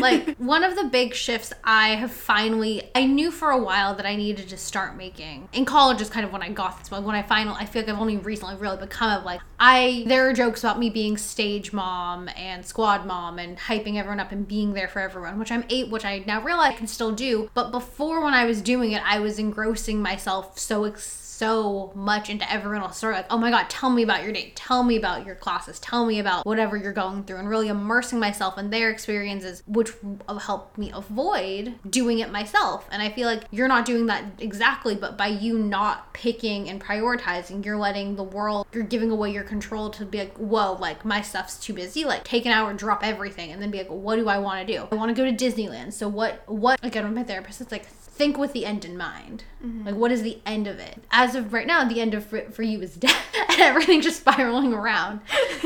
like 0.00 0.36
one 0.38 0.64
of 0.64 0.74
the 0.74 0.84
big 0.84 1.14
shifts 1.14 1.52
I 1.62 1.90
have 1.90 2.10
finally. 2.10 2.90
I 2.94 3.04
knew 3.04 3.30
for 3.30 3.50
a 3.50 3.58
while 3.58 3.94
that 3.96 4.06
I 4.06 4.16
needed 4.16 4.48
to 4.48 4.56
start 4.56 4.96
making 4.96 5.48
in 5.52 5.66
college 5.66 6.00
is 6.00 6.08
kind 6.08 6.24
of 6.24 6.32
when 6.32 6.42
I 6.42 6.48
got 6.48 6.78
this. 6.78 6.88
But 6.88 7.02
when 7.02 7.14
I 7.14 7.22
finally, 7.22 7.56
I 7.58 7.66
feel 7.66 7.82
like 7.82 7.90
I've 7.90 8.00
only 8.00 8.17
recently 8.22 8.56
really 8.56 8.76
become 8.76 9.10
of 9.10 9.24
like 9.24 9.40
I. 9.58 10.04
There 10.06 10.28
are 10.28 10.32
jokes 10.32 10.62
about 10.62 10.78
me 10.78 10.90
being 10.90 11.16
stage 11.16 11.72
mom 11.72 12.28
and 12.36 12.64
squad 12.64 13.06
mom 13.06 13.38
and 13.38 13.58
hyping 13.58 13.96
everyone 13.96 14.20
up 14.20 14.32
and 14.32 14.46
being 14.46 14.74
there 14.74 14.88
for 14.88 15.00
everyone, 15.00 15.38
which 15.38 15.52
I'm 15.52 15.64
eight, 15.68 15.90
which 15.90 16.04
I 16.04 16.22
now 16.26 16.42
realize 16.42 16.72
I 16.72 16.76
can 16.76 16.86
still 16.86 17.12
do. 17.12 17.50
But 17.54 17.70
before 17.70 18.22
when 18.22 18.34
I 18.34 18.44
was 18.44 18.60
doing 18.60 18.92
it, 18.92 19.02
I 19.04 19.18
was 19.20 19.38
engrossing 19.38 20.02
myself 20.02 20.58
so. 20.58 20.92
So 21.38 21.92
much 21.94 22.28
into 22.28 22.50
everyone 22.52 22.82
else's 22.82 22.98
story. 22.98 23.14
Like, 23.14 23.26
oh 23.30 23.38
my 23.38 23.50
God, 23.50 23.70
tell 23.70 23.90
me 23.90 24.02
about 24.02 24.24
your 24.24 24.32
day. 24.32 24.52
Tell 24.56 24.82
me 24.82 24.96
about 24.96 25.24
your 25.24 25.36
classes. 25.36 25.78
Tell 25.78 26.04
me 26.04 26.18
about 26.18 26.44
whatever 26.44 26.76
you're 26.76 26.92
going 26.92 27.22
through 27.22 27.36
and 27.36 27.48
really 27.48 27.68
immersing 27.68 28.18
myself 28.18 28.58
in 28.58 28.70
their 28.70 28.90
experiences, 28.90 29.62
which 29.68 29.92
helped 30.40 30.76
me 30.76 30.90
avoid 30.92 31.74
doing 31.88 32.18
it 32.18 32.32
myself. 32.32 32.88
And 32.90 33.00
I 33.00 33.10
feel 33.10 33.28
like 33.28 33.44
you're 33.52 33.68
not 33.68 33.84
doing 33.84 34.06
that 34.06 34.24
exactly, 34.40 34.96
but 34.96 35.16
by 35.16 35.28
you 35.28 35.58
not 35.58 36.12
picking 36.12 36.68
and 36.68 36.82
prioritizing, 36.82 37.64
you're 37.64 37.76
letting 37.76 38.16
the 38.16 38.24
world, 38.24 38.66
you're 38.72 38.82
giving 38.82 39.12
away 39.12 39.30
your 39.32 39.44
control 39.44 39.90
to 39.90 40.04
be 40.04 40.18
like, 40.18 40.36
whoa, 40.36 40.72
like 40.72 41.04
my 41.04 41.22
stuff's 41.22 41.56
too 41.58 41.72
busy. 41.72 42.04
Like 42.04 42.24
take 42.24 42.46
an 42.46 42.52
hour, 42.52 42.74
drop 42.74 43.04
everything, 43.04 43.52
and 43.52 43.62
then 43.62 43.70
be 43.70 43.78
like, 43.78 43.88
what 43.88 44.16
do 44.16 44.28
I 44.28 44.38
want 44.38 44.66
to 44.66 44.72
do? 44.72 44.88
I 44.90 44.96
want 44.96 45.14
to 45.14 45.22
go 45.22 45.30
to 45.30 45.36
Disneyland. 45.36 45.92
So 45.92 46.08
what, 46.08 46.42
what, 46.48 46.84
again, 46.84 47.04
with 47.04 47.14
my 47.14 47.22
therapist, 47.22 47.60
it's 47.60 47.70
like, 47.70 47.86
think 48.18 48.36
with 48.36 48.52
the 48.52 48.66
end 48.66 48.84
in 48.84 48.96
mind. 48.96 49.44
Like, 49.84 49.94
what 49.94 50.12
is 50.12 50.22
the 50.22 50.38
end 50.44 50.66
of 50.66 50.78
it? 50.78 51.02
As 51.10 51.34
of 51.34 51.52
right 51.52 51.66
now, 51.66 51.84
the 51.84 52.00
end 52.00 52.14
of 52.14 52.26
for, 52.26 52.42
for 52.50 52.62
you 52.62 52.80
is 52.80 52.94
death, 52.96 53.34
and 53.50 53.60
everything's 53.60 54.04
just 54.04 54.20
spiraling 54.20 54.72
around. 54.74 55.20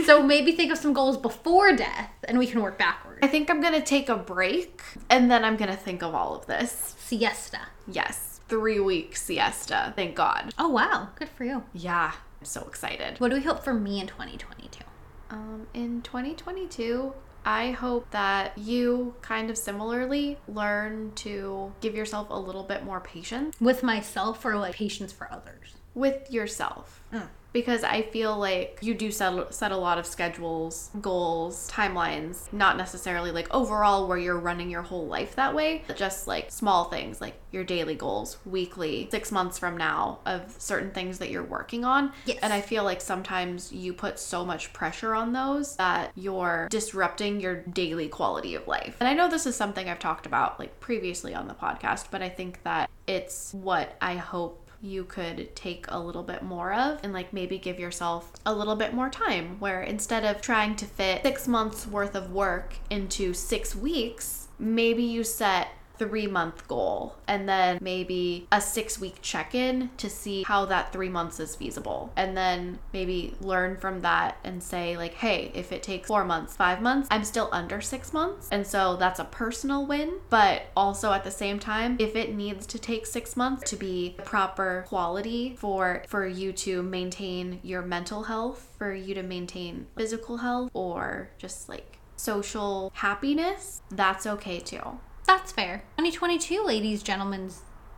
so 0.05 0.23
maybe 0.33 0.53
think 0.53 0.71
of 0.71 0.79
some 0.79 0.93
goals 0.93 1.17
before 1.17 1.75
death, 1.75 2.11
and 2.25 2.39
we 2.39 2.47
can 2.47 2.63
work 2.63 2.79
backwards. 2.79 3.19
I 3.23 3.27
think 3.27 3.51
I'm 3.51 3.61
gonna 3.61 3.81
take 3.81 4.09
a 4.09 4.17
break 4.17 4.83
and 5.11 5.31
then 5.31 5.45
I'm 5.45 5.57
gonna 5.57 5.77
think 5.77 6.03
of 6.03 6.15
all 6.15 6.35
of 6.35 6.47
this. 6.47 6.95
Siesta. 6.99 7.61
Yes, 7.87 8.41
three 8.49 8.81
week 8.81 9.17
siesta. 9.17 9.93
Thank 9.97 10.15
God. 10.15 10.53
Oh 10.59 10.69
wow, 10.69 11.09
good 11.17 11.29
for 11.29 11.45
you. 11.45 11.65
Yeah, 11.73 12.13
I'm 12.41 12.47
so 12.47 12.63
excited. 12.63 13.19
What 13.21 13.31
do 13.31 13.37
we 13.37 13.43
hope 13.43 13.63
for 13.65 13.75
me 13.75 14.01
in 14.01 14.07
2022? 14.07 14.85
Um, 15.31 15.67
in 15.73 16.03
2022, 16.03 17.13
I 17.45 17.73
hope 17.73 18.11
that 18.13 18.57
you 18.57 19.15
kind 19.23 19.51
of 19.51 19.59
similarly 19.59 20.39
learn 20.49 21.13
to 21.17 21.73
give 21.81 21.95
yourself 21.95 22.29
a 22.31 22.39
little 22.39 22.63
bit 22.63 22.85
more 22.85 23.01
patience 23.01 23.57
With 23.61 23.83
myself 23.83 24.45
or 24.45 24.57
like 24.57 24.75
patience 24.75 25.13
for 25.13 25.31
others. 25.33 25.75
with 25.95 26.31
yourself. 26.31 27.03
Mm. 27.13 27.29
Because 27.53 27.85
I 27.85 28.03
feel 28.03 28.37
like 28.37 28.79
you 28.81 28.95
do 28.95 29.11
set, 29.11 29.53
set 29.53 29.73
a 29.73 29.77
lot 29.77 29.99
of 29.99 30.07
schedules, 30.07 30.91
goals, 31.01 31.71
timelines, 31.71 32.53
not 32.53 32.77
necessarily 32.77 33.31
like 33.31 33.53
overall 33.53 34.07
where 34.07 34.19
you're 34.19 34.39
running 34.39 34.71
your 34.71 34.83
whole 34.83 35.07
life 35.07 35.37
that 35.37 35.55
way, 35.55 35.85
but 35.87 35.97
just 35.97 36.27
like 36.27 36.51
small 36.51 36.85
things 36.85 37.21
like 37.21 37.35
your 37.51 37.65
daily 37.65 37.95
goals, 37.95 38.39
weekly, 38.47 39.09
six 39.11 39.31
months 39.31 39.59
from 39.59 39.77
now 39.77 40.19
of 40.25 40.55
certain 40.59 40.91
things 40.91 41.19
that 41.19 41.31
you're 41.31 41.45
working 41.45 41.85
on. 41.85 42.13
Yes. 42.25 42.39
And 42.43 42.53
I 42.53 42.61
feel 42.61 42.85
like 42.85 43.01
sometimes 43.01 43.73
you 43.73 43.93
put 43.93 44.19
so 44.19 44.45
much 44.45 44.73
pressure 44.73 45.15
on 45.15 45.33
those 45.33 45.77
that 45.77 46.13
you're 46.17 46.69
disrupting 46.71 47.41
your 47.41 47.57
daily 47.57 48.09
quality 48.09 48.55
of 48.55 48.67
life. 48.67 48.97
And 49.01 49.09
I 49.09 49.15
know 49.15 49.29
this 49.29 49.47
is 49.47 49.55
something 49.55 49.89
I've 49.89 49.99
talked 49.99 50.27
about 50.27 50.59
like 50.59 50.81
previously 50.81 51.35
on 51.35 51.49
the 51.49 51.55
podcast, 51.55 52.07
but 52.11 52.23
I 52.23 52.29
think 52.29 52.63
that 52.63 52.89
it's 53.07 53.53
what 53.53 53.97
I 54.01 54.17
hope 54.17 54.62
you 54.83 55.05
could 55.05 55.55
take 55.55 55.87
a 55.89 55.99
little 55.99 56.25
bit 56.25 56.43
more 56.43 56.75
of 56.75 56.99
and 57.05 57.13
like 57.13 57.33
maybe 57.33 57.57
give 57.57 57.79
yourself 57.79 58.33
a 58.45 58.53
little 58.53 58.75
bit 58.75 58.93
more 58.93 59.09
time 59.09 59.57
where 59.61 59.83
instead 59.83 60.25
of 60.25 60.43
trying 60.43 60.75
to 60.75 60.85
fit 60.85 61.23
six 61.23 61.47
months 61.47 61.87
worth 61.87 62.17
of 62.17 62.33
work 62.33 62.75
into 62.91 63.33
six 63.33 63.77
weeks, 63.77 64.49
maybe 64.59 65.05
you 65.05 65.23
set 65.23 65.69
three 66.03 66.27
month 66.27 66.67
goal 66.67 67.15
and 67.29 67.49
then 67.49 67.79
maybe 67.81 68.49
a 68.51 68.61
six 68.61 68.99
week 68.99 69.17
check 69.23 69.55
in 69.55 69.89
to 69.97 70.11
see 70.11 70.43
how 70.43 70.65
that 70.65 70.93
three 70.93 71.09
months 71.09 71.39
is 71.39 71.55
feasible. 71.55 72.13
And 72.17 72.37
then 72.37 72.81
maybe 72.93 73.37
learn 73.41 73.77
from 73.77 74.01
that 74.01 74.37
and 74.43 74.61
say, 74.61 74.97
like, 74.97 75.15
hey, 75.15 75.53
if 75.55 75.71
it 75.71 75.83
takes 75.83 76.09
four 76.09 76.25
months, 76.25 76.57
five 76.57 76.83
months, 76.83 77.07
I'm 77.11 77.23
still 77.23 77.49
under 77.53 77.81
six 77.81 78.13
months. 78.13 78.49
And 78.51 78.67
so 78.67 78.97
that's 78.97 79.21
a 79.21 79.25
personal 79.25 79.87
win. 79.87 80.15
But 80.29 80.63
also 80.77 81.13
at 81.13 81.23
the 81.23 81.31
same 81.31 81.61
time, 81.61 81.97
if 82.01 82.17
it 82.17 82.35
needs 82.35 82.67
to 82.67 82.79
take 82.81 83.07
six 83.07 83.37
months 83.37 83.71
to 83.71 83.77
be 83.77 84.15
the 84.17 84.25
proper 84.25 84.85
quality 84.89 85.55
for 85.57 86.03
for 86.09 86.27
you 86.27 86.53
to 86.53 86.83
maintain 86.83 87.61
your 87.63 87.83
mental 87.83 88.25
health, 88.25 88.75
for 88.77 88.93
you 88.93 89.15
to 89.15 89.23
maintain 89.23 89.87
physical 89.97 90.39
health 90.39 90.71
or 90.75 91.31
just 91.39 91.69
like 91.69 91.99
social 92.17 92.91
happiness, 92.95 93.83
that's 93.91 94.27
okay 94.27 94.59
too. 94.59 94.99
That's 95.27 95.53
fair. 95.53 95.85
2022, 95.97 96.65
ladies, 96.65 97.03
gentlemen, 97.03 97.51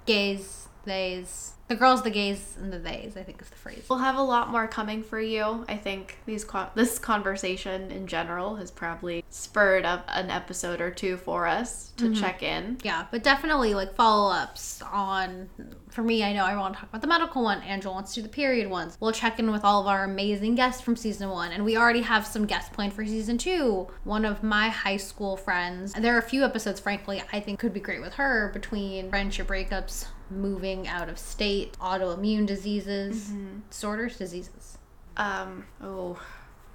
gays, 0.06 0.68
theys. 0.84 1.50
The 1.66 1.76
girls, 1.76 2.02
the 2.02 2.10
gays, 2.10 2.58
and 2.60 2.70
the 2.70 2.78
theys, 2.78 3.16
I 3.16 3.22
think 3.22 3.40
is 3.40 3.48
the 3.48 3.56
phrase. 3.56 3.86
We'll 3.88 4.00
have 4.00 4.16
a 4.16 4.22
lot 4.22 4.50
more 4.50 4.68
coming 4.68 5.02
for 5.02 5.18
you. 5.18 5.64
I 5.66 5.78
think 5.78 6.18
these 6.26 6.44
con- 6.44 6.68
this 6.74 6.98
conversation 6.98 7.90
in 7.90 8.06
general 8.06 8.56
has 8.56 8.70
probably 8.70 9.24
spurred 9.30 9.86
up 9.86 10.04
an 10.08 10.28
episode 10.28 10.82
or 10.82 10.90
two 10.90 11.16
for 11.16 11.46
us 11.46 11.92
to 11.96 12.04
mm-hmm. 12.04 12.20
check 12.20 12.42
in. 12.42 12.76
Yeah, 12.82 13.06
but 13.10 13.22
definitely 13.22 13.72
like 13.74 13.94
follow 13.94 14.30
ups 14.30 14.82
on. 14.82 15.48
For 15.88 16.02
me, 16.02 16.22
I 16.22 16.34
know 16.34 16.44
I 16.44 16.54
want 16.56 16.74
to 16.74 16.80
talk 16.80 16.90
about 16.90 17.00
the 17.00 17.06
medical 17.06 17.42
one. 17.42 17.62
Angel 17.62 17.94
wants 17.94 18.12
to 18.12 18.20
do 18.20 18.24
the 18.24 18.28
period 18.28 18.68
ones. 18.68 18.98
We'll 19.00 19.12
check 19.12 19.38
in 19.38 19.50
with 19.50 19.64
all 19.64 19.80
of 19.80 19.86
our 19.86 20.04
amazing 20.04 20.56
guests 20.56 20.82
from 20.82 20.96
season 20.96 21.30
one, 21.30 21.50
and 21.52 21.64
we 21.64 21.78
already 21.78 22.02
have 22.02 22.26
some 22.26 22.44
guests 22.44 22.68
planned 22.74 22.92
for 22.92 23.06
season 23.06 23.38
two. 23.38 23.88
One 24.02 24.26
of 24.26 24.42
my 24.42 24.68
high 24.68 24.98
school 24.98 25.38
friends. 25.38 25.94
And 25.94 26.04
there 26.04 26.14
are 26.14 26.18
a 26.18 26.22
few 26.22 26.44
episodes, 26.44 26.78
frankly, 26.78 27.22
I 27.32 27.40
think 27.40 27.58
could 27.58 27.72
be 27.72 27.80
great 27.80 28.02
with 28.02 28.14
her 28.14 28.50
between 28.52 29.08
friendship 29.08 29.46
breakups, 29.46 30.08
moving 30.30 30.88
out 30.88 31.08
of 31.08 31.18
state, 31.18 31.76
autoimmune 31.78 32.46
diseases, 32.46 33.32
disorders, 33.70 34.16
diseases. 34.16 34.78
Um, 35.16 35.64
oh, 35.80 36.20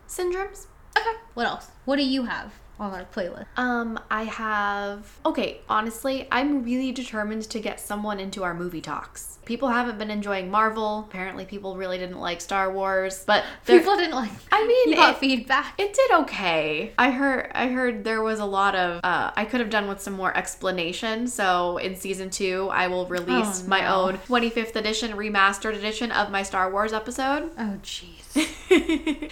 syndromes. 0.07 0.67
Okay. 0.97 1.17
What 1.33 1.45
else? 1.45 1.67
What 1.85 1.97
do 1.97 2.03
you 2.03 2.23
have 2.25 2.53
on 2.80 2.93
our 2.93 3.05
playlist? 3.05 3.45
Um, 3.57 3.99
I 4.09 4.23
have. 4.23 5.19
Okay, 5.25 5.61
honestly, 5.69 6.27
I'm 6.32 6.63
really 6.63 6.91
determined 6.91 7.43
to 7.49 7.59
get 7.59 7.80
someone 7.80 8.19
into 8.19 8.43
our 8.43 8.53
movie 8.53 8.82
talks. 8.82 9.38
People 9.45 9.69
haven't 9.69 9.97
been 9.97 10.11
enjoying 10.11 10.51
Marvel. 10.51 11.05
Apparently, 11.09 11.43
people 11.43 11.75
really 11.75 11.97
didn't 11.97 12.19
like 12.19 12.39
Star 12.39 12.71
Wars, 12.71 13.23
but 13.25 13.43
People 13.65 13.95
didn't 13.97 14.13
like. 14.13 14.30
I 14.51 14.65
mean, 14.67 14.89
you 14.91 14.95
got 14.95 15.15
it- 15.15 15.17
feedback. 15.19 15.73
It 15.80 15.93
did 15.93 16.11
okay. 16.21 16.93
I 16.99 17.09
heard 17.09 17.51
I 17.55 17.67
heard 17.67 18.03
there 18.03 18.21
was 18.21 18.39
a 18.39 18.45
lot 18.45 18.75
of 18.75 18.99
uh, 19.03 19.32
I 19.36 19.45
could 19.45 19.59
have 19.59 19.71
done 19.71 19.88
with 19.88 20.01
some 20.01 20.13
more 20.13 20.36
explanation. 20.38 21.27
So 21.27 21.77
in 21.77 21.95
season 21.95 22.30
two, 22.30 22.69
I 22.71 22.88
will 22.88 23.07
release 23.07 23.63
Oh, 23.65 23.67
my 23.67 23.88
own 23.91 24.17
25th 24.19 24.75
edition 24.75 25.13
remastered 25.13 25.75
edition 25.75 26.11
of 26.11 26.30
my 26.30 26.43
Star 26.43 26.71
Wars 26.71 26.93
episode. 26.93 27.49
Oh, 27.57 27.80
jeez. 27.82 28.15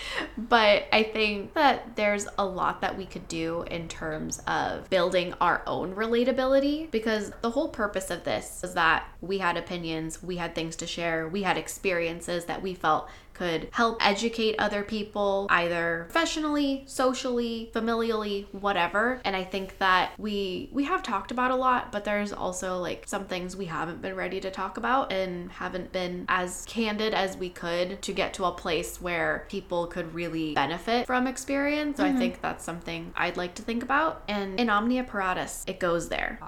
but 0.50 0.86
I 0.94 1.04
think 1.04 1.54
that 1.54 1.96
there's 1.96 2.28
a 2.38 2.46
lot 2.46 2.82
that 2.82 2.98
we 2.98 3.06
could 3.06 3.28
do 3.28 3.64
in 3.64 3.88
terms 3.88 4.42
of 4.48 4.90
building 4.90 5.34
our 5.42 5.62
own 5.68 5.96
relatability 5.96 6.90
because 6.92 7.32
the 7.42 7.52
whole 7.52 7.70
purpose 7.70 8.10
of 8.10 8.24
this 8.24 8.64
is 8.64 8.74
that 8.76 9.08
we 9.22 9.40
had 9.40 9.58
opinions, 9.58 10.24
we 10.24 10.38
had 10.38 10.56
things 10.56 10.76
to 10.78 10.88
share, 10.88 11.28
we 11.28 11.44
had 11.44 11.58
experiences 11.58 12.46
that 12.46 12.62
we 12.62 12.74
felt 12.74 13.10
could 13.38 13.70
help 13.72 13.98
educate 14.06 14.56
other 14.60 14.84
people 14.84 15.48
either 15.50 16.08
professionally, 16.10 16.84
socially, 16.88 17.72
familially, 17.74 18.46
whatever. 18.52 19.22
And 19.24 19.36
I 19.36 19.44
think 19.44 19.78
that 19.78 20.12
we 20.18 20.70
we 20.72 20.86
have 20.86 21.04
talked 21.04 21.32
about 21.32 21.52
a 21.52 21.56
lot, 21.56 21.92
but 21.92 22.04
there's 22.04 22.34
also 22.34 22.80
like 22.80 23.04
some 23.06 23.26
things 23.26 23.56
we 23.56 23.66
haven't 23.66 24.02
been 24.02 24.16
ready 24.16 24.40
to 24.40 24.52
talk 24.52 24.78
about 24.78 25.12
and 25.12 25.52
haven't 25.52 25.92
been 25.92 26.26
as 26.28 26.66
candid 26.68 27.14
as 27.14 27.38
we 27.38 27.50
could 27.50 28.02
to 28.02 28.14
get 28.14 28.34
to 28.36 28.46
a 28.46 28.52
place 28.52 29.02
where 29.02 29.46
people 29.50 29.88
could 29.88 30.14
really 30.14 30.54
benefit 30.54 31.06
from 31.06 31.28
experience. 31.28 31.98
So 31.98 32.04
I 32.04 32.10
mm-hmm. 32.10 32.18
think 32.18 32.42
that's 32.42 32.64
something 32.64 33.14
I'd 33.16 33.38
like 33.38 33.56
to 33.56 33.62
think 33.62 33.84
about. 33.84 34.24
And 34.28 34.60
in 34.60 34.70
Omnia 34.70 35.04
Paratus, 35.04 35.64
it 35.68 35.80
goes 35.80 36.10
there. 36.10 36.40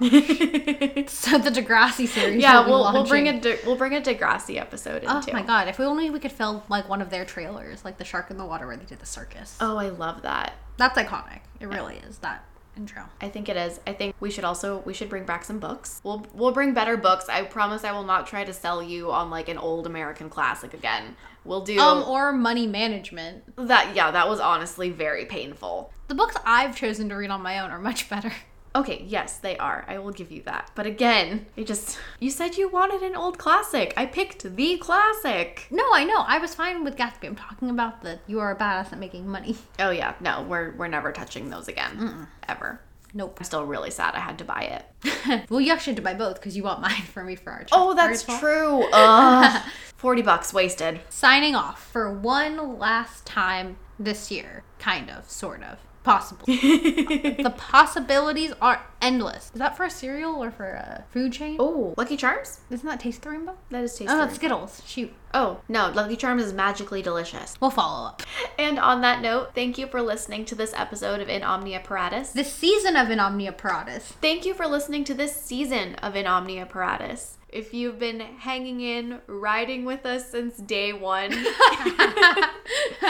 So 1.10 1.38
the 1.38 1.50
Degrassi 1.50 2.06
series. 2.06 2.40
yeah, 2.40 2.66
we'll, 2.66 2.92
we'll 2.92 3.06
bring 3.06 3.28
a. 3.28 3.40
De- 3.40 3.58
we'll 3.64 3.76
bring 3.76 3.94
a 3.94 4.00
Degrassi 4.00 4.56
episode 4.56 5.02
In 5.02 5.10
Oh 5.10 5.16
into. 5.16 5.32
my 5.32 5.42
god! 5.42 5.68
If 5.68 5.78
we 5.78 5.84
only 5.84 6.10
we 6.10 6.18
could 6.18 6.32
film 6.32 6.62
like 6.68 6.79
one 6.88 7.02
of 7.02 7.10
their 7.10 7.24
trailers, 7.24 7.84
like 7.84 7.98
the 7.98 8.04
Shark 8.04 8.30
in 8.30 8.36
the 8.38 8.44
Water, 8.46 8.66
where 8.66 8.76
they 8.76 8.84
did 8.84 9.00
the 9.00 9.06
circus. 9.06 9.56
Oh, 9.60 9.76
I 9.76 9.88
love 9.90 10.22
that. 10.22 10.54
That's 10.76 10.98
iconic. 10.98 11.40
It 11.60 11.66
really 11.68 11.96
is 12.08 12.18
that 12.18 12.44
intro. 12.76 13.02
I 13.20 13.28
think 13.28 13.48
it 13.48 13.56
is. 13.56 13.80
I 13.86 13.92
think 13.92 14.14
we 14.20 14.30
should 14.30 14.44
also 14.44 14.78
we 14.86 14.94
should 14.94 15.08
bring 15.10 15.24
back 15.24 15.44
some 15.44 15.58
books. 15.58 16.00
We'll 16.04 16.26
we'll 16.32 16.52
bring 16.52 16.72
better 16.72 16.96
books. 16.96 17.28
I 17.28 17.42
promise 17.42 17.84
I 17.84 17.92
will 17.92 18.04
not 18.04 18.26
try 18.26 18.44
to 18.44 18.52
sell 18.52 18.82
you 18.82 19.10
on 19.12 19.28
like 19.30 19.48
an 19.48 19.58
old 19.58 19.86
American 19.86 20.30
classic 20.30 20.72
again. 20.72 21.16
We'll 21.44 21.62
do 21.62 21.78
Um, 21.78 22.02
or 22.04 22.32
money 22.32 22.66
management. 22.66 23.44
that. 23.56 23.94
Yeah, 23.96 24.10
that 24.10 24.28
was 24.28 24.40
honestly 24.40 24.90
very 24.90 25.24
painful. 25.26 25.92
The 26.08 26.14
books 26.14 26.36
I've 26.44 26.76
chosen 26.76 27.08
to 27.10 27.14
read 27.16 27.30
on 27.30 27.42
my 27.42 27.58
own 27.60 27.70
are 27.70 27.78
much 27.80 28.08
better. 28.08 28.32
Okay, 28.74 29.04
yes, 29.06 29.38
they 29.38 29.56
are. 29.58 29.84
I 29.88 29.98
will 29.98 30.12
give 30.12 30.30
you 30.30 30.42
that. 30.42 30.70
But 30.76 30.86
again, 30.86 31.46
you 31.56 31.64
just 31.64 31.98
you 32.20 32.30
said 32.30 32.56
you 32.56 32.68
wanted 32.68 33.02
an 33.02 33.16
old 33.16 33.36
classic. 33.36 33.92
I 33.96 34.06
picked 34.06 34.56
the 34.56 34.76
classic. 34.78 35.66
No, 35.70 35.84
I 35.92 36.04
know. 36.04 36.20
I 36.20 36.38
was 36.38 36.54
fine 36.54 36.84
with 36.84 36.96
Gatsby. 36.96 37.26
I'm 37.26 37.36
talking 37.36 37.70
about 37.70 38.02
the 38.02 38.20
you 38.28 38.38
are 38.38 38.52
a 38.52 38.56
badass 38.56 38.92
at 38.92 38.98
making 38.98 39.26
money. 39.26 39.56
Oh 39.80 39.90
yeah, 39.90 40.14
no, 40.20 40.42
we're 40.42 40.72
we're 40.72 40.88
never 40.88 41.10
touching 41.10 41.48
those 41.50 41.66
again. 41.66 42.28
Ever. 42.48 42.80
Nope. 43.12 43.38
I'm 43.40 43.44
still 43.44 43.64
really 43.64 43.90
sad 43.90 44.14
I 44.14 44.20
had 44.20 44.38
to 44.38 44.44
buy 44.44 44.84
it. 45.02 45.46
well, 45.50 45.60
you 45.60 45.72
actually 45.72 45.92
had 45.92 45.96
to 45.96 46.02
buy 46.02 46.14
both 46.14 46.36
because 46.36 46.56
you 46.56 46.62
bought 46.62 46.80
mine 46.88 47.02
for 47.02 47.24
me 47.24 47.34
for 47.34 47.50
our. 47.50 47.66
Oh, 47.72 47.94
that's 47.94 48.22
true. 48.22 48.84
Ugh. 48.92 49.62
40 49.96 50.22
bucks 50.22 50.52
wasted. 50.52 51.00
Signing 51.08 51.54
off 51.54 51.90
for 51.90 52.12
one 52.12 52.78
last 52.78 53.26
time 53.26 53.76
this 53.98 54.30
year, 54.30 54.62
kind 54.78 55.10
of, 55.10 55.28
sort 55.28 55.62
of, 55.62 55.78
possibly. 56.02 56.56
the 57.42 57.54
possibilities 57.56 58.52
are 58.60 58.84
endless. 59.00 59.50
Is 59.54 59.58
that 59.58 59.76
for 59.76 59.84
a 59.84 59.90
cereal 59.90 60.42
or 60.42 60.50
for 60.50 60.70
a 60.70 61.04
food 61.10 61.32
chain? 61.32 61.56
Oh, 61.58 61.94
Lucky 61.96 62.16
Charms? 62.16 62.60
Isn't 62.70 62.86
that 62.88 63.00
Taste 63.00 63.22
the 63.22 63.30
Rainbow? 63.30 63.56
That 63.70 63.84
is 63.84 63.92
tasty. 63.92 64.12
Oh, 64.12 64.18
that's 64.18 64.34
Skittles. 64.34 64.82
Shoot. 64.86 65.12
Oh, 65.32 65.60
no, 65.68 65.90
Lucky 65.90 66.16
Charms 66.16 66.42
is 66.42 66.52
magically 66.52 67.02
delicious. 67.02 67.56
We'll 67.60 67.70
follow 67.70 68.08
up. 68.08 68.22
And 68.58 68.78
on 68.78 69.00
that 69.02 69.22
note, 69.22 69.54
thank 69.54 69.78
you 69.78 69.86
for 69.86 70.02
listening 70.02 70.44
to 70.46 70.54
this 70.54 70.74
episode 70.74 71.20
of 71.20 71.28
In 71.28 71.42
Omnia 71.42 71.80
Paratus. 71.80 72.32
This 72.32 72.52
season 72.52 72.96
of 72.96 73.10
In 73.10 73.20
Omnia 73.20 73.52
Paratus. 73.52 74.02
Thank 74.20 74.44
you 74.44 74.54
for 74.54 74.66
listening 74.66 75.04
to 75.04 75.14
this 75.14 75.34
season 75.34 75.94
of 75.96 76.16
In 76.16 76.26
Omnia 76.26 76.66
Paratus. 76.66 77.36
If 77.52 77.74
you've 77.74 77.98
been 77.98 78.20
hanging 78.20 78.80
in, 78.80 79.20
riding 79.26 79.84
with 79.84 80.06
us 80.06 80.30
since 80.30 80.56
day 80.56 80.92
one, 80.92 81.32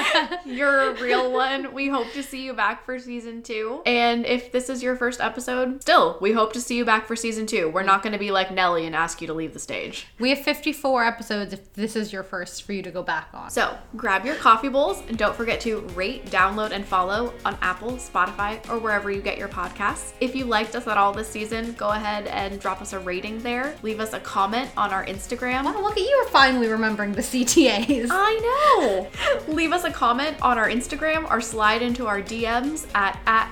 you're 0.47 0.91
a 0.91 1.01
real 1.01 1.31
one. 1.31 1.75
We 1.75 1.89
hope 1.89 2.11
to 2.13 2.23
see 2.23 2.45
you 2.45 2.55
back 2.55 2.85
for 2.87 2.99
season 2.99 3.43
two. 3.43 3.83
And 3.85 4.25
if 4.25 4.51
this 4.51 4.71
is 4.71 4.83
your 4.83 4.97
first 4.97 5.21
episode, 5.21 5.80
still, 5.81 6.19
we 6.21 6.33
hope 6.33 6.53
to 6.53 6.61
see 6.61 6.77
you 6.77 6.85
back 6.85 7.07
for 7.07 7.17
season 7.17 7.47
two. 7.47 7.69
We're 7.69 7.83
not 7.83 8.03
going 8.03 8.13
to 8.13 8.19
be 8.19 8.31
like 8.31 8.53
Nelly 8.53 8.87
and 8.87 8.95
ask 8.95 9.21
you 9.21 9.27
to 9.27 9.35
leave 9.35 9.53
the 9.53 9.59
stage. 9.59 10.07
We 10.19 10.31
have 10.31 10.41
54 10.41 11.05
episodes 11.05 11.53
if 11.53 11.73
this 11.75 11.97
is 11.97 12.13
your 12.13 12.23
first 12.23 12.63
for 12.63 12.73
you 12.73 12.83
to 12.83 12.91
go 12.91 13.03
back 13.03 13.29
on. 13.35 13.51
So 13.51 13.77
grab 13.97 14.25
your 14.25 14.37
coffee 14.37 14.69
bowls 14.69 15.03
and 15.09 15.17
don't 15.17 15.35
forget 15.35 15.61
to 15.63 15.81
rate, 15.95 16.27
download, 16.27 16.71
and 16.71 16.85
follow 16.85 17.33
on 17.45 17.57
Apple, 17.63 17.93
Spotify, 17.93 18.67
or 18.71 18.79
wherever 18.79 19.11
you 19.11 19.21
get 19.21 19.39
your 19.39 19.49
podcasts. 19.49 20.13
If 20.21 20.35
you 20.35 20.45
liked 20.45 20.77
us 20.77 20.87
at 20.87 20.97
all 20.97 21.13
this 21.13 21.29
season, 21.29 21.73
go 21.73 21.91
ahead 21.91 22.27
and 22.29 22.61
drop 22.61 22.81
us 22.81 22.93
a 22.93 22.99
rating 22.99 23.41
there. 23.41 23.75
Leave 23.83 24.01
us 24.01 24.13
a 24.13 24.21
comment 24.21 24.71
on 24.77 24.91
our 24.91 25.05
Instagram. 25.07 25.65
Wow, 25.65 25.83
look 25.83 25.97
at 25.97 26.03
you 26.03 26.25
are 26.27 26.31
finally 26.31 26.69
remembering 26.69 27.13
the 27.13 27.23
CTAs. 27.23 28.09
I 28.11 28.77
know. 28.77 29.09
Leave 29.55 29.73
us 29.73 29.85
a 29.85 29.91
comment 29.91 30.37
on 30.43 30.59
our 30.59 30.69
Instagram 30.69 31.31
or 31.31 31.41
slide 31.41 31.83
into 31.83 32.07
our 32.07 32.21
DMs 32.21 32.87
at 32.95 33.19
at 33.27 33.51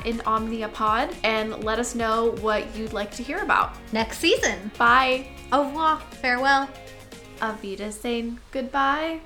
Pod 0.72 1.14
and 1.24 1.64
let 1.64 1.78
us 1.78 1.94
know 1.94 2.17
what 2.26 2.76
you'd 2.76 2.92
like 2.92 3.10
to 3.12 3.22
hear 3.22 3.38
about. 3.38 3.76
Next 3.92 4.18
season. 4.18 4.70
Bye. 4.78 5.28
Au 5.52 5.64
revoir. 5.64 6.00
Farewell. 6.22 6.68
Avita 7.40 7.92
saying 7.92 8.38
goodbye. 8.50 9.20